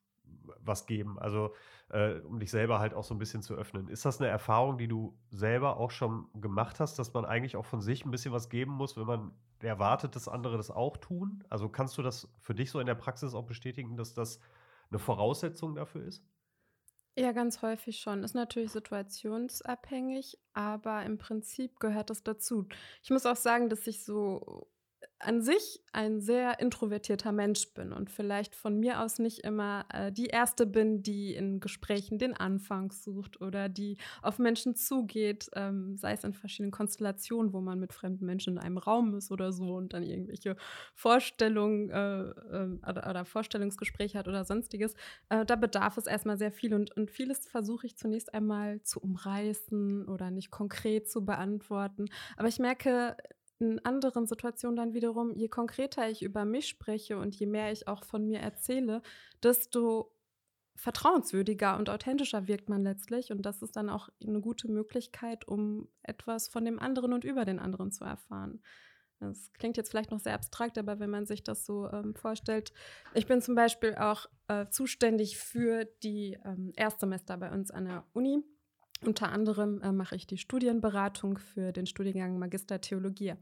was 0.59 0.85
geben. 0.85 1.19
Also 1.19 1.53
äh, 1.89 2.19
um 2.19 2.39
dich 2.39 2.51
selber 2.51 2.79
halt 2.79 2.93
auch 2.93 3.03
so 3.03 3.15
ein 3.15 3.17
bisschen 3.17 3.41
zu 3.41 3.55
öffnen. 3.55 3.87
Ist 3.87 4.05
das 4.05 4.19
eine 4.19 4.29
Erfahrung, 4.29 4.77
die 4.77 4.87
du 4.87 5.17
selber 5.29 5.77
auch 5.77 5.91
schon 5.91 6.27
gemacht 6.35 6.79
hast, 6.79 6.99
dass 6.99 7.13
man 7.13 7.25
eigentlich 7.25 7.55
auch 7.55 7.65
von 7.65 7.81
sich 7.81 8.05
ein 8.05 8.11
bisschen 8.11 8.33
was 8.33 8.49
geben 8.49 8.73
muss, 8.73 8.97
wenn 8.97 9.05
man 9.05 9.31
erwartet, 9.61 10.15
dass 10.15 10.27
andere 10.27 10.57
das 10.57 10.69
auch 10.69 10.97
tun? 10.97 11.43
Also 11.49 11.69
kannst 11.69 11.97
du 11.97 12.01
das 12.01 12.29
für 12.41 12.53
dich 12.53 12.71
so 12.71 12.79
in 12.79 12.87
der 12.87 12.95
Praxis 12.95 13.33
auch 13.33 13.45
bestätigen, 13.45 13.95
dass 13.95 14.13
das 14.13 14.39
eine 14.89 14.99
Voraussetzung 14.99 15.75
dafür 15.75 16.03
ist? 16.03 16.23
Ja, 17.17 17.31
ganz 17.31 17.63
häufig 17.63 17.99
schon. 17.99 18.23
Ist 18.23 18.35
natürlich 18.35 18.71
situationsabhängig, 18.71 20.37
aber 20.53 21.03
im 21.03 21.17
Prinzip 21.17 21.79
gehört 21.79 22.11
das 22.11 22.21
dazu. 22.21 22.67
Ich 23.01 23.09
muss 23.09 23.25
auch 23.25 23.35
sagen, 23.35 23.69
dass 23.69 23.87
ich 23.87 24.03
so 24.03 24.67
an 25.19 25.41
sich 25.41 25.81
ein 25.93 26.21
sehr 26.21 26.59
introvertierter 26.59 27.31
Mensch 27.31 27.73
bin 27.73 27.91
und 27.91 28.11
vielleicht 28.11 28.55
von 28.55 28.79
mir 28.79 29.01
aus 29.01 29.17
nicht 29.17 29.39
immer 29.39 29.85
äh, 29.91 30.11
die 30.11 30.27
Erste 30.27 30.67
bin, 30.67 31.01
die 31.01 31.33
in 31.33 31.59
Gesprächen 31.59 32.19
den 32.19 32.35
Anfang 32.35 32.91
sucht 32.91 33.41
oder 33.41 33.67
die 33.67 33.97
auf 34.21 34.37
Menschen 34.37 34.75
zugeht, 34.75 35.49
ähm, 35.55 35.97
sei 35.97 36.13
es 36.13 36.23
in 36.23 36.33
verschiedenen 36.33 36.71
Konstellationen, 36.71 37.51
wo 37.51 37.61
man 37.61 37.79
mit 37.79 37.93
fremden 37.93 38.25
Menschen 38.25 38.53
in 38.53 38.59
einem 38.59 38.77
Raum 38.77 39.15
ist 39.15 39.31
oder 39.31 39.51
so 39.51 39.75
und 39.75 39.93
dann 39.93 40.03
irgendwelche 40.03 40.55
Vorstellungen 40.93 41.89
äh, 41.89 42.21
äh, 42.21 42.77
oder, 42.87 43.25
Vorstellungsgespräche 43.25 44.19
hat 44.19 44.27
oder 44.27 44.45
sonstiges. 44.45 44.93
Äh, 45.29 45.45
da 45.45 45.55
bedarf 45.55 45.97
es 45.97 46.05
erstmal 46.05 46.37
sehr 46.37 46.51
viel 46.51 46.75
und, 46.75 46.95
und 46.95 47.09
vieles 47.09 47.47
versuche 47.47 47.87
ich 47.87 47.97
zunächst 47.97 48.33
einmal 48.35 48.83
zu 48.83 48.99
umreißen 48.99 50.07
oder 50.07 50.29
nicht 50.29 50.51
konkret 50.51 51.09
zu 51.09 51.25
beantworten. 51.25 52.05
Aber 52.37 52.47
ich 52.47 52.59
merke, 52.59 53.17
in 53.59 53.83
anderen 53.85 54.27
Situationen 54.27 54.75
dann 54.75 54.93
wiederum, 54.93 55.33
je 55.35 55.47
konkreter 55.47 56.09
ich 56.09 56.21
über 56.21 56.45
mich 56.45 56.67
spreche 56.67 57.17
und 57.17 57.35
je 57.35 57.47
mehr 57.47 57.71
ich 57.71 57.87
auch 57.87 58.03
von 58.03 58.25
mir 58.25 58.39
erzähle, 58.39 59.01
desto 59.41 60.13
vertrauenswürdiger 60.75 61.77
und 61.77 61.89
authentischer 61.89 62.47
wirkt 62.47 62.69
man 62.69 62.83
letztlich. 62.83 63.31
Und 63.31 63.41
das 63.41 63.61
ist 63.61 63.75
dann 63.75 63.89
auch 63.89 64.09
eine 64.25 64.41
gute 64.41 64.71
Möglichkeit, 64.71 65.47
um 65.47 65.87
etwas 66.03 66.47
von 66.47 66.63
dem 66.65 66.79
anderen 66.79 67.13
und 67.13 67.23
über 67.23 67.45
den 67.45 67.59
anderen 67.59 67.91
zu 67.91 68.05
erfahren. 68.05 68.61
Das 69.19 69.51
klingt 69.53 69.77
jetzt 69.77 69.89
vielleicht 69.89 70.11
noch 70.11 70.19
sehr 70.19 70.35
abstrakt, 70.35 70.77
aber 70.77 70.99
wenn 70.99 71.09
man 71.09 71.25
sich 71.25 71.43
das 71.43 71.65
so 71.65 71.89
ähm, 71.89 72.13
vorstellt, 72.13 72.71
ich 73.15 73.25
bin 73.25 73.41
zum 73.41 73.55
Beispiel 73.55 73.95
auch 73.95 74.27
äh, 74.47 74.67
zuständig 74.67 75.39
für 75.39 75.85
die 76.03 76.37
ähm, 76.45 76.71
Erstsemester 76.75 77.35
bei 77.37 77.51
uns 77.51 77.71
an 77.71 77.85
der 77.85 78.05
Uni. 78.13 78.43
Unter 79.05 79.31
anderem 79.31 79.81
äh, 79.81 79.91
mache 79.91 80.15
ich 80.15 80.25
die 80.25 80.37
Studienberatung 80.37 81.37
für 81.37 81.71
den 81.71 81.85
Studiengang 81.85 82.39
Magister 82.39 82.81
Theologie. 82.81 83.35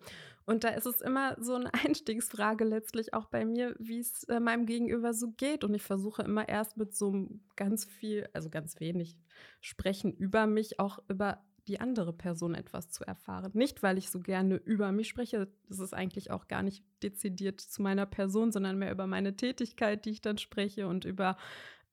Und 0.46 0.64
da 0.64 0.70
ist 0.70 0.86
es 0.86 1.02
immer 1.02 1.38
so 1.42 1.56
eine 1.56 1.74
Einstiegsfrage 1.86 2.66
letztlich 2.66 3.14
auch 3.14 3.26
bei 3.28 3.46
mir, 3.46 3.76
wie 3.80 4.00
es 4.00 4.24
äh, 4.26 4.40
meinem 4.40 4.66
Gegenüber 4.66 5.14
so 5.14 5.32
geht. 5.32 5.64
Und 5.64 5.74
ich 5.74 5.84
versuche 5.84 6.24
immer 6.24 6.48
erst 6.50 6.78
mit 6.78 6.96
so 6.96 7.28
ganz 7.56 7.86
viel, 7.86 8.28
also 8.34 8.50
ganz 8.50 8.80
wenig 8.80 9.18
Sprechen 9.62 10.14
über 10.14 10.46
mich, 10.46 10.80
auch 10.80 11.00
über 11.08 11.42
die 11.68 11.80
andere 11.80 12.14
Person 12.14 12.54
etwas 12.54 12.90
zu 12.90 13.04
erfahren. 13.06 13.52
Nicht, 13.54 13.82
weil 13.82 13.98
ich 13.98 14.12
so 14.12 14.20
gerne 14.20 14.56
über 14.58 14.92
mich 14.92 15.08
spreche, 15.08 15.48
das 15.68 15.80
ist 15.80 15.94
eigentlich 15.94 16.32
auch 16.32 16.48
gar 16.48 16.62
nicht 16.62 16.84
dezidiert 17.02 17.60
zu 17.60 17.82
meiner 17.82 18.06
Person, 18.06 18.52
sondern 18.52 18.78
mehr 18.78 18.92
über 18.92 19.08
meine 19.08 19.36
Tätigkeit, 19.36 20.06
die 20.06 20.12
ich 20.12 20.22
dann 20.22 20.38
spreche 20.38 20.88
und 20.88 21.06
über 21.06 21.38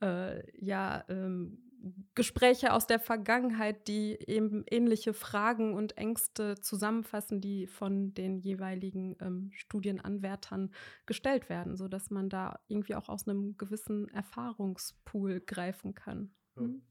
äh, 0.03 0.42
ja, 0.62 1.05
ähm, 1.09 1.59
Gespräche 2.14 2.73
aus 2.73 2.87
der 2.87 3.01
Vergangenheit, 3.01 3.88
die 3.88 4.18
eben 4.27 4.64
ähnliche 4.71 5.14
Fragen 5.14 5.75
und 5.75 5.97
Ängste 5.97 6.61
zusammenfassen, 6.61 7.40
die 7.40 7.66
von 7.66 8.14
den 8.14 8.38
jeweiligen 8.38 9.16
ähm, 9.21 9.51
Studienanwärtern 9.55 10.71
gestellt 11.07 11.49
werden, 11.49 11.77
sodass 11.77 12.11
man 12.11 12.29
da 12.29 12.61
irgendwie 12.68 12.95
auch 12.95 13.09
aus 13.09 13.27
einem 13.27 13.57
gewissen 13.57 14.09
Erfahrungspool 14.09 15.40
greifen 15.40 15.95
kann. 15.95 16.31
Hm? 16.57 16.83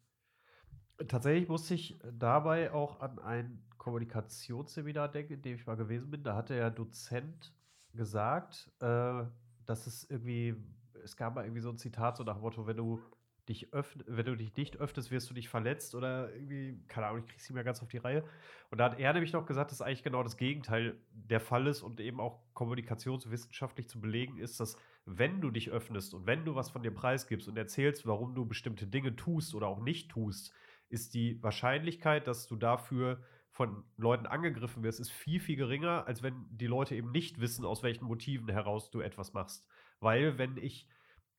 Tatsächlich 1.07 1.47
musste 1.47 1.73
ich 1.73 1.99
dabei 2.13 2.71
auch 2.71 2.99
an 2.99 3.19
ein 3.19 3.63
Kommunikationsseminar 3.77 5.09
denken, 5.09 5.33
in 5.33 5.41
dem 5.41 5.55
ich 5.55 5.65
mal 5.65 5.77
gewesen 5.77 6.11
bin. 6.11 6.23
Da 6.23 6.35
hatte 6.35 6.53
der 6.53 6.69
Dozent 6.69 7.53
gesagt, 7.93 8.71
äh, 8.79 9.23
dass 9.65 9.87
es 9.87 10.09
irgendwie, 10.09 10.55
es 11.03 11.15
gab 11.15 11.35
mal 11.35 11.45
irgendwie 11.45 11.61
so 11.61 11.69
ein 11.69 11.77
Zitat 11.77 12.17
so 12.17 12.23
nach 12.23 12.35
dem 12.35 12.41
Motto, 12.41 12.67
wenn 12.67 12.77
du 12.77 13.01
dich 13.51 13.73
öffn 13.73 14.03
wenn 14.07 14.25
du 14.25 14.35
dich 14.35 14.55
nicht 14.55 14.77
öffnest, 14.77 15.11
wirst 15.11 15.29
du 15.29 15.33
dich 15.33 15.49
verletzt 15.49 15.93
oder 15.93 16.33
irgendwie, 16.33 16.81
keine 16.87 17.07
Ahnung, 17.07 17.19
ich 17.19 17.27
krieg's 17.27 17.43
nicht 17.43 17.55
mehr 17.55 17.63
ganz 17.63 17.81
auf 17.81 17.89
die 17.89 17.97
Reihe. 17.97 18.23
Und 18.69 18.77
da 18.77 18.85
hat 18.85 18.99
er 18.99 19.13
nämlich 19.13 19.33
noch 19.33 19.45
gesagt, 19.45 19.71
dass 19.71 19.81
eigentlich 19.81 20.03
genau 20.03 20.23
das 20.23 20.37
Gegenteil 20.37 20.95
der 21.11 21.39
Fall 21.39 21.67
ist 21.67 21.81
und 21.81 21.99
eben 21.99 22.19
auch 22.19 22.39
kommunikationswissenschaftlich 22.53 23.87
zu 23.87 23.99
belegen 23.99 24.37
ist, 24.37 24.59
dass 24.59 24.77
wenn 25.05 25.41
du 25.41 25.51
dich 25.51 25.69
öffnest 25.69 26.13
und 26.13 26.25
wenn 26.25 26.45
du 26.45 26.55
was 26.55 26.69
von 26.69 26.83
dir 26.83 26.91
preisgibst 26.91 27.47
und 27.47 27.57
erzählst, 27.57 28.05
warum 28.07 28.33
du 28.33 28.45
bestimmte 28.45 28.87
Dinge 28.87 29.15
tust 29.15 29.53
oder 29.53 29.67
auch 29.67 29.81
nicht 29.81 30.09
tust, 30.09 30.53
ist 30.89 31.13
die 31.13 31.41
Wahrscheinlichkeit, 31.43 32.27
dass 32.27 32.47
du 32.47 32.55
dafür 32.55 33.21
von 33.51 33.83
Leuten 33.97 34.27
angegriffen 34.27 34.83
wirst, 34.83 34.99
ist 34.99 35.11
viel, 35.11 35.39
viel 35.39 35.57
geringer, 35.57 36.07
als 36.07 36.23
wenn 36.23 36.45
die 36.49 36.67
Leute 36.67 36.95
eben 36.95 37.11
nicht 37.11 37.41
wissen, 37.41 37.65
aus 37.65 37.83
welchen 37.83 38.05
Motiven 38.05 38.47
heraus 38.49 38.91
du 38.91 39.01
etwas 39.01 39.33
machst. 39.33 39.67
Weil 39.99 40.37
wenn 40.37 40.57
ich 40.57 40.87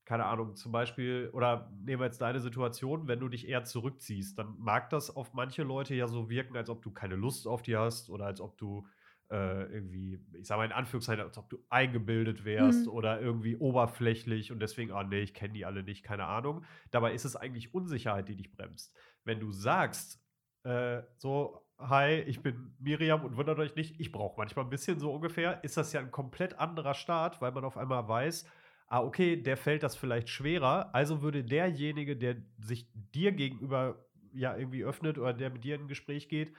keine 0.05 0.27
Ahnung, 0.27 0.57
zum 0.57 0.73
Beispiel, 0.73 1.31
oder 1.33 1.71
nehmen 1.85 2.01
wir 2.01 2.07
jetzt 2.07 2.21
deine 2.21 2.41
Situation, 2.41 3.07
wenn 3.09 3.21
du 3.21 3.29
dich 3.29 3.49
eher 3.49 3.65
zurückziehst, 3.65 4.39
dann 4.39 4.57
mag 4.59 4.91
das 4.91 5.15
auf 5.15 5.33
manche 5.33 5.63
Leute 5.63 5.95
ja 5.95 6.09
so 6.09 6.29
wirken, 6.29 6.57
als 6.57 6.71
ob 6.71 6.83
du 6.83 6.91
keine 6.91 7.15
Lust 7.15 7.47
auf 7.47 7.63
die 7.63 7.77
hast 7.77 8.11
oder 8.11 8.27
als 8.27 8.41
ob 8.41 8.59
du 8.59 8.87
äh, 9.31 9.65
irgendwie, 9.73 10.21
ich 10.35 10.47
sage 10.47 10.59
mal 10.59 10.65
in 10.67 10.73
Anführungszeichen, 10.73 11.25
als 11.25 11.39
ob 11.39 11.49
du 11.49 11.65
eingebildet 11.71 12.45
wärst 12.45 12.87
mhm. 12.87 12.93
oder 12.93 13.21
irgendwie 13.21 13.57
oberflächlich 13.57 14.53
und 14.53 14.61
deswegen, 14.61 14.93
ah 14.93 15.05
nee, 15.05 15.21
ich 15.21 15.35
kenne 15.35 15.55
die 15.55 15.65
alle 15.65 15.83
nicht, 15.83 16.03
keine 16.03 16.27
Ahnung. 16.27 16.65
Dabei 16.91 17.15
ist 17.15 17.25
es 17.25 17.35
eigentlich 17.35 17.73
Unsicherheit, 17.73 18.29
die 18.29 18.37
dich 18.37 18.53
bremst. 18.53 18.95
Wenn 19.25 19.41
du 19.41 19.51
sagst, 19.51 20.21
äh, 20.65 21.03
so, 21.17 21.67
hi, 21.79 22.21
ich 22.27 22.43
bin 22.43 22.75
Miriam 22.79 23.25
und 23.25 23.37
wundert 23.37 23.59
euch 23.59 23.75
nicht, 23.75 23.99
ich 24.01 24.13
brauche 24.13 24.37
manchmal 24.37 24.67
ein 24.67 24.71
bisschen 24.71 24.99
so 25.01 25.13
ungefähr, 25.13 25.65
ist 25.65 25.77
das 25.77 25.93
ja 25.93 26.01
ein 26.01 26.11
komplett 26.11 26.59
anderer 26.59 26.95
Start, 26.95 27.41
weil 27.41 27.53
man 27.53 27.65
auf 27.65 27.77
einmal 27.79 28.07
weiß, 28.07 28.47
ah, 28.93 29.01
okay, 29.01 29.37
der 29.37 29.57
fällt 29.57 29.83
das 29.83 29.97
vielleicht 29.97 30.29
schwerer, 30.29 30.95
also 30.95 31.23
würde 31.23 31.43
derjenige, 31.43 32.15
der 32.15 32.37
sich 32.59 32.87
dir 32.93 33.33
gegenüber 33.33 34.05
ja 34.35 34.55
irgendwie 34.55 34.85
öffnet 34.85 35.17
oder 35.17 35.33
der 35.33 35.49
mit 35.49 35.65
dir 35.65 35.77
in 35.77 35.83
ein 35.83 35.89
Gespräch 35.89 36.29
geht, 36.29 36.53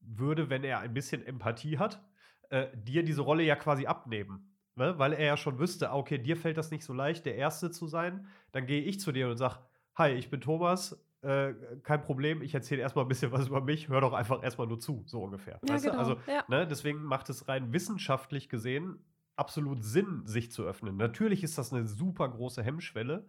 würde, 0.00 0.48
wenn 0.48 0.64
er 0.64 0.78
ein 0.78 0.94
bisschen 0.94 1.24
Empathie 1.26 1.76
hat, 1.76 2.02
äh, 2.48 2.68
dir 2.74 3.02
diese 3.04 3.20
Rolle 3.20 3.42
ja 3.42 3.56
quasi 3.56 3.84
abnehmen. 3.84 4.56
Ne? 4.74 4.98
Weil 4.98 5.12
er 5.12 5.26
ja 5.26 5.36
schon 5.36 5.58
wüsste, 5.58 5.90
ah, 5.90 5.96
okay, 5.96 6.16
dir 6.16 6.38
fällt 6.38 6.56
das 6.56 6.70
nicht 6.70 6.84
so 6.84 6.94
leicht, 6.94 7.26
der 7.26 7.36
Erste 7.36 7.70
zu 7.70 7.88
sein. 7.88 8.26
Dann 8.52 8.64
gehe 8.64 8.80
ich 8.80 8.98
zu 8.98 9.12
dir 9.12 9.28
und 9.28 9.36
sage, 9.36 9.58
hi, 9.96 10.12
ich 10.12 10.30
bin 10.30 10.40
Thomas, 10.40 10.98
äh, 11.20 11.52
kein 11.82 12.00
Problem, 12.00 12.40
ich 12.40 12.54
erzähle 12.54 12.80
erstmal 12.80 13.04
ein 13.04 13.08
bisschen 13.08 13.32
was 13.32 13.48
über 13.48 13.60
mich, 13.60 13.90
hör 13.90 14.00
doch 14.00 14.14
einfach 14.14 14.42
erstmal 14.42 14.66
nur 14.66 14.80
zu, 14.80 15.02
so 15.04 15.22
ungefähr. 15.22 15.60
Ja, 15.68 15.76
genau. 15.76 15.98
Also, 15.98 16.16
ja. 16.26 16.42
ne, 16.48 16.66
deswegen 16.66 17.02
macht 17.02 17.28
es 17.28 17.48
rein 17.48 17.74
wissenschaftlich 17.74 18.48
gesehen 18.48 19.04
absolut 19.36 19.82
Sinn, 19.82 20.26
sich 20.26 20.50
zu 20.52 20.64
öffnen. 20.64 20.96
Natürlich 20.96 21.42
ist 21.42 21.58
das 21.58 21.72
eine 21.72 21.86
super 21.86 22.28
große 22.28 22.62
Hemmschwelle, 22.62 23.26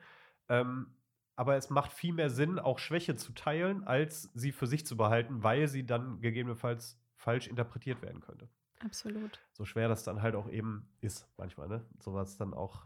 ähm, 0.50 0.88
aber 1.36 1.56
es 1.56 1.70
macht 1.70 1.92
viel 1.92 2.14
mehr 2.14 2.30
Sinn, 2.30 2.60
auch 2.60 2.80
Schwäche 2.80 3.16
zu 3.16 3.34
teilen, 3.34 3.84
als 3.84 4.30
sie 4.34 4.52
für 4.52 4.68
sich 4.68 4.86
zu 4.86 4.96
behalten, 4.96 5.44
weil 5.44 5.68
sie 5.68 5.86
dann 5.86 6.22
gegebenenfalls 6.22 7.00
falsch 7.16 7.48
interpretiert 7.48 8.02
werden 8.02 8.22
könnte. 8.22 8.48
Absolut. 8.80 9.40
So 9.54 9.66
schwer 9.66 9.88
das 9.88 10.04
dann 10.04 10.22
halt 10.22 10.36
auch 10.36 10.50
eben 10.50 10.88
ist, 11.02 11.28
manchmal, 11.38 11.68
ne? 11.68 11.86
Sowas 12.00 12.38
dann 12.38 12.54
auch 12.54 12.84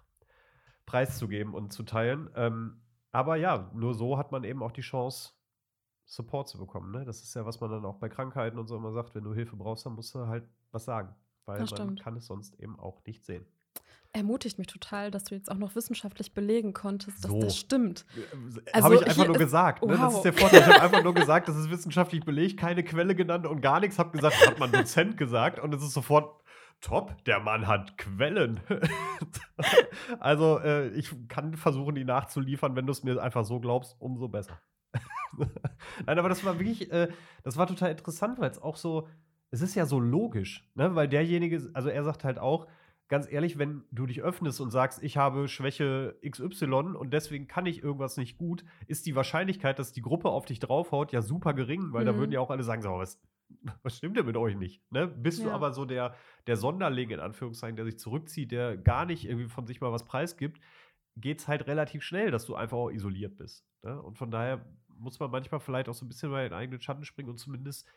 preiszugeben 0.85 1.53
und 1.53 1.73
zu 1.73 1.83
teilen. 1.83 2.29
Ähm, 2.35 2.81
aber 3.11 3.35
ja, 3.35 3.69
nur 3.73 3.93
so 3.93 4.17
hat 4.17 4.31
man 4.31 4.43
eben 4.43 4.63
auch 4.63 4.71
die 4.71 4.81
Chance, 4.81 5.33
Support 6.05 6.47
zu 6.47 6.57
bekommen. 6.57 6.91
Ne? 6.91 7.05
Das 7.05 7.21
ist 7.21 7.35
ja, 7.35 7.45
was 7.45 7.59
man 7.59 7.69
dann 7.69 7.85
auch 7.85 7.97
bei 7.97 8.09
Krankheiten 8.09 8.57
und 8.57 8.65
so 8.65 8.75
immer 8.75 8.91
sagt, 8.91 9.13
wenn 9.13 9.23
du 9.23 9.33
Hilfe 9.33 9.55
brauchst, 9.55 9.85
dann 9.85 9.93
musst 9.93 10.15
du 10.15 10.25
halt 10.25 10.47
was 10.71 10.85
sagen 10.85 11.15
weil 11.45 11.65
man 11.77 11.95
kann 11.95 12.15
es 12.17 12.25
sonst 12.27 12.59
eben 12.59 12.79
auch 12.79 13.03
nicht 13.05 13.25
sehen. 13.25 13.45
Ermutigt 14.11 14.57
mich 14.57 14.65
total, 14.65 15.11
dass 15.11 15.25
du 15.25 15.35
jetzt 15.35 15.51
auch 15.51 15.57
noch 15.57 15.75
wissenschaftlich 15.75 16.33
belegen 16.33 16.73
konntest, 16.73 17.23
dass 17.23 17.31
so. 17.31 17.39
das 17.39 17.55
stimmt. 17.55 18.07
Äh, 18.15 18.71
also 18.71 18.85
habe 18.85 18.95
ich 18.95 19.07
einfach 19.07 19.27
nur 19.27 19.37
gesagt. 19.37 19.85
Ne? 19.85 19.97
Das 19.97 20.15
ist 20.15 20.23
der 20.23 20.33
Vorteil. 20.33 20.61
Ich 20.61 20.65
habe 20.65 20.81
einfach 20.81 21.03
nur 21.03 21.13
gesagt, 21.13 21.47
das 21.47 21.55
ist 21.55 21.69
wissenschaftlich 21.69 22.25
belegt, 22.25 22.59
keine 22.59 22.83
Quelle 22.83 23.13
genannt 23.13 23.45
und 23.45 23.61
gar 23.61 23.79
nichts. 23.79 23.99
Habe 23.99 24.09
gesagt, 24.09 24.35
hat 24.47 24.57
man 24.57 24.71
Dozent 24.71 25.15
gesagt 25.15 25.59
und 25.59 25.75
es 25.75 25.83
ist 25.83 25.93
sofort 25.93 26.41
top, 26.81 27.23
der 27.25 27.39
Mann 27.39 27.67
hat 27.67 27.97
Quellen. 27.97 28.61
also 30.19 30.59
äh, 30.59 30.89
ich 30.89 31.13
kann 31.27 31.55
versuchen, 31.55 31.95
die 31.95 32.05
nachzuliefern. 32.05 32.75
Wenn 32.75 32.85
du 32.85 32.91
es 32.91 33.03
mir 33.03 33.21
einfach 33.21 33.45
so 33.45 33.59
glaubst, 33.59 33.95
umso 33.99 34.27
besser. 34.27 34.59
Nein, 36.05 36.19
aber 36.19 36.29
das 36.29 36.43
war 36.43 36.59
wirklich, 36.59 36.91
äh, 36.91 37.09
das 37.43 37.57
war 37.57 37.67
total 37.67 37.91
interessant, 37.91 38.39
weil 38.39 38.49
es 38.49 38.61
auch 38.61 38.75
so, 38.75 39.07
es 39.51 39.61
ist 39.61 39.75
ja 39.75 39.85
so 39.85 39.99
logisch, 39.99 40.67
ne? 40.75 40.95
weil 40.95 41.07
derjenige, 41.07 41.69
also 41.73 41.89
er 41.89 42.03
sagt 42.03 42.23
halt 42.23 42.39
auch, 42.39 42.67
ganz 43.07 43.29
ehrlich, 43.29 43.57
wenn 43.57 43.83
du 43.91 44.05
dich 44.05 44.21
öffnest 44.21 44.61
und 44.61 44.69
sagst, 44.69 45.03
ich 45.03 45.17
habe 45.17 45.47
Schwäche 45.47 46.15
XY 46.27 46.95
und 46.95 47.11
deswegen 47.11 47.47
kann 47.47 47.65
ich 47.65 47.83
irgendwas 47.83 48.17
nicht 48.17 48.37
gut, 48.37 48.63
ist 48.87 49.07
die 49.07 49.15
Wahrscheinlichkeit, 49.15 49.79
dass 49.79 49.91
die 49.91 50.01
Gruppe 50.01 50.29
auf 50.29 50.45
dich 50.45 50.59
draufhaut, 50.59 51.11
ja 51.11 51.21
super 51.21 51.53
gering, 51.53 51.91
weil 51.91 52.03
mhm. 52.03 52.07
da 52.07 52.15
würden 52.15 52.31
ja 52.31 52.39
auch 52.39 52.51
alle 52.51 52.63
sagen, 52.63 52.83
so, 52.83 52.89
was, 52.89 53.19
was 53.83 53.97
stimmt 53.97 54.15
denn 54.17 54.27
mit 54.27 54.37
euch 54.37 54.55
nicht? 54.55 54.83
Ne? 54.91 55.07
Bist 55.07 55.39
ja. 55.39 55.45
du 55.45 55.51
aber 55.51 55.73
so 55.73 55.85
der, 55.85 56.15
der 56.45 56.55
Sonderling, 56.55 57.09
in 57.09 57.19
Anführungszeichen, 57.19 57.75
der 57.75 57.85
sich 57.85 57.97
zurückzieht, 57.97 58.51
der 58.51 58.77
gar 58.77 59.05
nicht 59.05 59.25
irgendwie 59.25 59.49
von 59.49 59.65
sich 59.65 59.81
mal 59.81 59.91
was 59.91 60.05
preisgibt, 60.05 60.61
geht 61.17 61.39
es 61.39 61.47
halt 61.47 61.67
relativ 61.67 62.03
schnell, 62.03 62.29
dass 62.29 62.45
du 62.45 62.55
einfach 62.55 62.77
auch 62.77 62.91
isoliert 62.91 63.35
bist. 63.37 63.65
Ne? 63.81 63.99
Und 64.01 64.17
von 64.17 64.29
daher 64.29 64.65
muss 64.87 65.19
man 65.19 65.31
manchmal 65.31 65.59
vielleicht 65.59 65.89
auch 65.89 65.93
so 65.93 66.05
ein 66.05 66.09
bisschen 66.09 66.29
mal 66.29 66.45
in 66.45 66.51
den 66.51 66.59
eigenen 66.59 66.81
Schatten 66.81 67.05
springen 67.05 67.29
und 67.29 67.37
zumindest 67.37 67.87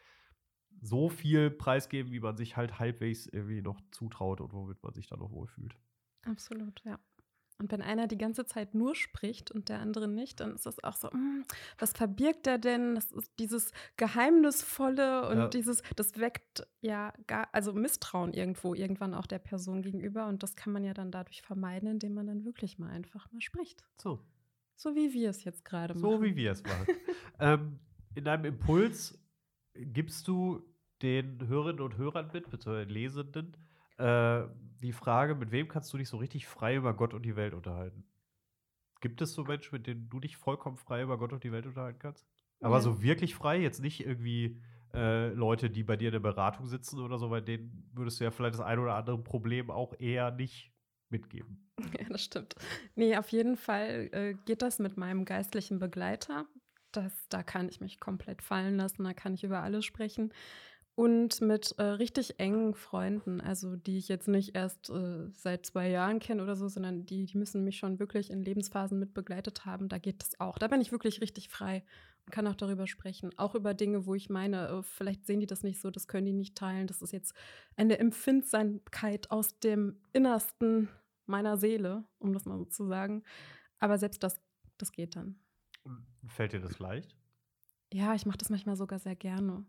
so 0.80 1.08
viel 1.08 1.50
preisgeben, 1.50 2.12
wie 2.12 2.20
man 2.20 2.36
sich 2.36 2.56
halt 2.56 2.78
halbwegs 2.78 3.26
irgendwie 3.26 3.62
noch 3.62 3.80
zutraut 3.90 4.40
und 4.40 4.52
womit 4.52 4.82
man 4.82 4.92
sich 4.94 5.06
dann 5.06 5.20
noch 5.20 5.30
wohlfühlt. 5.30 5.76
Absolut, 6.24 6.82
ja. 6.84 6.98
Und 7.58 7.70
wenn 7.70 7.82
einer 7.82 8.08
die 8.08 8.18
ganze 8.18 8.44
Zeit 8.44 8.74
nur 8.74 8.96
spricht 8.96 9.52
und 9.52 9.68
der 9.68 9.78
andere 9.78 10.08
nicht, 10.08 10.40
dann 10.40 10.54
ist 10.54 10.66
das 10.66 10.82
auch 10.82 10.96
so, 10.96 11.10
hm, 11.12 11.44
was 11.78 11.92
verbirgt 11.92 12.48
er 12.48 12.58
denn? 12.58 12.96
Das 12.96 13.12
ist 13.12 13.30
dieses 13.38 13.70
Geheimnisvolle 13.96 15.28
und 15.28 15.38
ja. 15.38 15.48
dieses, 15.48 15.82
das 15.94 16.18
weckt 16.18 16.66
ja 16.80 17.12
gar, 17.28 17.48
also 17.52 17.72
Misstrauen 17.72 18.32
irgendwo, 18.32 18.74
irgendwann 18.74 19.14
auch 19.14 19.26
der 19.26 19.38
Person 19.38 19.82
gegenüber. 19.82 20.26
Und 20.26 20.42
das 20.42 20.56
kann 20.56 20.72
man 20.72 20.82
ja 20.82 20.92
dann 20.92 21.12
dadurch 21.12 21.42
vermeiden, 21.42 21.88
indem 21.88 22.14
man 22.14 22.26
dann 22.26 22.44
wirklich 22.44 22.78
mal 22.80 22.90
einfach 22.90 23.30
mal 23.30 23.40
spricht. 23.40 23.84
So. 23.96 24.18
So 24.74 24.96
wie 24.96 25.12
wir 25.12 25.30
es 25.30 25.44
jetzt 25.44 25.64
gerade 25.64 25.94
machen. 25.94 26.02
So 26.02 26.20
wie 26.20 26.34
wir 26.34 26.50
es 26.50 26.64
machen. 26.64 26.86
ähm, 27.38 27.78
in 28.16 28.26
einem 28.26 28.46
Impuls 28.46 29.21
gibst 29.74 30.28
du 30.28 30.62
den 31.02 31.46
Hörerinnen 31.46 31.80
und 31.80 31.96
Hörern 31.96 32.30
mit, 32.32 32.50
beziehungsweise 32.50 32.90
Lesenden, 32.90 33.56
äh, 33.98 34.42
die 34.80 34.92
Frage, 34.92 35.34
mit 35.34 35.50
wem 35.50 35.68
kannst 35.68 35.92
du 35.92 35.98
dich 35.98 36.08
so 36.08 36.16
richtig 36.16 36.46
frei 36.46 36.76
über 36.76 36.94
Gott 36.94 37.14
und 37.14 37.22
die 37.22 37.36
Welt 37.36 37.54
unterhalten? 37.54 38.04
Gibt 39.00 39.20
es 39.20 39.34
so 39.34 39.44
Menschen, 39.44 39.74
mit 39.74 39.86
denen 39.86 40.08
du 40.08 40.20
dich 40.20 40.36
vollkommen 40.36 40.76
frei 40.76 41.02
über 41.02 41.18
Gott 41.18 41.32
und 41.32 41.42
die 41.44 41.52
Welt 41.52 41.66
unterhalten 41.66 41.98
kannst? 41.98 42.26
Aber 42.60 42.76
ja. 42.76 42.80
so 42.80 43.02
wirklich 43.02 43.34
frei, 43.34 43.60
jetzt 43.60 43.80
nicht 43.80 44.06
irgendwie 44.06 44.60
äh, 44.94 45.28
Leute, 45.30 45.70
die 45.70 45.82
bei 45.82 45.96
dir 45.96 46.08
in 46.08 46.12
der 46.12 46.20
Beratung 46.20 46.66
sitzen 46.66 47.00
oder 47.00 47.18
so, 47.18 47.28
bei 47.28 47.40
denen 47.40 47.90
würdest 47.92 48.20
du 48.20 48.24
ja 48.24 48.30
vielleicht 48.30 48.54
das 48.54 48.60
ein 48.60 48.78
oder 48.78 48.94
andere 48.94 49.18
Problem 49.18 49.70
auch 49.70 49.98
eher 49.98 50.30
nicht 50.30 50.72
mitgeben. 51.08 51.68
Ja, 51.98 52.08
das 52.08 52.22
stimmt. 52.22 52.54
Nee, 52.94 53.16
auf 53.16 53.30
jeden 53.30 53.56
Fall 53.56 54.08
äh, 54.12 54.34
geht 54.44 54.62
das 54.62 54.78
mit 54.78 54.96
meinem 54.96 55.24
geistlichen 55.24 55.80
Begleiter. 55.80 56.46
Das, 56.92 57.12
da 57.28 57.42
kann 57.42 57.68
ich 57.68 57.80
mich 57.80 58.00
komplett 58.00 58.42
fallen 58.42 58.76
lassen, 58.76 59.04
da 59.04 59.14
kann 59.14 59.34
ich 59.34 59.44
über 59.44 59.62
alles 59.62 59.84
sprechen. 59.84 60.32
Und 60.94 61.40
mit 61.40 61.74
äh, 61.78 61.84
richtig 61.84 62.38
engen 62.38 62.74
Freunden, 62.74 63.40
also 63.40 63.76
die 63.76 63.96
ich 63.96 64.08
jetzt 64.08 64.28
nicht 64.28 64.54
erst 64.54 64.90
äh, 64.90 65.30
seit 65.32 65.64
zwei 65.64 65.88
Jahren 65.88 66.18
kenne 66.18 66.42
oder 66.42 66.54
so, 66.54 66.68
sondern 66.68 67.06
die, 67.06 67.24
die 67.24 67.38
müssen 67.38 67.64
mich 67.64 67.78
schon 67.78 67.98
wirklich 67.98 68.30
in 68.30 68.42
Lebensphasen 68.42 68.98
mit 68.98 69.14
begleitet 69.14 69.64
haben. 69.64 69.88
Da 69.88 69.96
geht 69.96 70.20
das 70.22 70.38
auch. 70.38 70.58
Da 70.58 70.68
bin 70.68 70.82
ich 70.82 70.92
wirklich 70.92 71.22
richtig 71.22 71.48
frei 71.48 71.82
und 72.26 72.32
kann 72.32 72.46
auch 72.46 72.54
darüber 72.54 72.86
sprechen. 72.86 73.30
Auch 73.38 73.54
über 73.54 73.72
Dinge, 73.72 74.04
wo 74.04 74.14
ich 74.14 74.28
meine, 74.28 74.68
äh, 74.68 74.82
vielleicht 74.82 75.24
sehen 75.24 75.40
die 75.40 75.46
das 75.46 75.62
nicht 75.62 75.80
so, 75.80 75.90
das 75.90 76.08
können 76.08 76.26
die 76.26 76.34
nicht 76.34 76.56
teilen. 76.56 76.86
Das 76.86 77.00
ist 77.00 77.12
jetzt 77.12 77.34
eine 77.74 77.98
Empfindsamkeit 77.98 79.30
aus 79.30 79.58
dem 79.60 79.96
Innersten 80.12 80.90
meiner 81.24 81.56
Seele, 81.56 82.04
um 82.18 82.34
das 82.34 82.44
mal 82.44 82.58
so 82.58 82.66
zu 82.66 82.86
sagen. 82.86 83.22
Aber 83.78 83.96
selbst 83.96 84.22
das, 84.22 84.42
das 84.76 84.92
geht 84.92 85.16
dann. 85.16 85.38
Fällt 86.26 86.52
dir 86.52 86.60
das 86.60 86.78
leicht? 86.78 87.16
Ja, 87.92 88.14
ich 88.14 88.26
mache 88.26 88.38
das 88.38 88.50
manchmal 88.50 88.76
sogar 88.76 88.98
sehr 88.98 89.16
gerne. 89.16 89.66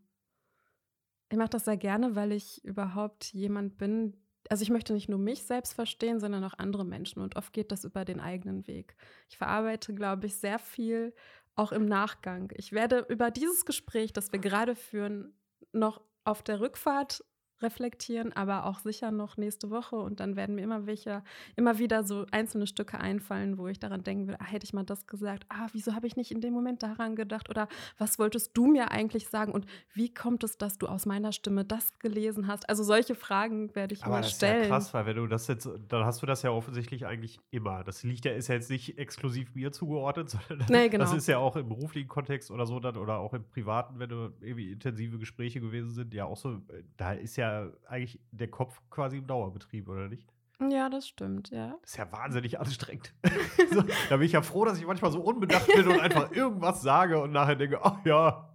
Ich 1.29 1.37
mache 1.37 1.49
das 1.49 1.65
sehr 1.65 1.77
gerne, 1.77 2.15
weil 2.15 2.31
ich 2.31 2.63
überhaupt 2.63 3.33
jemand 3.33 3.77
bin. 3.77 4.15
Also 4.49 4.61
ich 4.61 4.69
möchte 4.69 4.93
nicht 4.93 5.09
nur 5.09 5.19
mich 5.19 5.43
selbst 5.43 5.73
verstehen, 5.73 6.19
sondern 6.19 6.43
auch 6.43 6.53
andere 6.57 6.85
Menschen. 6.85 7.21
Und 7.21 7.35
oft 7.35 7.53
geht 7.53 7.71
das 7.71 7.83
über 7.83 8.05
den 8.05 8.19
eigenen 8.19 8.67
Weg. 8.67 8.95
Ich 9.29 9.37
verarbeite, 9.37 9.93
glaube 9.93 10.27
ich, 10.27 10.35
sehr 10.35 10.59
viel 10.59 11.13
auch 11.55 11.71
im 11.71 11.85
Nachgang. 11.85 12.51
Ich 12.55 12.71
werde 12.71 13.05
über 13.09 13.31
dieses 13.31 13.65
Gespräch, 13.65 14.13
das 14.13 14.31
wir 14.31 14.39
gerade 14.39 14.75
führen, 14.75 15.33
noch 15.71 16.01
auf 16.23 16.43
der 16.43 16.59
Rückfahrt 16.59 17.23
reflektieren, 17.63 18.33
aber 18.33 18.65
auch 18.65 18.79
sicher 18.79 19.11
noch 19.11 19.37
nächste 19.37 19.69
Woche. 19.69 19.95
Und 19.95 20.19
dann 20.19 20.35
werden 20.35 20.55
mir 20.55 20.61
immer 20.61 20.85
welche, 20.85 21.23
immer 21.55 21.79
wieder 21.79 22.03
so 22.03 22.25
einzelne 22.31 22.67
Stücke 22.67 22.99
einfallen, 22.99 23.57
wo 23.57 23.67
ich 23.67 23.79
daran 23.79 24.03
denken 24.03 24.27
will, 24.27 24.35
ah, 24.39 24.45
hätte 24.45 24.65
ich 24.65 24.73
mal 24.73 24.83
das 24.83 25.07
gesagt, 25.07 25.45
ah, 25.49 25.67
wieso 25.73 25.95
habe 25.95 26.07
ich 26.07 26.15
nicht 26.15 26.31
in 26.31 26.41
dem 26.41 26.53
Moment 26.53 26.83
daran 26.83 27.15
gedacht? 27.15 27.49
Oder 27.49 27.67
was 27.97 28.19
wolltest 28.19 28.51
du 28.55 28.67
mir 28.67 28.91
eigentlich 28.91 29.29
sagen? 29.29 29.51
Und 29.51 29.65
wie 29.93 30.13
kommt 30.13 30.43
es, 30.43 30.57
dass 30.57 30.77
du 30.77 30.87
aus 30.87 31.05
meiner 31.05 31.31
Stimme 31.31 31.65
das 31.65 31.97
gelesen 31.99 32.47
hast? 32.47 32.67
Also 32.69 32.83
solche 32.83 33.15
Fragen 33.15 33.73
werde 33.75 33.93
ich 33.93 34.03
aber 34.03 34.15
immer 34.15 34.21
das 34.21 34.31
stellen. 34.31 34.63
ist 34.63 34.69
ja 34.69 34.75
krass, 34.75 34.93
weil 34.93 35.05
wenn 35.05 35.15
du 35.15 35.27
das 35.27 35.47
jetzt, 35.47 35.69
dann 35.87 36.05
hast 36.05 36.21
du 36.21 36.25
das 36.25 36.41
ja 36.41 36.51
offensichtlich 36.51 37.05
eigentlich 37.05 37.39
immer. 37.51 37.83
Das 37.83 38.03
liegt 38.03 38.25
ja, 38.25 38.33
ist 38.33 38.47
ja 38.49 38.55
jetzt 38.55 38.69
nicht 38.69 38.97
exklusiv 38.97 39.55
mir 39.55 39.71
zugeordnet, 39.71 40.29
sondern 40.47 40.67
Nee, 40.69 40.89
genau. 40.89 41.03
das 41.03 41.13
ist 41.13 41.27
ja 41.27 41.37
auch 41.37 41.55
im 41.55 41.69
beruflichen 41.69 42.07
Kontext 42.07 42.51
oder 42.51 42.65
so 42.65 42.79
dann 42.79 42.97
oder 42.97 43.19
auch 43.19 43.33
im 43.33 43.43
privaten, 43.43 43.99
wenn 43.99 44.09
du 44.09 44.33
irgendwie 44.41 44.71
intensive 44.71 45.17
Gespräche 45.17 45.61
gewesen 45.61 45.91
sind, 45.91 46.13
ja 46.13 46.25
auch 46.25 46.37
so, 46.37 46.53
äh, 46.53 46.83
da 46.97 47.13
ist 47.13 47.35
ja 47.35 47.52
eigentlich 47.87 48.19
der 48.31 48.49
Kopf 48.49 48.81
quasi 48.89 49.17
im 49.17 49.27
Dauerbetrieb, 49.27 49.87
oder 49.87 50.07
nicht? 50.07 50.33
Ja, 50.69 50.89
das 50.89 51.07
stimmt, 51.07 51.49
ja. 51.49 51.77
Das 51.81 51.91
ist 51.91 51.97
ja 51.97 52.11
wahnsinnig 52.11 52.59
anstrengend. 52.59 53.13
so, 53.71 53.83
da 54.09 54.17
bin 54.17 54.25
ich 54.25 54.33
ja 54.33 54.41
froh, 54.41 54.65
dass 54.65 54.77
ich 54.77 54.85
manchmal 54.85 55.11
so 55.11 55.19
unbedacht 55.19 55.67
bin 55.67 55.87
und 55.87 55.99
einfach 55.99 56.31
irgendwas 56.35 56.81
sage 56.81 57.19
und 57.19 57.31
nachher 57.31 57.55
denke, 57.55 57.79
ach 57.83 57.97
ja, 58.05 58.49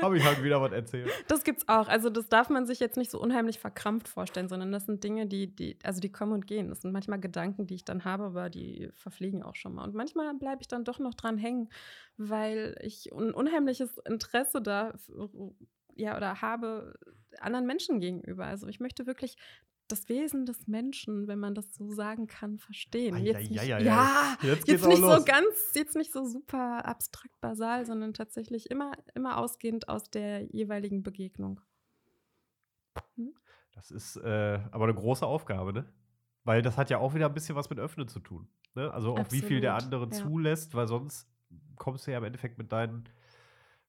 habe 0.00 0.16
ich 0.16 0.24
halt 0.24 0.42
wieder 0.42 0.60
was 0.60 0.72
erzählt. 0.72 1.10
Das 1.28 1.44
gibt's 1.44 1.68
auch. 1.68 1.88
Also 1.88 2.10
das 2.10 2.28
darf 2.28 2.48
man 2.48 2.66
sich 2.66 2.80
jetzt 2.80 2.96
nicht 2.96 3.10
so 3.10 3.20
unheimlich 3.20 3.58
verkrampft 3.58 4.08
vorstellen, 4.08 4.48
sondern 4.48 4.72
das 4.72 4.86
sind 4.86 5.04
Dinge, 5.04 5.26
die, 5.26 5.54
die, 5.54 5.78
also 5.84 6.00
die 6.00 6.10
kommen 6.10 6.32
und 6.32 6.46
gehen. 6.46 6.68
Das 6.68 6.82
sind 6.82 6.92
manchmal 6.92 7.20
Gedanken, 7.20 7.66
die 7.66 7.74
ich 7.74 7.84
dann 7.84 8.04
habe, 8.04 8.24
aber 8.24 8.50
die 8.50 8.88
verfliegen 8.94 9.42
auch 9.42 9.54
schon 9.54 9.74
mal. 9.74 9.84
Und 9.84 9.94
manchmal 9.94 10.34
bleibe 10.34 10.62
ich 10.62 10.68
dann 10.68 10.84
doch 10.84 10.98
noch 10.98 11.14
dran 11.14 11.38
hängen, 11.38 11.68
weil 12.16 12.76
ich 12.80 13.12
ein 13.12 13.32
unheimliches 13.32 13.98
Interesse 13.98 14.60
da 14.60 14.94
ja 15.96 16.16
oder 16.16 16.40
habe 16.42 16.94
anderen 17.40 17.66
Menschen 17.66 18.00
gegenüber. 18.00 18.46
Also 18.46 18.66
ich 18.68 18.80
möchte 18.80 19.06
wirklich 19.06 19.36
das 19.88 20.08
Wesen 20.08 20.46
des 20.46 20.66
Menschen, 20.66 21.28
wenn 21.28 21.38
man 21.38 21.54
das 21.54 21.74
so 21.74 21.90
sagen 21.90 22.26
kann, 22.26 22.58
verstehen. 22.58 23.16
Ei, 23.16 23.20
Jetzt 23.20 23.36
ei, 23.36 23.48
nicht, 23.48 23.60
ei. 23.60 23.82
ja, 23.82 24.36
Jetzt 24.42 24.66
jetzt 24.66 24.86
nicht 24.86 25.02
so 25.02 25.24
ganz, 25.24 25.72
jetzt 25.74 25.94
nicht 25.94 26.12
so 26.12 26.24
super 26.24 26.86
abstrakt 26.86 27.38
basal, 27.40 27.84
sondern 27.84 28.14
tatsächlich 28.14 28.70
immer, 28.70 28.92
immer 29.14 29.36
ausgehend 29.36 29.88
aus 29.88 30.10
der 30.10 30.44
jeweiligen 30.44 31.02
Begegnung. 31.02 31.60
Das 33.74 33.90
ist 33.90 34.16
äh, 34.16 34.60
aber 34.70 34.84
eine 34.84 34.94
große 34.94 35.26
Aufgabe, 35.26 35.72
ne? 35.72 35.84
Weil 36.44 36.62
das 36.62 36.76
hat 36.76 36.90
ja 36.90 36.98
auch 36.98 37.14
wieder 37.14 37.26
ein 37.26 37.34
bisschen 37.34 37.56
was 37.56 37.70
mit 37.70 37.78
Öffnen 37.78 38.06
zu 38.06 38.20
tun. 38.20 38.48
Ne? 38.74 38.92
Also 38.92 39.16
auch 39.16 39.32
wie 39.32 39.40
viel 39.40 39.60
der 39.60 39.74
Absolut, 39.74 39.94
andere 39.94 40.16
ja. 40.16 40.24
zulässt, 40.24 40.74
weil 40.74 40.86
sonst 40.86 41.28
kommst 41.76 42.06
du 42.06 42.12
ja 42.12 42.18
im 42.18 42.24
Endeffekt 42.24 42.58
mit 42.58 42.70
deinen 42.70 43.08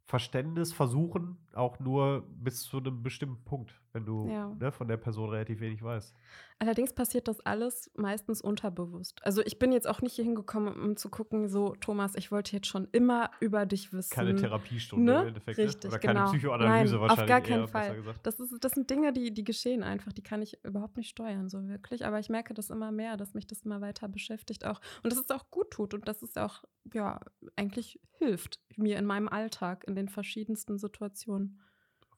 Verständnisversuchen 0.05 1.37
auch 1.53 1.79
nur 1.79 2.27
bis 2.29 2.63
zu 2.63 2.77
einem 2.77 3.01
bestimmten 3.01 3.43
Punkt, 3.43 3.81
wenn 3.95 4.05
du 4.05 4.27
Ja. 4.29 4.49
ne, 4.59 4.71
von 4.73 4.87
der 4.89 4.97
Person 4.97 5.29
relativ 5.29 5.61
wenig 5.61 5.81
weißt. 5.81 6.13
Allerdings 6.59 6.93
passiert 6.93 7.27
das 7.29 7.39
alles 7.39 7.89
meistens 7.95 8.41
unterbewusst. 8.41 9.25
Also 9.25 9.41
ich 9.45 9.57
bin 9.57 9.71
jetzt 9.71 9.87
auch 9.87 10.01
nicht 10.01 10.13
hier 10.15 10.25
hingekommen, 10.25 10.73
um 10.75 10.97
zu 10.97 11.09
gucken, 11.09 11.47
so 11.47 11.73
Thomas, 11.79 12.13
ich 12.15 12.29
wollte 12.31 12.55
jetzt 12.55 12.67
schon 12.67 12.87
immer 12.91 13.31
über 13.39 13.65
dich 13.65 13.93
wissen. 13.93 14.13
Keine 14.13 14.35
Therapiestunde 14.35 15.05
Ne? 15.13 15.21
im 15.21 15.27
Endeffekt. 15.29 15.57
Richtig, 15.57 15.83
ne? 15.83 15.89
Oder 15.89 15.99
keine 15.99 16.19
genau. 16.19 16.31
Psychoanalyse 16.31 16.93
Nein, 16.95 17.03
auf 17.03 17.09
wahrscheinlich. 17.09 17.27
gar 17.29 17.41
keinen 17.41 17.61
eher, 17.61 17.67
Fall. 17.67 18.03
Das, 18.23 18.39
ist, 18.39 18.63
das 18.63 18.71
sind 18.73 18.89
Dinge, 18.89 19.13
die, 19.13 19.33
die 19.33 19.43
geschehen 19.45 19.81
einfach. 19.81 20.11
Die 20.13 20.23
kann 20.23 20.41
ich 20.41 20.63
überhaupt 20.65 20.97
nicht 20.97 21.09
steuern, 21.09 21.47
so 21.49 21.65
wirklich. 21.67 22.05
Aber 22.05 22.19
ich 22.19 22.29
merke 22.29 22.53
das 22.53 22.69
immer 22.69 22.91
mehr, 22.91 23.15
dass 23.17 23.33
mich 23.33 23.47
das 23.47 23.61
immer 23.63 23.79
weiter 23.81 24.07
beschäftigt 24.09 24.65
auch. 24.65 24.81
Und 25.03 25.11
dass 25.13 25.19
es 25.19 25.31
auch 25.31 25.49
gut 25.51 25.71
tut 25.71 25.93
und 25.93 26.07
dass 26.07 26.21
es 26.21 26.35
auch, 26.37 26.63
ja, 26.93 27.19
eigentlich 27.55 27.99
hilft 28.17 28.59
mir 28.75 28.97
in 28.97 29.05
meinem 29.05 29.29
Alltag, 29.29 29.85
in 29.87 29.95
den 29.95 30.09
verschiedensten 30.09 30.77
Situationen. 30.77 31.61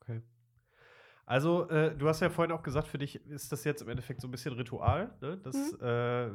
Okay. 0.01 0.21
Also, 1.28 1.69
äh, 1.69 1.93
du 1.95 2.07
hast 2.07 2.21
ja 2.21 2.30
vorhin 2.30 2.53
auch 2.53 2.63
gesagt, 2.63 2.88
für 2.88 2.97
dich 2.97 3.15
ist 3.28 3.51
das 3.51 3.65
jetzt 3.65 3.82
im 3.82 3.89
Endeffekt 3.89 4.21
so 4.21 4.28
ein 4.30 4.32
bisschen 4.32 4.53
Ritual, 4.53 5.13
ne? 5.21 5.38
dass 5.38 5.55
Mhm. 5.73 5.86
äh, 5.86 6.30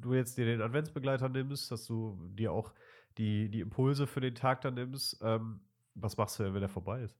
du 0.00 0.14
jetzt 0.14 0.38
dir 0.38 0.44
den 0.44 0.62
Adventsbegleiter 0.62 1.28
nimmst, 1.28 1.72
dass 1.72 1.86
du 1.86 2.16
dir 2.34 2.52
auch 2.52 2.72
die, 3.18 3.48
die 3.50 3.58
Impulse 3.60 4.06
für 4.06 4.20
den 4.20 4.36
Tag 4.36 4.60
dann 4.60 4.74
nimmst. 4.74 5.18
Ähm, 5.22 5.60
was 5.94 6.16
machst 6.16 6.38
du 6.38 6.44
denn, 6.44 6.54
wenn 6.54 6.60
der 6.60 6.68
vorbei 6.68 7.02
ist? 7.02 7.18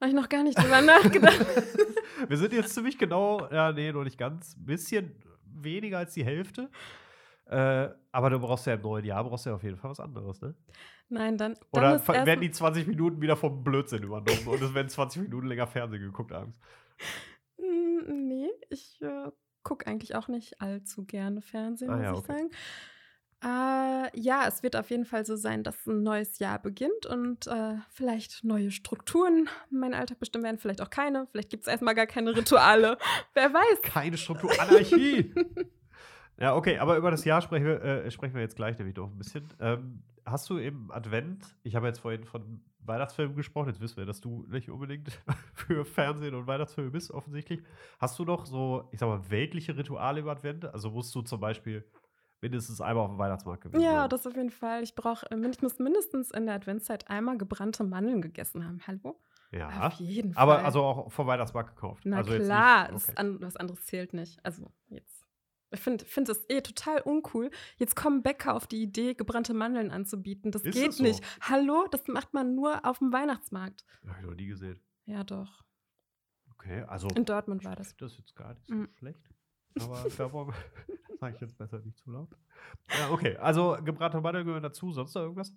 Habe 0.00 0.08
ich 0.08 0.14
noch 0.14 0.28
gar 0.28 0.42
nicht 0.42 0.58
drüber 0.58 0.80
nachgedacht. 0.80 1.46
Wir 2.28 2.36
sind 2.36 2.52
jetzt 2.52 2.74
ziemlich 2.74 2.98
genau, 2.98 3.48
ja, 3.52 3.70
nee, 3.72 3.92
noch 3.92 4.02
nicht 4.04 4.18
ganz, 4.18 4.56
ein 4.56 4.64
bisschen 4.66 5.14
weniger 5.44 5.98
als 5.98 6.14
die 6.14 6.24
Hälfte. 6.24 6.70
Äh, 7.48 7.88
aber 8.12 8.30
du 8.30 8.38
brauchst 8.38 8.66
ja 8.66 8.74
im 8.74 8.82
neuen 8.82 9.04
Jahr 9.04 9.24
brauchst 9.24 9.46
ja 9.46 9.54
auf 9.54 9.62
jeden 9.62 9.76
Fall 9.76 9.90
was 9.90 10.00
anderes, 10.00 10.40
ne? 10.42 10.54
Nein, 11.08 11.38
dann, 11.38 11.54
dann 11.54 11.82
Oder 11.82 11.92
erst 11.92 12.08
werden 12.08 12.40
die 12.42 12.50
20 12.50 12.86
Minuten 12.86 13.22
wieder 13.22 13.36
vom 13.36 13.64
Blödsinn 13.64 14.02
übernommen 14.02 14.46
und 14.46 14.60
es 14.60 14.74
werden 14.74 14.88
20 14.88 15.22
Minuten 15.22 15.46
länger 15.46 15.66
Fernsehen 15.66 16.02
geguckt 16.02 16.32
abends. 16.32 16.60
Mm, 17.56 18.26
Nee, 18.28 18.50
ich 18.68 19.00
äh, 19.00 19.30
gucke 19.62 19.86
eigentlich 19.86 20.14
auch 20.14 20.28
nicht 20.28 20.60
allzu 20.60 21.04
gerne 21.04 21.40
Fernsehen, 21.40 21.90
Ah 21.90 21.96
muss 21.96 22.04
ja, 22.04 22.12
ich 22.12 22.18
okay. 22.18 22.32
sagen. 22.32 22.50
Äh, 23.40 24.20
ja, 24.20 24.48
es 24.48 24.62
wird 24.62 24.74
auf 24.76 24.90
jeden 24.90 25.04
Fall 25.04 25.24
so 25.24 25.36
sein, 25.36 25.62
dass 25.62 25.86
ein 25.86 26.02
neues 26.02 26.40
Jahr 26.40 26.58
beginnt 26.58 27.06
und 27.06 27.46
äh, 27.46 27.76
vielleicht 27.90 28.42
neue 28.42 28.70
Strukturen 28.70 29.48
meinen 29.70 29.94
Alltag 29.94 30.18
bestimmen 30.18 30.44
werden, 30.44 30.58
vielleicht 30.58 30.82
auch 30.82 30.90
keine. 30.90 31.28
Vielleicht 31.30 31.50
gibt 31.50 31.62
es 31.62 31.68
erstmal 31.68 31.94
gar 31.94 32.06
keine 32.06 32.36
Rituale. 32.36 32.98
Wer 33.34 33.54
weiß. 33.54 33.82
Keine 33.82 34.18
Struktur, 34.18 34.50
Anarchie. 34.60 35.32
ja, 36.38 36.54
okay, 36.54 36.78
aber 36.78 36.96
über 36.96 37.10
das 37.10 37.24
Jahr 37.24 37.40
sprechen 37.42 37.66
wir, 37.66 37.82
äh, 37.82 38.10
sprechen 38.10 38.34
wir 38.34 38.42
jetzt 38.42 38.56
gleich 38.56 38.78
nämlich 38.78 38.96
noch 38.96 39.10
ein 39.10 39.18
bisschen. 39.18 39.48
Ähm, 39.60 40.02
hast 40.24 40.48
du 40.50 40.58
im 40.58 40.90
Advent, 40.90 41.56
ich 41.62 41.74
habe 41.74 41.86
jetzt 41.86 42.00
vorhin 42.00 42.24
von 42.24 42.60
Weihnachtsfilmen 42.80 43.36
gesprochen, 43.36 43.68
jetzt 43.68 43.80
wissen 43.80 43.98
wir, 43.98 44.06
dass 44.06 44.20
du 44.20 44.44
nicht 44.48 44.70
unbedingt 44.70 45.10
für 45.54 45.84
Fernsehen 45.84 46.34
und 46.34 46.46
Weihnachtsfilme 46.46 46.90
bist, 46.90 47.10
offensichtlich. 47.10 47.62
Hast 47.98 48.18
du 48.18 48.24
noch 48.24 48.46
so, 48.46 48.88
ich 48.92 48.98
sag 48.98 49.08
mal, 49.08 49.30
weltliche 49.30 49.76
Rituale 49.76 50.20
im 50.20 50.28
Advent? 50.28 50.64
Also 50.64 50.90
musst 50.90 51.14
du 51.14 51.22
zum 51.22 51.40
Beispiel 51.40 51.84
mindestens 52.40 52.80
einmal 52.80 53.04
auf 53.04 53.10
dem 53.10 53.18
Weihnachtsmarkt 53.18 53.64
gewesen 53.64 53.82
Ja, 53.82 54.02
sein? 54.02 54.10
das 54.10 54.26
auf 54.26 54.36
jeden 54.36 54.50
Fall. 54.50 54.82
Ich 54.82 54.94
brauche, 54.94 55.26
ich 55.30 55.62
muss 55.62 55.78
mindestens 55.78 56.30
in 56.30 56.46
der 56.46 56.54
Adventszeit 56.54 57.08
einmal 57.10 57.36
gebrannte 57.36 57.84
Mandeln 57.84 58.22
gegessen 58.22 58.64
haben. 58.64 58.80
Hallo? 58.86 59.20
Ja. 59.50 59.86
Auf 59.88 59.94
jeden 59.94 60.34
Fall. 60.34 60.42
Aber 60.42 60.64
also 60.64 60.82
auch 60.82 61.12
vom 61.12 61.26
Weihnachtsmarkt 61.26 61.74
gekauft. 61.74 62.02
Na 62.04 62.18
also 62.18 62.36
klar, 62.36 62.88
das 62.92 63.16
an, 63.16 63.40
was 63.40 63.56
anderes 63.56 63.84
zählt 63.86 64.12
nicht. 64.12 64.38
Also 64.44 64.70
jetzt. 64.88 65.17
Ich 65.70 65.80
finde 65.80 66.04
find 66.04 66.28
das 66.28 66.44
eh 66.48 66.62
total 66.62 67.02
uncool. 67.02 67.50
Jetzt 67.76 67.94
kommen 67.94 68.22
Bäcker 68.22 68.54
auf 68.54 68.66
die 68.66 68.82
Idee, 68.82 69.14
gebrannte 69.14 69.52
Mandeln 69.52 69.90
anzubieten. 69.90 70.50
Das 70.50 70.62
Ist 70.62 70.74
geht 70.74 70.90
es 70.90 70.96
so? 70.96 71.02
nicht. 71.02 71.22
Hallo, 71.42 71.86
das 71.90 72.06
macht 72.08 72.32
man 72.32 72.54
nur 72.54 72.84
auf 72.86 72.98
dem 73.00 73.12
Weihnachtsmarkt. 73.12 73.84
Habe 74.06 74.16
ich 74.20 74.26
noch 74.26 74.34
nie 74.34 74.46
gesehen. 74.46 74.80
Ja, 75.04 75.24
doch. 75.24 75.62
Okay, 76.52 76.82
also. 76.88 77.08
In 77.14 77.24
Dortmund 77.24 77.64
war 77.64 77.76
das. 77.76 77.94
Das 77.96 78.12
ist 78.12 78.18
jetzt 78.18 78.34
gar 78.36 78.54
nicht 78.54 78.66
so 78.66 78.74
Mhm. 78.74 78.88
schlecht. 78.98 79.20
Aber 79.80 80.02
da 80.04 80.08
sage 81.20 81.34
ich 81.34 81.40
jetzt 81.40 81.56
besser 81.58 81.78
nicht 81.80 81.98
zu 81.98 82.10
laut. 82.10 82.30
Ja, 82.98 83.10
okay. 83.10 83.36
Also 83.36 83.76
gebrannte 83.84 84.20
Mandeln 84.20 84.46
gehören 84.46 84.62
dazu. 84.62 84.90
Sonst 84.92 85.14
noch 85.14 85.22
irgendwas? 85.22 85.52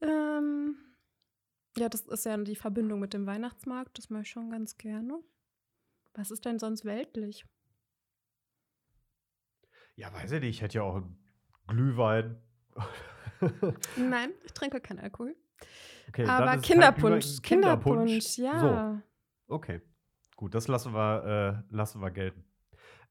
Ähm, 0.00 0.76
ja, 1.76 1.88
das 1.88 2.02
ist 2.02 2.24
ja 2.24 2.36
die 2.36 2.56
Verbindung 2.56 3.00
mit 3.00 3.14
dem 3.14 3.26
Weihnachtsmarkt. 3.26 3.98
Das 3.98 4.10
mache 4.10 4.22
ich 4.22 4.28
schon 4.30 4.50
ganz 4.50 4.76
gerne. 4.76 5.18
Was 6.14 6.30
ist 6.30 6.44
denn 6.44 6.58
sonst 6.58 6.84
weltlich? 6.84 7.44
Ja, 9.98 10.12
weiß 10.12 10.30
ich 10.30 10.40
nicht. 10.40 10.50
Ich 10.50 10.62
hätte 10.62 10.78
ja 10.78 10.84
auch 10.84 10.94
einen 10.94 11.18
Glühwein. 11.66 12.40
Nein, 13.96 14.30
ich 14.44 14.52
trinke 14.52 14.80
keinen 14.80 15.00
Alkohol. 15.00 15.34
Okay, 16.08 16.24
Aber 16.24 16.56
Kinderpunsch. 16.58 17.24
Glühwein, 17.24 17.42
Kinderpunsch, 17.42 18.38
ja. 18.38 18.60
So, 19.48 19.54
okay. 19.54 19.82
Gut, 20.36 20.54
das 20.54 20.68
lassen 20.68 20.94
wir, 20.94 21.64
äh, 21.68 21.74
lassen 21.74 22.00
wir 22.00 22.12
gelten. 22.12 22.44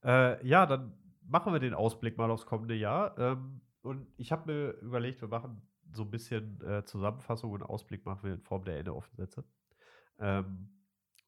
Äh, 0.02 0.44
ja, 0.46 0.64
dann 0.64 0.94
machen 1.20 1.52
wir 1.52 1.60
den 1.60 1.74
Ausblick 1.74 2.16
mal 2.16 2.30
aufs 2.30 2.46
kommende 2.46 2.74
Jahr. 2.74 3.18
Ähm, 3.18 3.60
und 3.82 4.06
ich 4.16 4.32
habe 4.32 4.50
mir 4.50 4.70
überlegt, 4.80 5.20
wir 5.20 5.28
machen 5.28 5.60
so 5.92 6.04
ein 6.04 6.10
bisschen 6.10 6.58
äh, 6.62 6.86
Zusammenfassung 6.86 7.52
und 7.52 7.62
Ausblick 7.62 8.06
machen 8.06 8.22
wir 8.22 8.32
in 8.32 8.40
Form 8.40 8.64
der 8.64 8.78
Ende-Offensätze. 8.78 9.44
Ähm, 10.20 10.70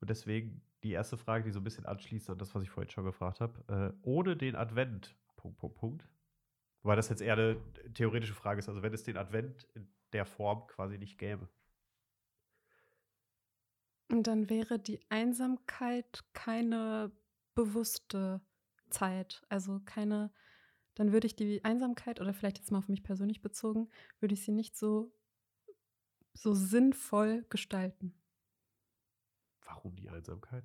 und 0.00 0.08
deswegen 0.08 0.62
die 0.82 0.92
erste 0.92 1.18
Frage, 1.18 1.44
die 1.44 1.50
so 1.50 1.60
ein 1.60 1.64
bisschen 1.64 1.84
anschließt 1.84 2.30
an 2.30 2.38
das, 2.38 2.54
was 2.54 2.62
ich 2.62 2.70
vorhin 2.70 2.88
schon 2.88 3.04
gefragt 3.04 3.40
habe. 3.40 3.92
Äh, 3.94 3.98
ohne 4.00 4.38
den 4.38 4.56
Advent, 4.56 5.14
Punkt, 5.40 5.58
Punkt, 5.58 5.76
Punkt. 5.76 6.08
Weil 6.82 6.96
das 6.96 7.08
jetzt 7.08 7.22
eher 7.22 7.34
eine 7.34 7.60
theoretische 7.94 8.34
Frage 8.34 8.58
ist. 8.58 8.68
Also 8.68 8.82
wenn 8.82 8.94
es 8.94 9.02
den 9.02 9.16
Advent 9.16 9.64
in 9.74 9.92
der 10.12 10.26
Form 10.26 10.66
quasi 10.66 10.98
nicht 10.98 11.18
gäbe. 11.18 11.48
Und 14.10 14.26
dann 14.26 14.50
wäre 14.50 14.78
die 14.78 15.00
Einsamkeit 15.08 16.24
keine 16.32 17.12
bewusste 17.54 18.40
Zeit. 18.88 19.42
Also 19.48 19.80
keine, 19.84 20.32
dann 20.94 21.12
würde 21.12 21.26
ich 21.26 21.36
die 21.36 21.64
Einsamkeit, 21.64 22.20
oder 22.20 22.34
vielleicht 22.34 22.58
jetzt 22.58 22.72
mal 22.72 22.78
auf 22.78 22.88
mich 22.88 23.02
persönlich 23.02 23.40
bezogen, 23.40 23.88
würde 24.18 24.34
ich 24.34 24.44
sie 24.44 24.52
nicht 24.52 24.76
so, 24.76 25.14
so 26.32 26.54
sinnvoll 26.54 27.44
gestalten. 27.50 28.14
Warum 29.62 29.94
die 29.94 30.08
Einsamkeit? 30.08 30.64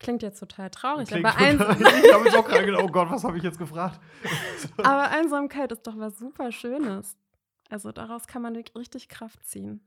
Klingt 0.00 0.22
jetzt 0.22 0.40
total 0.40 0.70
traurig, 0.70 1.08
Klingt 1.08 1.24
aber, 1.26 1.36
total- 1.38 1.68
Eins 1.68 1.80
ich 2.04 2.12
habe 2.12 2.24
jetzt 2.24 2.36
auch 2.36 2.46
gerade 2.48 2.66
gedacht, 2.66 2.82
oh 2.82 2.88
Gott, 2.90 3.10
was 3.10 3.22
habe 3.22 3.36
ich 3.38 3.44
jetzt 3.44 3.58
gefragt? 3.58 4.00
aber 4.78 5.10
Einsamkeit 5.10 5.70
ist 5.72 5.86
doch 5.86 5.96
was 5.98 6.18
super 6.18 6.50
Schönes. 6.50 7.16
Also 7.68 7.92
daraus 7.92 8.26
kann 8.26 8.42
man 8.42 8.56
richtig 8.56 9.08
Kraft 9.08 9.44
ziehen. 9.46 9.86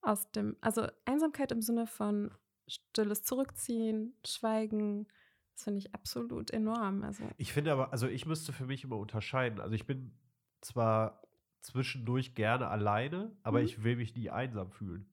Aus 0.00 0.30
dem, 0.30 0.56
also 0.62 0.86
Einsamkeit 1.04 1.52
im 1.52 1.60
Sinne 1.60 1.86
von 1.86 2.32
stilles 2.68 3.22
Zurückziehen, 3.24 4.14
Schweigen, 4.24 5.08
das 5.54 5.64
finde 5.64 5.80
ich 5.80 5.94
absolut 5.94 6.52
enorm. 6.52 7.02
Also 7.02 7.24
Ich 7.36 7.52
finde 7.52 7.72
aber, 7.72 7.92
also 7.92 8.06
ich 8.06 8.24
müsste 8.26 8.52
für 8.52 8.64
mich 8.66 8.84
immer 8.84 8.96
unterscheiden. 8.96 9.60
Also 9.60 9.74
ich 9.74 9.86
bin 9.86 10.16
zwar 10.60 11.22
zwischendurch 11.62 12.34
gerne 12.36 12.68
alleine, 12.68 13.36
aber 13.42 13.58
Mhm. 13.58 13.64
ich 13.64 13.82
will 13.82 13.96
mich 13.96 14.14
nie 14.14 14.30
einsam 14.30 14.70
fühlen. 14.70 15.12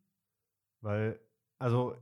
Weil, 0.81 1.19
also 1.57 1.95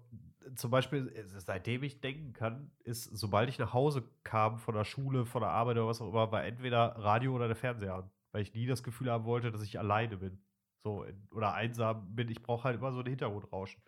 zum 0.56 0.72
Beispiel, 0.72 1.12
äh, 1.16 1.24
seitdem 1.40 1.84
ich 1.84 2.02
denken 2.02 2.34
kann, 2.34 2.72
ist, 2.84 3.06
sobald 3.06 3.50
ich 3.50 3.60
nach 3.60 3.74
Hause 3.74 4.04
kam 4.24 4.58
von 4.58 4.76
der 4.76 4.84
Schule, 4.84 5.26
von 5.26 5.42
der 5.42 5.50
Arbeit 5.50 5.78
oder 5.78 5.88
was 5.88 6.02
auch 6.02 6.10
immer, 6.10 6.32
war 6.32 6.44
entweder 6.44 6.96
Radio 6.98 7.34
oder 7.34 7.48
der 7.48 7.56
Fernseher 7.56 7.96
an. 7.96 8.12
Weil 8.32 8.42
ich 8.42 8.54
nie 8.54 8.66
das 8.66 8.84
Gefühl 8.84 9.12
haben 9.12 9.26
wollte, 9.26 9.52
dass 9.52 9.62
ich 9.62 9.78
alleine 9.78 10.18
bin. 10.18 10.44
So, 10.84 11.06
oder 11.32 11.54
einsam 11.54 12.14
bin. 12.14 12.30
Ich 12.30 12.42
brauche 12.42 12.66
halt 12.66 12.78
immer 12.78 12.92
so 12.92 13.00
ein 13.00 13.06
Hintergrundrauschen, 13.06 13.82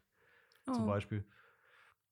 zum 0.65 0.83
oh, 0.83 0.87
Beispiel. 0.87 1.25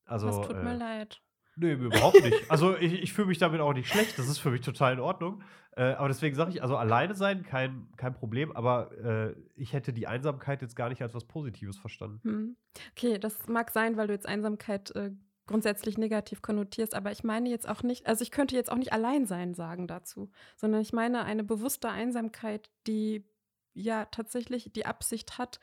Also, 0.06 0.28
das 0.28 0.48
tut 0.48 0.62
mir 0.62 0.74
äh, 0.74 0.78
leid. 0.78 1.22
Nee, 1.56 1.74
überhaupt 1.74 2.22
nicht. 2.24 2.50
Also 2.50 2.76
ich, 2.78 2.94
ich 2.94 3.14
fühle 3.14 3.28
mich 3.28 3.38
damit 3.38 3.62
auch 3.62 3.74
nicht 3.74 3.90
schlecht. 3.90 4.18
Das 4.18 4.28
ist 4.28 4.40
für 4.40 4.52
mich 4.52 4.62
total 4.62 4.94
in 4.94 5.00
Ordnung. 5.00 5.44
Äh, 5.76 5.94
aber 5.94 6.08
deswegen 6.08 6.36
sage 6.36 6.52
ich, 6.52 6.62
also 6.62 6.78
alleine 6.78 7.16
sein, 7.16 7.44
kein, 7.44 7.88
kein 7.98 8.14
Problem. 8.14 8.52
Aber 8.52 8.92
äh, 8.98 9.36
ich 9.56 9.74
hätte 9.74 9.94
die 9.94 10.08
Einsamkeit 10.08 10.62
jetzt 10.62 10.76
gar 10.76 10.90
nicht 10.90 11.02
als 11.02 11.14
was 11.14 11.26
Positives 11.26 11.78
verstanden. 11.78 12.22
Hm. 12.24 12.58
Okay, 12.92 13.20
das 13.20 13.48
mag 13.48 13.72
sein, 13.72 13.98
weil 13.98 14.08
du 14.08 14.14
jetzt 14.14 14.28
Einsamkeit 14.28 14.96
äh, 14.96 15.12
grundsätzlich 15.46 15.98
negativ 15.98 16.42
konnotierst, 16.42 16.96
aber 16.96 17.12
ich 17.12 17.24
meine 17.24 17.50
jetzt 17.50 17.68
auch 17.68 17.84
nicht, 17.84 18.08
also 18.08 18.22
ich 18.22 18.32
könnte 18.32 18.56
jetzt 18.56 18.72
auch 18.72 18.78
nicht 18.78 18.94
allein 18.94 19.26
sein 19.26 19.54
sagen 19.54 19.88
dazu, 19.88 20.32
sondern 20.56 20.82
ich 20.82 20.94
meine 20.94 21.26
eine 21.26 21.44
bewusste 21.44 21.90
Einsamkeit, 21.90 22.70
die 22.88 23.26
ja 23.74 24.06
tatsächlich 24.06 24.72
die 24.72 24.86
Absicht 24.86 25.38
hat, 25.38 25.60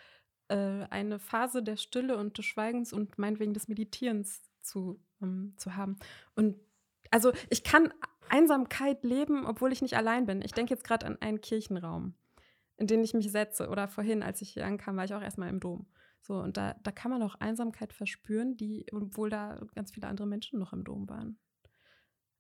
äh, 0.48 0.84
eine 0.90 1.18
Phase 1.18 1.62
der 1.62 1.76
Stille 1.76 2.16
und 2.16 2.36
des 2.36 2.44
Schweigens 2.44 2.92
und 2.92 3.18
meinetwegen 3.18 3.54
des 3.54 3.68
Meditierens 3.68 4.42
zu, 4.60 5.00
ähm, 5.22 5.54
zu 5.56 5.76
haben. 5.76 5.96
Und 6.34 6.56
also 7.10 7.32
ich 7.48 7.64
kann 7.64 7.92
Einsamkeit 8.28 9.02
leben, 9.04 9.44
obwohl 9.46 9.72
ich 9.72 9.82
nicht 9.82 9.96
allein 9.96 10.26
bin. 10.26 10.42
Ich 10.42 10.52
denke 10.52 10.72
jetzt 10.72 10.84
gerade 10.84 11.06
an 11.06 11.20
einen 11.20 11.40
Kirchenraum, 11.40 12.14
in 12.76 12.86
den 12.86 13.02
ich 13.02 13.14
mich 13.14 13.30
setze. 13.30 13.68
Oder 13.68 13.88
vorhin, 13.88 14.22
als 14.22 14.40
ich 14.40 14.50
hier 14.50 14.66
ankam, 14.66 14.96
war 14.96 15.04
ich 15.04 15.14
auch 15.14 15.22
erstmal 15.22 15.48
im 15.48 15.60
Dom. 15.60 15.86
So, 16.22 16.38
und 16.40 16.56
da, 16.56 16.74
da 16.82 16.92
kann 16.92 17.10
man 17.10 17.22
auch 17.22 17.34
Einsamkeit 17.36 17.92
verspüren, 17.92 18.56
die, 18.56 18.86
obwohl 18.92 19.30
da 19.30 19.60
ganz 19.74 19.92
viele 19.92 20.06
andere 20.06 20.26
Menschen 20.26 20.58
noch 20.58 20.72
im 20.72 20.84
Dom 20.84 21.08
waren. 21.08 21.38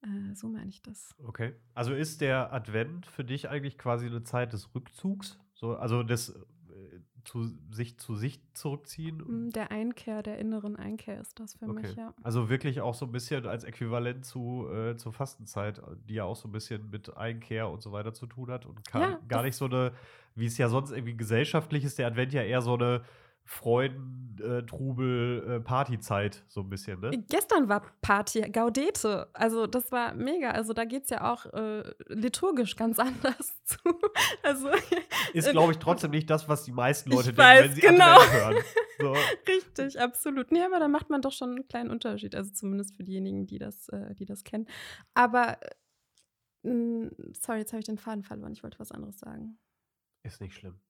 Äh, 0.02 0.34
so 0.34 0.48
meine 0.48 0.68
ich 0.68 0.82
das. 0.82 1.14
Okay. 1.24 1.54
Also 1.74 1.94
ist 1.94 2.20
der 2.20 2.52
Advent 2.52 3.06
für 3.06 3.24
dich 3.24 3.48
eigentlich 3.48 3.78
quasi 3.78 4.06
eine 4.06 4.22
Zeit 4.22 4.52
des 4.52 4.74
Rückzugs? 4.74 5.38
So, 5.54 5.76
also 5.76 6.02
des 6.02 6.38
zu 7.24 7.50
sich 7.70 7.98
zu 7.98 8.16
sich 8.16 8.40
zurückziehen? 8.54 9.22
Mm, 9.26 9.50
Der 9.50 9.70
Einkehr, 9.70 10.22
der 10.22 10.38
inneren 10.38 10.76
Einkehr 10.76 11.20
ist 11.20 11.38
das 11.40 11.54
für 11.54 11.68
Okay. 11.68 11.86
mich, 11.86 11.94
ja. 11.96 12.14
Also 12.22 12.48
wirklich 12.50 12.80
auch 12.80 12.94
so 12.94 13.06
ein 13.06 13.12
bisschen 13.12 13.46
als 13.46 13.64
Äquivalent 13.64 14.24
zu 14.24 14.68
äh, 14.70 14.96
zur 14.96 15.12
Fastenzeit, 15.12 15.80
die 16.08 16.14
ja 16.14 16.24
auch 16.24 16.36
so 16.36 16.48
ein 16.48 16.52
bisschen 16.52 16.90
mit 16.90 17.16
Einkehr 17.16 17.68
und 17.68 17.82
so 17.82 17.92
weiter 17.92 18.12
zu 18.12 18.26
tun 18.26 18.50
hat 18.50 18.66
und 18.66 18.84
kann, 18.84 19.02
Ja, 19.02 19.18
gar 19.28 19.42
nicht 19.42 19.56
so 19.56 19.66
eine, 19.66 19.92
wie 20.34 20.46
es 20.46 20.58
ja 20.58 20.68
sonst 20.68 20.90
irgendwie 20.90 21.16
gesellschaftlich 21.16 21.84
ist, 21.84 21.98
der 21.98 22.06
Advent 22.08 22.32
ja 22.32 22.42
eher 22.42 22.60
so 22.62 22.74
eine 22.74 23.02
Freuden, 23.50 24.38
äh, 24.40 24.64
Trubel, 24.64 25.44
äh, 25.44 25.60
Partyzeit, 25.60 26.44
so 26.46 26.60
ein 26.60 26.70
bisschen, 26.70 27.00
ne? 27.00 27.10
Gestern 27.28 27.68
war 27.68 27.82
Party, 28.00 28.42
Gaudete. 28.42 29.28
Also 29.32 29.66
das 29.66 29.90
war 29.90 30.14
mega. 30.14 30.52
Also 30.52 30.72
da 30.72 30.84
geht 30.84 31.02
es 31.04 31.10
ja 31.10 31.32
auch 31.32 31.46
äh, 31.46 31.82
liturgisch 32.06 32.76
ganz 32.76 32.98
anders 33.00 33.52
zu. 33.64 33.76
Also 34.44 34.70
Ist, 35.34 35.50
glaube 35.50 35.72
ich, 35.72 35.78
trotzdem 35.78 36.12
nicht 36.12 36.30
das, 36.30 36.48
was 36.48 36.62
die 36.62 36.70
meisten 36.70 37.10
Leute 37.10 37.32
denken, 37.32 37.38
wenn 37.38 37.70
weiß, 37.70 37.74
sie 37.74 37.80
genau. 37.80 38.20
Advent 38.20 38.32
hören. 38.32 38.56
So. 39.00 39.12
Richtig, 39.48 40.00
absolut. 40.00 40.52
Nee, 40.52 40.62
aber 40.62 40.78
da 40.78 40.86
macht 40.86 41.10
man 41.10 41.20
doch 41.20 41.32
schon 41.32 41.50
einen 41.50 41.66
kleinen 41.66 41.90
Unterschied. 41.90 42.36
Also 42.36 42.52
zumindest 42.52 42.94
für 42.94 43.02
diejenigen, 43.02 43.48
die 43.48 43.58
das, 43.58 43.88
äh, 43.88 44.14
die 44.14 44.26
das 44.26 44.44
kennen. 44.44 44.68
Aber, 45.14 45.58
äh, 46.62 47.10
sorry, 47.32 47.58
jetzt 47.58 47.72
habe 47.72 47.80
ich 47.80 47.86
den 47.86 47.98
Faden 47.98 48.22
verloren. 48.22 48.52
Ich 48.52 48.62
wollte 48.62 48.78
was 48.78 48.92
anderes 48.92 49.18
sagen. 49.18 49.58
Ist 50.22 50.40
nicht 50.40 50.54
schlimm. 50.54 50.80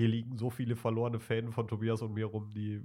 Hier 0.00 0.08
liegen 0.08 0.38
so 0.38 0.48
viele 0.48 0.76
verlorene 0.76 1.20
Fäden 1.20 1.52
von 1.52 1.68
Tobias 1.68 2.00
und 2.00 2.14
mir 2.14 2.24
rum, 2.24 2.48
die 2.54 2.82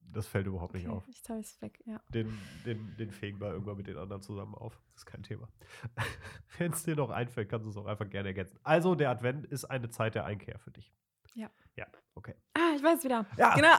das 0.00 0.26
fällt 0.26 0.48
überhaupt 0.48 0.74
nicht 0.74 0.88
Okay, 0.88 0.96
auf. 0.96 1.06
Jetzt 1.06 1.28
habe 1.28 1.38
ich 1.38 1.46
es 1.46 1.62
weg, 1.62 1.78
ja. 1.84 2.00
Den, 2.08 2.36
den, 2.64 2.96
den 2.96 3.12
fegen 3.12 3.40
wir 3.40 3.52
irgendwann 3.52 3.76
mit 3.76 3.86
den 3.86 3.96
anderen 3.96 4.20
zusammen 4.20 4.56
auf. 4.56 4.76
Das 4.94 5.02
ist 5.02 5.06
kein 5.06 5.22
Thema. 5.22 5.48
Wenn 6.58 6.72
es 6.72 6.82
dir 6.82 6.96
noch 6.96 7.10
einfällt, 7.10 7.48
kannst 7.48 7.66
du 7.66 7.70
es 7.70 7.76
auch 7.76 7.86
einfach 7.86 8.10
gerne 8.10 8.30
ergänzen. 8.30 8.58
Also, 8.64 8.96
der 8.96 9.10
Advent 9.10 9.46
ist 9.46 9.64
eine 9.66 9.90
Zeit 9.90 10.16
der 10.16 10.24
Einkehr 10.24 10.58
für 10.58 10.72
dich. 10.72 10.92
Ja. 11.34 11.50
Ja, 11.76 11.86
okay. 12.16 12.34
Ah, 12.54 12.72
ich 12.74 12.82
weiß 12.82 13.04
wieder. 13.04 13.26
Ja. 13.36 13.54
Genau. 13.54 13.76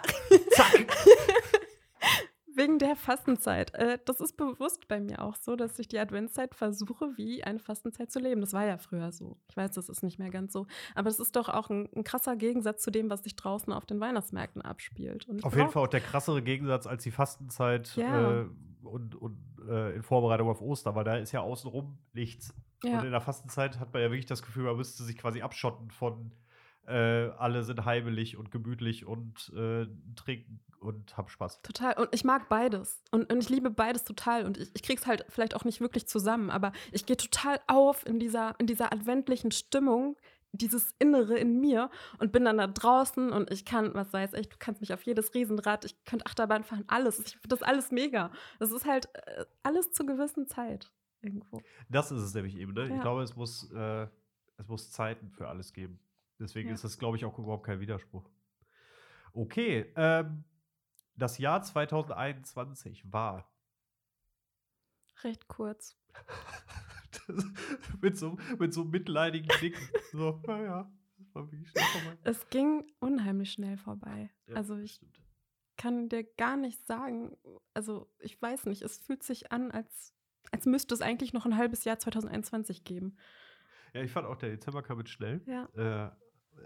Zack. 0.52 0.96
Wegen 2.58 2.80
der 2.80 2.96
Fastenzeit. 2.96 3.74
Äh, 3.76 4.00
das 4.06 4.20
ist 4.20 4.36
bewusst 4.36 4.88
bei 4.88 5.00
mir 5.00 5.22
auch 5.22 5.36
so, 5.36 5.56
dass 5.56 5.78
ich 5.80 5.88
die 5.88 6.00
Adventszeit 6.00 6.56
versuche, 6.56 7.12
wie 7.16 7.44
eine 7.44 7.60
Fastenzeit 7.60 8.12
zu 8.12 8.20
leben. 8.20 8.42
Das 8.42 8.54
war 8.54 8.66
ja 8.66 8.78
früher 8.78 9.12
so. 9.12 9.38
Ich 9.48 9.56
weiß, 9.56 9.72
das 9.72 9.90
ist 9.90 10.02
nicht 10.04 10.18
mehr 10.18 10.32
ganz 10.32 10.54
so. 10.54 10.66
Aber 10.96 11.10
es 11.10 11.20
ist 11.20 11.36
doch 11.36 11.50
auch 11.50 11.70
ein, 11.70 11.88
ein 11.96 12.04
krasser 12.04 12.36
Gegensatz 12.36 12.82
zu 12.82 12.90
dem, 12.92 13.10
was 13.10 13.24
sich 13.24 13.36
draußen 13.36 13.72
auf 13.72 13.86
den 13.86 14.00
Weihnachtsmärkten 14.00 14.62
abspielt. 14.64 15.28
Auf 15.44 15.56
jeden 15.56 15.70
Fall 15.70 15.84
auch 15.84 15.88
der 15.88 16.02
krassere 16.02 16.42
Gegensatz 16.42 16.88
als 16.88 17.04
die 17.04 17.12
Fastenzeit 17.12 17.96
Ja. 17.96 18.42
äh, 18.42 18.46
und, 18.84 19.16
und 19.16 19.38
äh, 19.70 19.96
in 19.96 20.02
Vorbereitung 20.02 20.50
auf 20.50 20.62
Ostern, 20.62 20.96
weil 20.96 21.04
da 21.04 21.18
ist 21.18 21.32
ja 21.34 21.42
außenrum 21.42 21.98
nichts. 22.14 22.54
Ja. 22.84 23.00
Und 23.00 23.06
in 23.06 23.12
der 23.12 23.22
Fastenzeit 23.22 23.80
hat 23.80 23.94
man 23.94 24.02
ja 24.02 24.10
wirklich 24.10 24.26
das 24.26 24.42
Gefühl, 24.42 24.64
man 24.64 24.78
müsste 24.78 25.04
sich 25.04 25.18
quasi 25.18 25.42
abschotten 25.42 25.92
von 25.92 26.32
äh, 26.88 27.30
alle 27.38 27.64
sind 27.64 27.86
heimelig 27.86 28.38
und 28.38 28.50
gemütlich 28.52 29.06
und 29.06 29.52
äh, 29.56 29.88
trinken 30.16 30.60
und 30.80 31.18
hab 31.18 31.30
Spaß. 31.30 31.62
Total. 31.62 31.94
Und 31.98 32.10
ich 32.14 32.24
mag 32.24 32.50
beides. 32.50 33.04
Und, 33.12 33.32
und 33.32 33.40
ich 33.40 33.50
liebe 33.50 33.70
beides 33.70 34.04
total. 34.04 34.46
Und 34.46 34.58
ich, 34.58 34.70
ich 34.74 34.84
krieg's 34.84 35.06
halt 35.06 35.26
vielleicht 35.30 35.56
auch 35.56 35.66
nicht 35.66 35.82
wirklich 35.82 36.08
zusammen, 36.08 36.50
aber 36.50 36.72
ich 36.92 37.06
gehe 37.06 37.18
total 37.18 37.60
auf 37.68 38.06
in 38.06 38.20
dieser, 38.20 38.56
in 38.60 38.68
dieser 38.68 38.94
adventlichen 38.94 39.52
Stimmung, 39.52 40.16
dieses 40.54 40.96
Innere 40.98 41.38
in 41.38 41.60
mir 41.60 41.90
und 42.20 42.32
bin 42.32 42.46
dann 42.46 42.58
da 42.58 42.68
draußen 42.68 43.32
und 43.32 43.52
ich 43.52 43.66
kann, 43.66 43.94
was 43.94 44.14
weiß 44.14 44.34
ich, 44.34 44.48
du 44.50 44.56
kannst 44.58 44.80
mich 44.82 44.94
auf 44.94 45.04
jedes 45.04 45.34
Riesenrad, 45.34 45.84
ich 45.84 46.04
könnte 46.06 46.26
Achterbahn 46.26 46.64
fahren, 46.64 46.86
alles. 46.88 47.20
Ich 47.20 47.34
finde 47.34 47.50
das 47.50 47.64
alles 47.64 47.92
mega. 47.92 48.32
Das 48.60 48.72
ist 48.72 48.86
halt 48.86 49.10
äh, 49.14 49.46
alles 49.64 49.92
zur 49.92 50.06
gewissen 50.06 50.48
Zeit 50.48 50.90
irgendwo. 51.22 51.62
Das 51.90 52.12
ist 52.12 52.22
es 52.22 52.34
nämlich 52.34 52.56
eben, 52.56 52.74
ne? 52.74 52.86
Ich 52.86 52.92
Ja. 52.92 53.02
glaube, 53.02 53.24
es 53.24 53.36
muss, 53.36 53.70
äh, 53.72 54.08
es 54.58 54.68
muss 54.68 54.90
Zeiten 54.92 55.30
für 55.32 55.48
alles 55.50 55.74
geben. 55.74 56.00
Deswegen 56.40 56.70
Ja. 56.70 56.76
ist 56.76 56.84
das, 56.84 56.98
glaube 56.98 57.18
ich, 57.18 57.26
auch 57.26 57.38
überhaupt 57.40 57.66
kein 57.66 57.80
Widerspruch. 57.80 58.30
Okay, 59.34 59.92
ähm, 59.96 60.44
das 61.16 61.38
Jahr 61.38 61.62
2021 61.62 63.12
war 63.12 63.52
Recht 65.24 65.48
kurz. 65.48 65.98
das, 67.28 67.46
mit, 68.02 68.18
so, 68.18 68.38
mit 68.60 68.74
so 68.74 68.84
mitleidigen 68.84 69.48
Blicken. 69.60 69.82
So, 70.12 70.40
naja, 70.46 70.92
das 71.18 71.34
war 71.36 71.52
wirklich 71.52 71.70
schnell 71.70 71.84
vorbei. 71.86 72.18
Es 72.24 72.50
ging 72.50 72.86
unheimlich 73.00 73.52
schnell 73.52 73.78
vorbei. 73.78 74.30
Ja, 74.48 74.56
also 74.56 74.78
ich 74.78 74.94
stimmt. 74.96 75.20
kann 75.76 76.10
dir 76.10 76.24
gar 76.24 76.56
nicht 76.56 76.86
sagen, 76.86 77.36
also 77.74 78.12
ich 78.20 78.40
weiß 78.40 78.66
nicht, 78.68 78.84
es 78.84 79.00
fühlt 79.00 79.24
sich 79.24 79.52
an, 79.52 79.72
als, 79.72 80.14
als 80.52 80.68
müsste 80.68 80.94
es 80.94 81.02
eigentlich 81.02 81.34
noch 81.34 81.48
ein 81.48 81.58
halbes 81.58 81.84
Jahr 81.84 81.98
2021 81.98 82.84
geben. 82.84 83.18
Ja, 83.94 84.02
ich 84.04 84.12
fand 84.12 84.28
auch, 84.28 84.36
der 84.36 84.50
Dezember 84.52 84.84
kam 84.84 85.00
mit 85.00 85.10
schnell. 85.10 85.42
Ja. 85.48 85.66
Äh, 86.10 86.12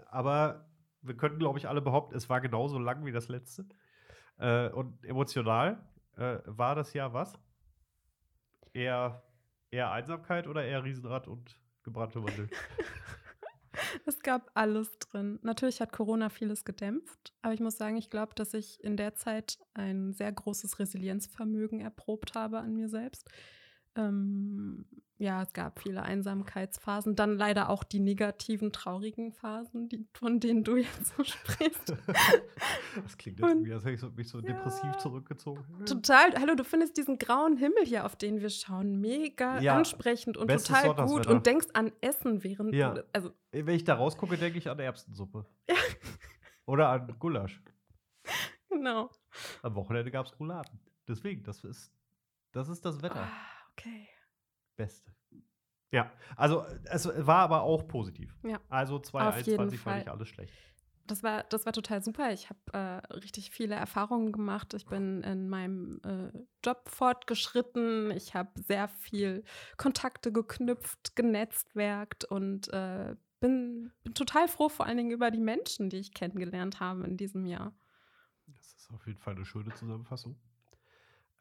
aber 0.06 0.68
wir 1.02 1.16
könnten, 1.16 1.38
glaube 1.38 1.58
ich, 1.58 1.68
alle 1.68 1.82
behaupten, 1.82 2.14
es 2.14 2.28
war 2.28 2.40
genauso 2.40 2.78
lang 2.78 3.04
wie 3.04 3.12
das 3.12 3.28
letzte. 3.28 3.66
Äh, 4.38 4.68
und 4.70 5.04
emotional 5.04 5.84
äh, 6.16 6.38
war 6.46 6.74
das 6.74 6.92
Jahr 6.92 7.12
was? 7.12 7.38
Eher, 8.72 9.22
eher 9.70 9.90
Einsamkeit 9.90 10.46
oder 10.46 10.64
eher 10.64 10.84
Riesenrad 10.84 11.28
und 11.28 11.58
gebrannte 11.82 12.20
Mandeln? 12.20 12.50
Es 14.06 14.20
gab 14.20 14.50
alles 14.54 14.98
drin. 14.98 15.38
Natürlich 15.42 15.80
hat 15.80 15.92
Corona 15.92 16.28
vieles 16.28 16.64
gedämpft, 16.64 17.32
aber 17.42 17.54
ich 17.54 17.60
muss 17.60 17.76
sagen, 17.76 17.96
ich 17.96 18.10
glaube, 18.10 18.34
dass 18.34 18.54
ich 18.54 18.82
in 18.84 18.96
der 18.96 19.14
Zeit 19.14 19.58
ein 19.74 20.12
sehr 20.12 20.30
großes 20.30 20.78
Resilienzvermögen 20.78 21.80
erprobt 21.80 22.34
habe 22.34 22.58
an 22.58 22.74
mir 22.74 22.88
selbst. 22.88 23.30
Ähm, 23.96 24.86
ja, 25.18 25.40
es 25.42 25.52
gab 25.52 25.78
viele 25.78 26.02
Einsamkeitsphasen, 26.02 27.14
dann 27.14 27.36
leider 27.36 27.68
auch 27.68 27.84
die 27.84 28.00
negativen, 28.00 28.72
traurigen 28.72 29.32
Phasen, 29.32 29.88
die, 29.88 30.04
von 30.14 30.40
denen 30.40 30.64
du 30.64 30.76
jetzt 30.76 31.14
so 31.16 31.22
sprichst. 31.22 31.94
das 33.04 33.18
klingt 33.18 33.38
jetzt 33.38 33.48
irgendwie, 33.48 33.72
als 33.72 33.84
hätte 33.84 33.94
ich 33.94 34.00
so, 34.00 34.10
mich 34.10 34.28
so 34.28 34.40
depressiv 34.40 34.82
Ja. 34.92 34.98
zurückgezogen. 34.98 35.64
Total. 35.86 36.32
Hallo, 36.40 36.56
du 36.56 36.64
findest 36.64 36.96
diesen 36.96 37.18
grauen 37.18 37.56
Himmel 37.56 37.84
hier, 37.84 38.04
auf 38.04 38.16
den 38.16 38.40
wir 38.40 38.50
schauen, 38.50 39.00
mega 39.00 39.60
Ja, 39.60 39.76
ansprechend 39.76 40.36
und 40.36 40.48
total 40.48 40.94
gut 41.06 41.26
und 41.28 41.46
denkst 41.46 41.68
an 41.74 41.92
Essen, 42.00 42.42
während 42.42 42.74
Ja. 42.74 42.94
du. 42.94 43.06
Also, 43.12 43.30
Wenn 43.52 43.68
ich 43.76 43.84
da 43.84 43.94
rausgucke, 43.94 44.36
denke 44.36 44.58
ich 44.58 44.68
an 44.68 44.78
Erbsensuppe. 44.80 45.46
Ja. 45.68 45.76
Oder 46.66 46.88
an 46.88 47.14
Gulasch. 47.20 47.60
Genau. 48.70 49.10
Am 49.62 49.74
Wochenende 49.76 50.10
gab 50.10 50.26
es 50.26 50.38
Rouladen. 50.40 50.80
Deswegen, 51.06 51.44
das 51.44 51.62
ist 51.62 51.92
das, 52.52 52.68
ist 52.68 52.84
das 52.84 53.02
Wetter. 53.02 53.22
Ah, 53.22 53.30
okay. 53.72 54.08
Beste. 54.76 55.12
Ja, 55.90 56.10
also 56.36 56.64
es 56.84 57.06
war 57.06 57.40
aber 57.40 57.62
auch 57.62 57.86
positiv. 57.86 58.34
Ja. 58.42 58.60
Also 58.68 58.94
jeden 58.94 59.04
2021 59.04 59.84
war 59.84 59.92
Fall. 59.92 59.98
nicht 59.98 60.08
alles 60.08 60.28
schlecht. 60.28 60.52
Das 61.06 61.22
war, 61.22 61.42
das 61.44 61.66
war 61.66 61.72
total 61.72 62.02
super. 62.02 62.32
Ich 62.32 62.48
habe 62.48 62.60
äh, 62.72 63.14
richtig 63.14 63.50
viele 63.50 63.74
Erfahrungen 63.74 64.32
gemacht. 64.32 64.72
Ich 64.72 64.86
bin 64.86 65.22
in 65.22 65.48
meinem 65.48 66.00
äh, 66.04 66.38
Job 66.64 66.88
fortgeschritten. 66.88 68.10
Ich 68.12 68.34
habe 68.34 68.50
sehr 68.62 68.88
viel 68.88 69.44
Kontakte 69.76 70.32
geknüpft, 70.32 71.14
genetzwerkt 71.16 72.24
und 72.24 72.72
äh, 72.72 73.16
bin, 73.40 73.92
bin 74.04 74.14
total 74.14 74.48
froh, 74.48 74.68
vor 74.68 74.86
allen 74.86 74.96
Dingen 74.96 75.10
über 75.10 75.30
die 75.30 75.40
Menschen, 75.40 75.90
die 75.90 75.98
ich 75.98 76.14
kennengelernt 76.14 76.80
habe 76.80 77.04
in 77.04 77.16
diesem 77.16 77.44
Jahr. 77.44 77.74
Das 78.46 78.74
ist 78.74 78.90
auf 78.90 79.06
jeden 79.06 79.18
Fall 79.18 79.34
eine 79.34 79.44
schöne 79.44 79.74
Zusammenfassung. 79.74 80.38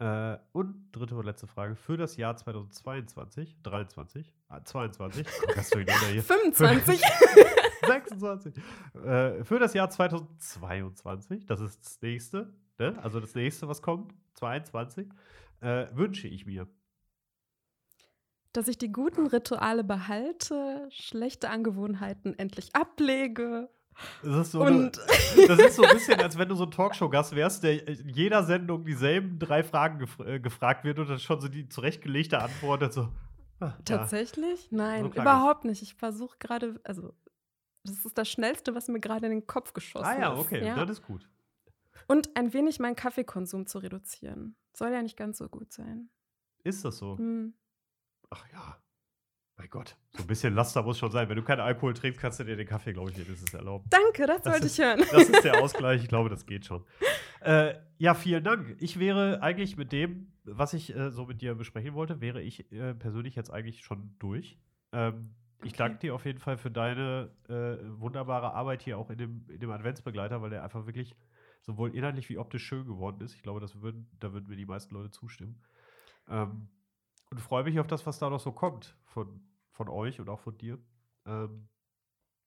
Äh, 0.02 0.40
und 0.54 0.92
dritte 0.92 1.16
und 1.16 1.28
letzte 1.28 1.46
Frage 1.46 1.76
für 1.76 1.96
das 1.96 2.18
Jahr 2.18 2.36
2022, 2.36 3.56
23, 3.62 4.36
ah, 4.48 4.64
22, 4.64 5.28
guck, 5.28 5.56
hast 5.58 5.76
du 5.76 5.78
durcheinander 5.78 6.08
hier. 6.08 6.24
25. 6.24 7.02
26. 7.86 8.56
Äh, 9.06 9.44
für 9.44 9.60
das 9.60 9.76
Jahr 9.76 9.92
2022, 9.92 11.46
das 11.46 11.62
ist 11.62 11.86
das 11.86 12.02
nächste, 12.02 12.52
ne? 12.80 12.98
also 13.04 13.20
das 13.20 13.36
nächste, 13.36 13.68
was 13.68 13.84
kommt, 13.84 14.12
22, 14.34 15.08
äh, 15.62 15.86
wünsche 15.94 16.28
ich 16.28 16.48
mir. 16.48 16.68
dass 18.54 18.68
ich 18.68 18.80
die 18.80 18.92
guten 18.92 19.28
Rituale 19.28 19.84
behalte, 19.84 20.88
schlechte 20.90 21.50
Angewohnheiten 21.50 22.38
endlich 22.40 22.76
ablege. 22.76 23.70
Das 24.24 24.48
ist, 24.48 24.52
so 24.52 24.62
eine, 24.64 24.92
das 25.48 25.60
ist 25.60 25.76
so 25.76 25.84
ein 25.84 25.94
bisschen, 25.94 26.20
als 26.20 26.38
wenn 26.38 26.50
du 26.50 26.56
so 26.56 26.66
ein 26.66 26.72
Talkshow-Gast 26.72 27.36
wärst, 27.36 27.64
der 27.64 27.88
in 27.88 28.10
jeder 28.10 28.44
Sendung 28.44 28.84
dieselben 28.86 29.40
drei 29.40 29.64
Fragen 29.64 30.00
gef 30.00 30.20
äh, 30.20 30.40
gefragt 30.40 30.84
wird 30.84 31.00
und 31.00 31.10
dann 31.10 31.20
schon 31.20 31.40
so 31.42 31.48
die 31.48 31.68
zurechtgelegte 31.70 32.40
Antwort 32.42 32.84
und 32.84 32.94
so. 32.94 33.02
ah, 33.60 33.66
ja. 33.68 33.78
tatsächlich? 33.86 34.72
Nein, 34.72 35.12
So 35.14 35.22
überhaupt 35.22 35.66
nicht. 35.66 35.82
Ich 35.82 35.96
versuche 35.96 36.38
gerade, 36.40 36.80
also 36.84 37.14
das 37.84 38.06
ist 38.06 38.18
das 38.18 38.30
Schnellste, 38.30 38.76
was 38.76 38.88
mir 38.88 39.00
gerade 39.00 39.26
in 39.26 39.32
den 39.32 39.48
Kopf 39.48 39.74
geschossen 39.74 40.06
Ah 40.06 40.20
ja, 40.20 40.34
ist. 40.34 40.40
okay, 40.40 40.66
Ja. 40.66 40.76
das 40.76 41.00
ist 41.00 41.04
gut. 41.04 41.28
Und 42.08 42.36
ein 42.36 42.54
wenig 42.54 42.80
meinen 42.80 42.96
Kaffeekonsum 42.96 43.66
zu 43.68 43.80
reduzieren. 43.80 44.56
Soll 44.74 44.92
ja 44.92 45.02
nicht 45.02 45.18
ganz 45.18 45.38
so 45.38 45.48
gut 45.50 45.72
sein. 45.72 46.10
Ist 46.64 46.86
das 46.86 46.98
so? 46.98 47.18
Hm. 47.18 47.54
Ach 48.30 48.46
ja. 48.52 48.78
Mein 49.62 49.70
Gott. 49.70 49.96
So 50.18 50.24
ein 50.24 50.28
bisschen 50.28 50.56
Laster 50.56 50.82
muss 50.82 50.98
schon 50.98 51.12
sein. 51.12 51.30
Wenn 51.30 51.36
du 51.36 51.44
keinen 51.44 51.60
Alkohol 51.62 51.94
trinkst, 51.94 52.20
kannst 52.20 52.40
du 52.40 52.44
dir 52.44 52.56
den 52.56 52.68
Kaffee, 52.68 52.94
glaube 52.94 53.12
ich, 53.12 53.18
wenigstens 53.18 53.54
erlauben. 53.54 53.86
Danke, 53.90 54.26
das, 54.26 54.42
Das 54.42 54.54
wollte 54.54 54.66
ist- 54.66 54.80
ich 54.80 54.84
hören. 54.86 55.00
Das 55.12 55.30
ist 55.30 55.44
der 55.44 55.60
Ausgleich. 55.64 56.02
Ich 56.02 56.08
glaube, 56.10 56.30
das 56.30 56.46
geht 56.46 56.66
schon. 56.66 56.84
Äh, 57.42 57.76
ja, 58.00 58.14
vielen 58.16 58.44
Dank. 58.44 58.76
Ich 58.80 59.00
wäre 59.00 59.42
eigentlich 59.44 59.78
mit 59.78 59.92
dem, 59.92 60.32
was 60.44 60.74
ich 60.74 60.96
äh, 60.96 61.12
so 61.12 61.26
mit 61.26 61.42
dir 61.42 61.54
besprechen 61.56 61.94
wollte, 61.94 62.20
wäre 62.22 62.42
ich 62.42 62.72
äh, 62.72 62.94
persönlich 62.96 63.36
jetzt 63.36 63.52
eigentlich 63.52 63.84
schon 63.84 64.16
durch. 64.20 64.58
Ähm, 64.92 65.36
Ich 65.64 65.74
Okay. 65.74 65.78
danke 65.78 66.00
dir 66.00 66.16
auf 66.16 66.26
jeden 66.26 66.40
Fall 66.40 66.58
für 66.58 66.72
deine 66.72 67.30
äh, 67.48 67.78
wunderbare 68.00 68.54
Arbeit 68.54 68.82
hier 68.82 68.98
auch 68.98 69.12
in 69.12 69.18
dem, 69.20 69.46
in 69.48 69.60
dem 69.60 69.70
Adventsbegleiter, 69.70 70.42
weil 70.42 70.50
der 70.50 70.64
einfach 70.64 70.88
wirklich 70.88 71.16
sowohl 71.62 71.96
inhaltlich 71.96 72.28
wie 72.30 72.40
optisch 72.40 72.64
schön 72.66 72.88
geworden 72.88 73.22
ist. 73.22 73.36
Ich 73.36 73.44
glaube, 73.44 73.60
das 73.60 73.80
würden, 73.80 74.10
da 74.20 74.34
würden 74.34 74.48
mir 74.50 74.56
die 74.56 74.66
meisten 74.66 74.96
Leute 74.96 75.12
zustimmen. 75.12 75.62
Ähm, 76.28 76.68
und 77.30 77.40
freue 77.40 77.64
mich 77.64 77.80
auf 77.80 77.88
das, 77.88 78.06
was 78.08 78.18
da 78.20 78.30
noch 78.30 78.40
so 78.40 78.52
kommt 78.52 78.98
von, 79.06 79.40
von 79.86 79.90
euch 79.90 80.20
und 80.20 80.30
auch 80.30 80.40
von 80.40 80.56
dir. 80.58 80.78
Ähm, 81.28 81.68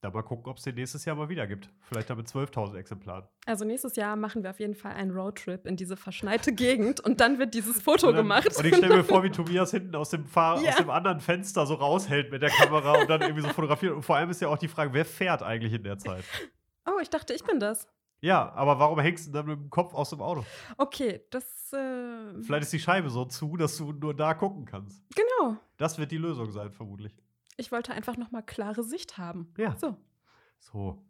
da 0.03 0.11
mal 0.11 0.23
gucken, 0.23 0.51
ob 0.51 0.59
es 0.59 0.63
den 0.65 0.75
nächstes 0.75 1.05
Jahr 1.07 1.17
mal 1.17 1.29
wieder 1.31 1.47
gibt. 1.47 1.71
Vielleicht 1.81 2.11
dann 2.11 2.19
mit 2.19 2.27
12.000 2.29 2.77
Exemplaren. 2.77 3.27
Also 3.47 3.65
nächstes 3.65 3.97
Jahr 3.97 4.17
machen 4.17 4.43
wir 4.43 4.51
auf 4.51 4.61
jeden 4.61 4.75
Fall 4.75 4.93
einen 4.93 5.11
Roadtrip 5.13 5.67
in 5.67 5.77
diese 5.77 5.97
verschneite 5.97 6.53
Gegend 6.53 7.01
und 7.01 7.21
dann 7.21 7.39
wird 7.39 7.55
dieses 7.55 7.81
Foto 7.83 8.09
Und 8.09 8.15
dann- 8.15 8.25
gemacht. 8.25 8.55
Und 8.57 8.67
ich 8.67 8.77
stelle 8.77 8.97
mir 8.99 9.05
vor, 9.05 9.23
wie 9.25 9.31
Tobias 9.31 9.71
hinten 9.73 9.97
aus 9.97 10.11
dem, 10.11 10.27
Fahr 10.27 10.61
Ja. 10.63 10.71
aus 10.71 10.77
dem 10.77 10.91
anderen 10.91 11.21
Fenster 11.21 11.67
so 11.67 11.75
raushält 11.75 12.31
mit 12.31 12.43
der 12.43 12.51
Kamera 12.51 13.01
und 13.01 13.09
dann 13.11 13.23
irgendwie 13.23 13.43
so 13.43 13.49
fotografiert. 13.49 13.95
Und 13.95 14.03
vor 14.03 14.17
allem 14.17 14.29
ist 14.31 14.41
ja 14.43 14.49
auch 14.49 14.59
die 14.59 14.69
Frage, 14.69 14.93
wer 14.93 15.05
fährt 15.07 15.43
eigentlich 15.43 15.73
in 15.73 15.83
der 15.83 15.99
Zeit? 15.99 16.25
oh, 16.87 17.01
ich 17.01 17.09
dachte, 17.11 17.33
ich 17.33 17.43
bin 17.43 17.59
das. 17.59 17.89
Ja, 18.21 18.53
aber 18.53 18.79
warum 18.79 19.01
hängst 19.01 19.27
du 19.29 19.33
dann 19.33 19.47
mit 19.47 19.59
dem 19.59 19.69
Kopf 19.71 19.93
aus 19.95 20.11
dem 20.11 20.21
Auto? 20.23 20.45
Okay, 20.79 21.23
das. 21.31 21.73
Äh, 21.73 22.43
Vielleicht 22.43 22.63
ist 22.65 22.73
die 22.73 22.79
Scheibe 22.79 23.09
so 23.11 23.25
zu, 23.25 23.57
dass 23.57 23.77
du 23.79 23.93
nur 23.93 24.15
da 24.15 24.35
gucken 24.35 24.65
kannst. 24.67 25.03
genau. 25.15 25.57
Das 25.77 25.99
wird 25.99 26.11
die 26.11 26.19
Lösung 26.19 26.51
sein, 26.53 26.71
vermutlich. 26.71 27.15
Ich 27.57 27.73
wollte 27.73 27.93
einfach 27.93 28.17
noch 28.17 28.31
mal 28.31 28.43
klare 28.43 28.83
Sicht 28.83 29.19
haben. 29.19 29.53
Ja. 29.57 29.77
So. 29.77 29.97
So. 30.59 31.05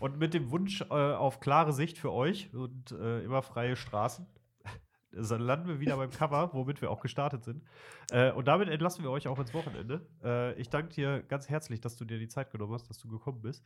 Und 0.00 0.18
mit 0.18 0.34
dem 0.34 0.50
Wunsch 0.50 0.80
äh, 0.82 0.94
auf 0.94 1.40
klare 1.40 1.72
Sicht 1.72 1.98
für 1.98 2.12
euch 2.12 2.52
und 2.54 2.92
äh, 2.92 3.22
immer 3.22 3.42
freie 3.42 3.76
Straßen, 3.76 4.26
dann 5.12 5.40
landen 5.40 5.68
wir 5.68 5.80
wieder 5.80 5.96
beim 5.96 6.10
Cover, 6.10 6.50
womit 6.54 6.80
wir 6.80 6.90
auch 6.90 7.00
gestartet 7.00 7.44
sind. 7.44 7.62
Äh, 8.10 8.32
und 8.32 8.48
damit 8.48 8.68
entlassen 8.68 9.04
wir 9.04 9.10
euch 9.10 9.28
auch 9.28 9.38
ins 9.38 9.52
Wochenende. 9.54 10.06
Äh, 10.22 10.54
ich 10.60 10.70
danke 10.70 10.94
dir 10.94 11.22
ganz 11.22 11.48
herzlich, 11.48 11.80
dass 11.80 11.96
du 11.96 12.04
dir 12.04 12.18
die 12.18 12.28
Zeit 12.28 12.50
genommen 12.50 12.72
hast, 12.72 12.88
dass 12.88 12.98
du 12.98 13.08
gekommen 13.08 13.42
bist. 13.42 13.64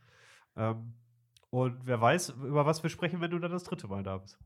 Ähm, 0.55 0.93
und 1.51 1.85
wer 1.85 1.99
weiß, 1.99 2.29
über 2.29 2.65
was 2.65 2.83
wir 2.83 2.89
sprechen, 2.89 3.21
wenn 3.21 3.31
du 3.31 3.39
dann 3.39 3.51
das 3.51 3.63
dritte 3.63 3.87
Mal 3.87 4.03
da 4.03 4.17
bist. 4.17 4.37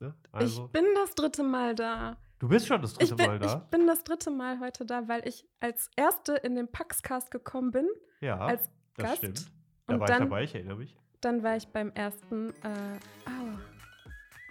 Ne? 0.00 0.14
Also, 0.32 0.66
ich 0.66 0.72
bin 0.72 0.84
das 0.94 1.14
dritte 1.14 1.42
Mal 1.42 1.74
da. 1.74 2.16
du 2.38 2.48
bist 2.48 2.66
schon 2.66 2.82
das 2.82 2.92
dritte 2.94 3.04
Ich 3.12 3.16
bin, 3.16 3.26
Mal 3.26 3.36
ich 3.36 3.50
da. 3.52 3.54
bin 3.56 3.86
das 3.86 4.04
dritte 4.04 4.30
Mal 4.30 4.60
heute 4.60 4.84
da, 4.84 5.08
weil 5.08 5.26
ich 5.26 5.46
als 5.60 5.90
Erste 5.96 6.34
in 6.34 6.54
den 6.54 6.70
Paxcast 6.70 7.30
gekommen 7.30 7.70
bin. 7.70 7.86
Ja, 8.20 8.38
als 8.38 8.70
das 8.96 9.04
Gast. 9.06 9.16
stimmt. 9.18 9.50
Da 9.86 9.94
Und 9.94 10.00
war 10.00 10.08
ich 10.08 10.12
dann- 10.14 10.22
dabei, 10.24 10.42
ich 10.44 10.54
erinnere 10.54 10.76
mich. 10.76 10.96
Dann 11.20 11.42
war 11.42 11.56
ich 11.56 11.66
beim 11.68 11.90
ersten. 11.92 12.50
Äh, 12.50 12.98
au, 13.26 13.58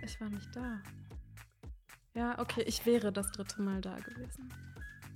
ich 0.03 0.19
war 0.19 0.29
nicht 0.29 0.55
da. 0.55 0.81
Ja, 2.13 2.39
okay, 2.39 2.63
ich 2.65 2.85
wäre 2.85 3.11
das 3.11 3.31
dritte 3.31 3.61
Mal 3.61 3.81
da 3.81 3.95
gewesen. 3.97 4.51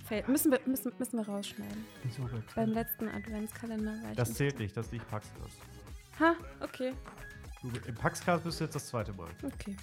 Fail. 0.04 0.24
Müssen 0.26 0.52
wir, 0.52 0.60
müssen, 0.66 0.92
müssen 0.98 1.16
wir 1.18 1.26
rausschneiden. 1.26 1.84
Wieso 2.02 2.28
Beim 2.54 2.70
letzten 2.70 3.08
Adventskalender 3.08 3.92
war 4.02 4.10
ich 4.10 4.16
Das 4.16 4.28
nicht. 4.28 4.38
zählt 4.38 4.58
nicht, 4.58 4.76
das 4.76 4.86
ist 4.86 4.92
nicht 4.92 5.08
Paxcast. 5.08 5.58
Ha, 6.20 6.34
okay, 6.60 6.92
Du, 7.62 7.68
Im 7.86 7.94
Paxcast 7.94 8.42
bist 8.42 8.58
du 8.60 8.64
jetzt 8.64 8.74
das 8.74 8.86
zweite 8.88 9.12
Mal. 9.12 9.28
okay. 9.44 9.76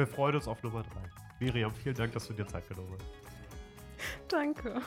Wir 0.00 0.06
freuen 0.06 0.34
uns 0.34 0.48
auf 0.48 0.62
Nummer 0.62 0.82
drei. 0.82 1.02
Miriam, 1.40 1.74
vielen 1.74 1.94
Dank, 1.94 2.14
dass 2.14 2.26
du 2.26 2.32
dir 2.32 2.46
Zeit 2.46 2.66
genommen 2.66 2.96
hast. 2.98 4.32
Danke. 4.32 4.80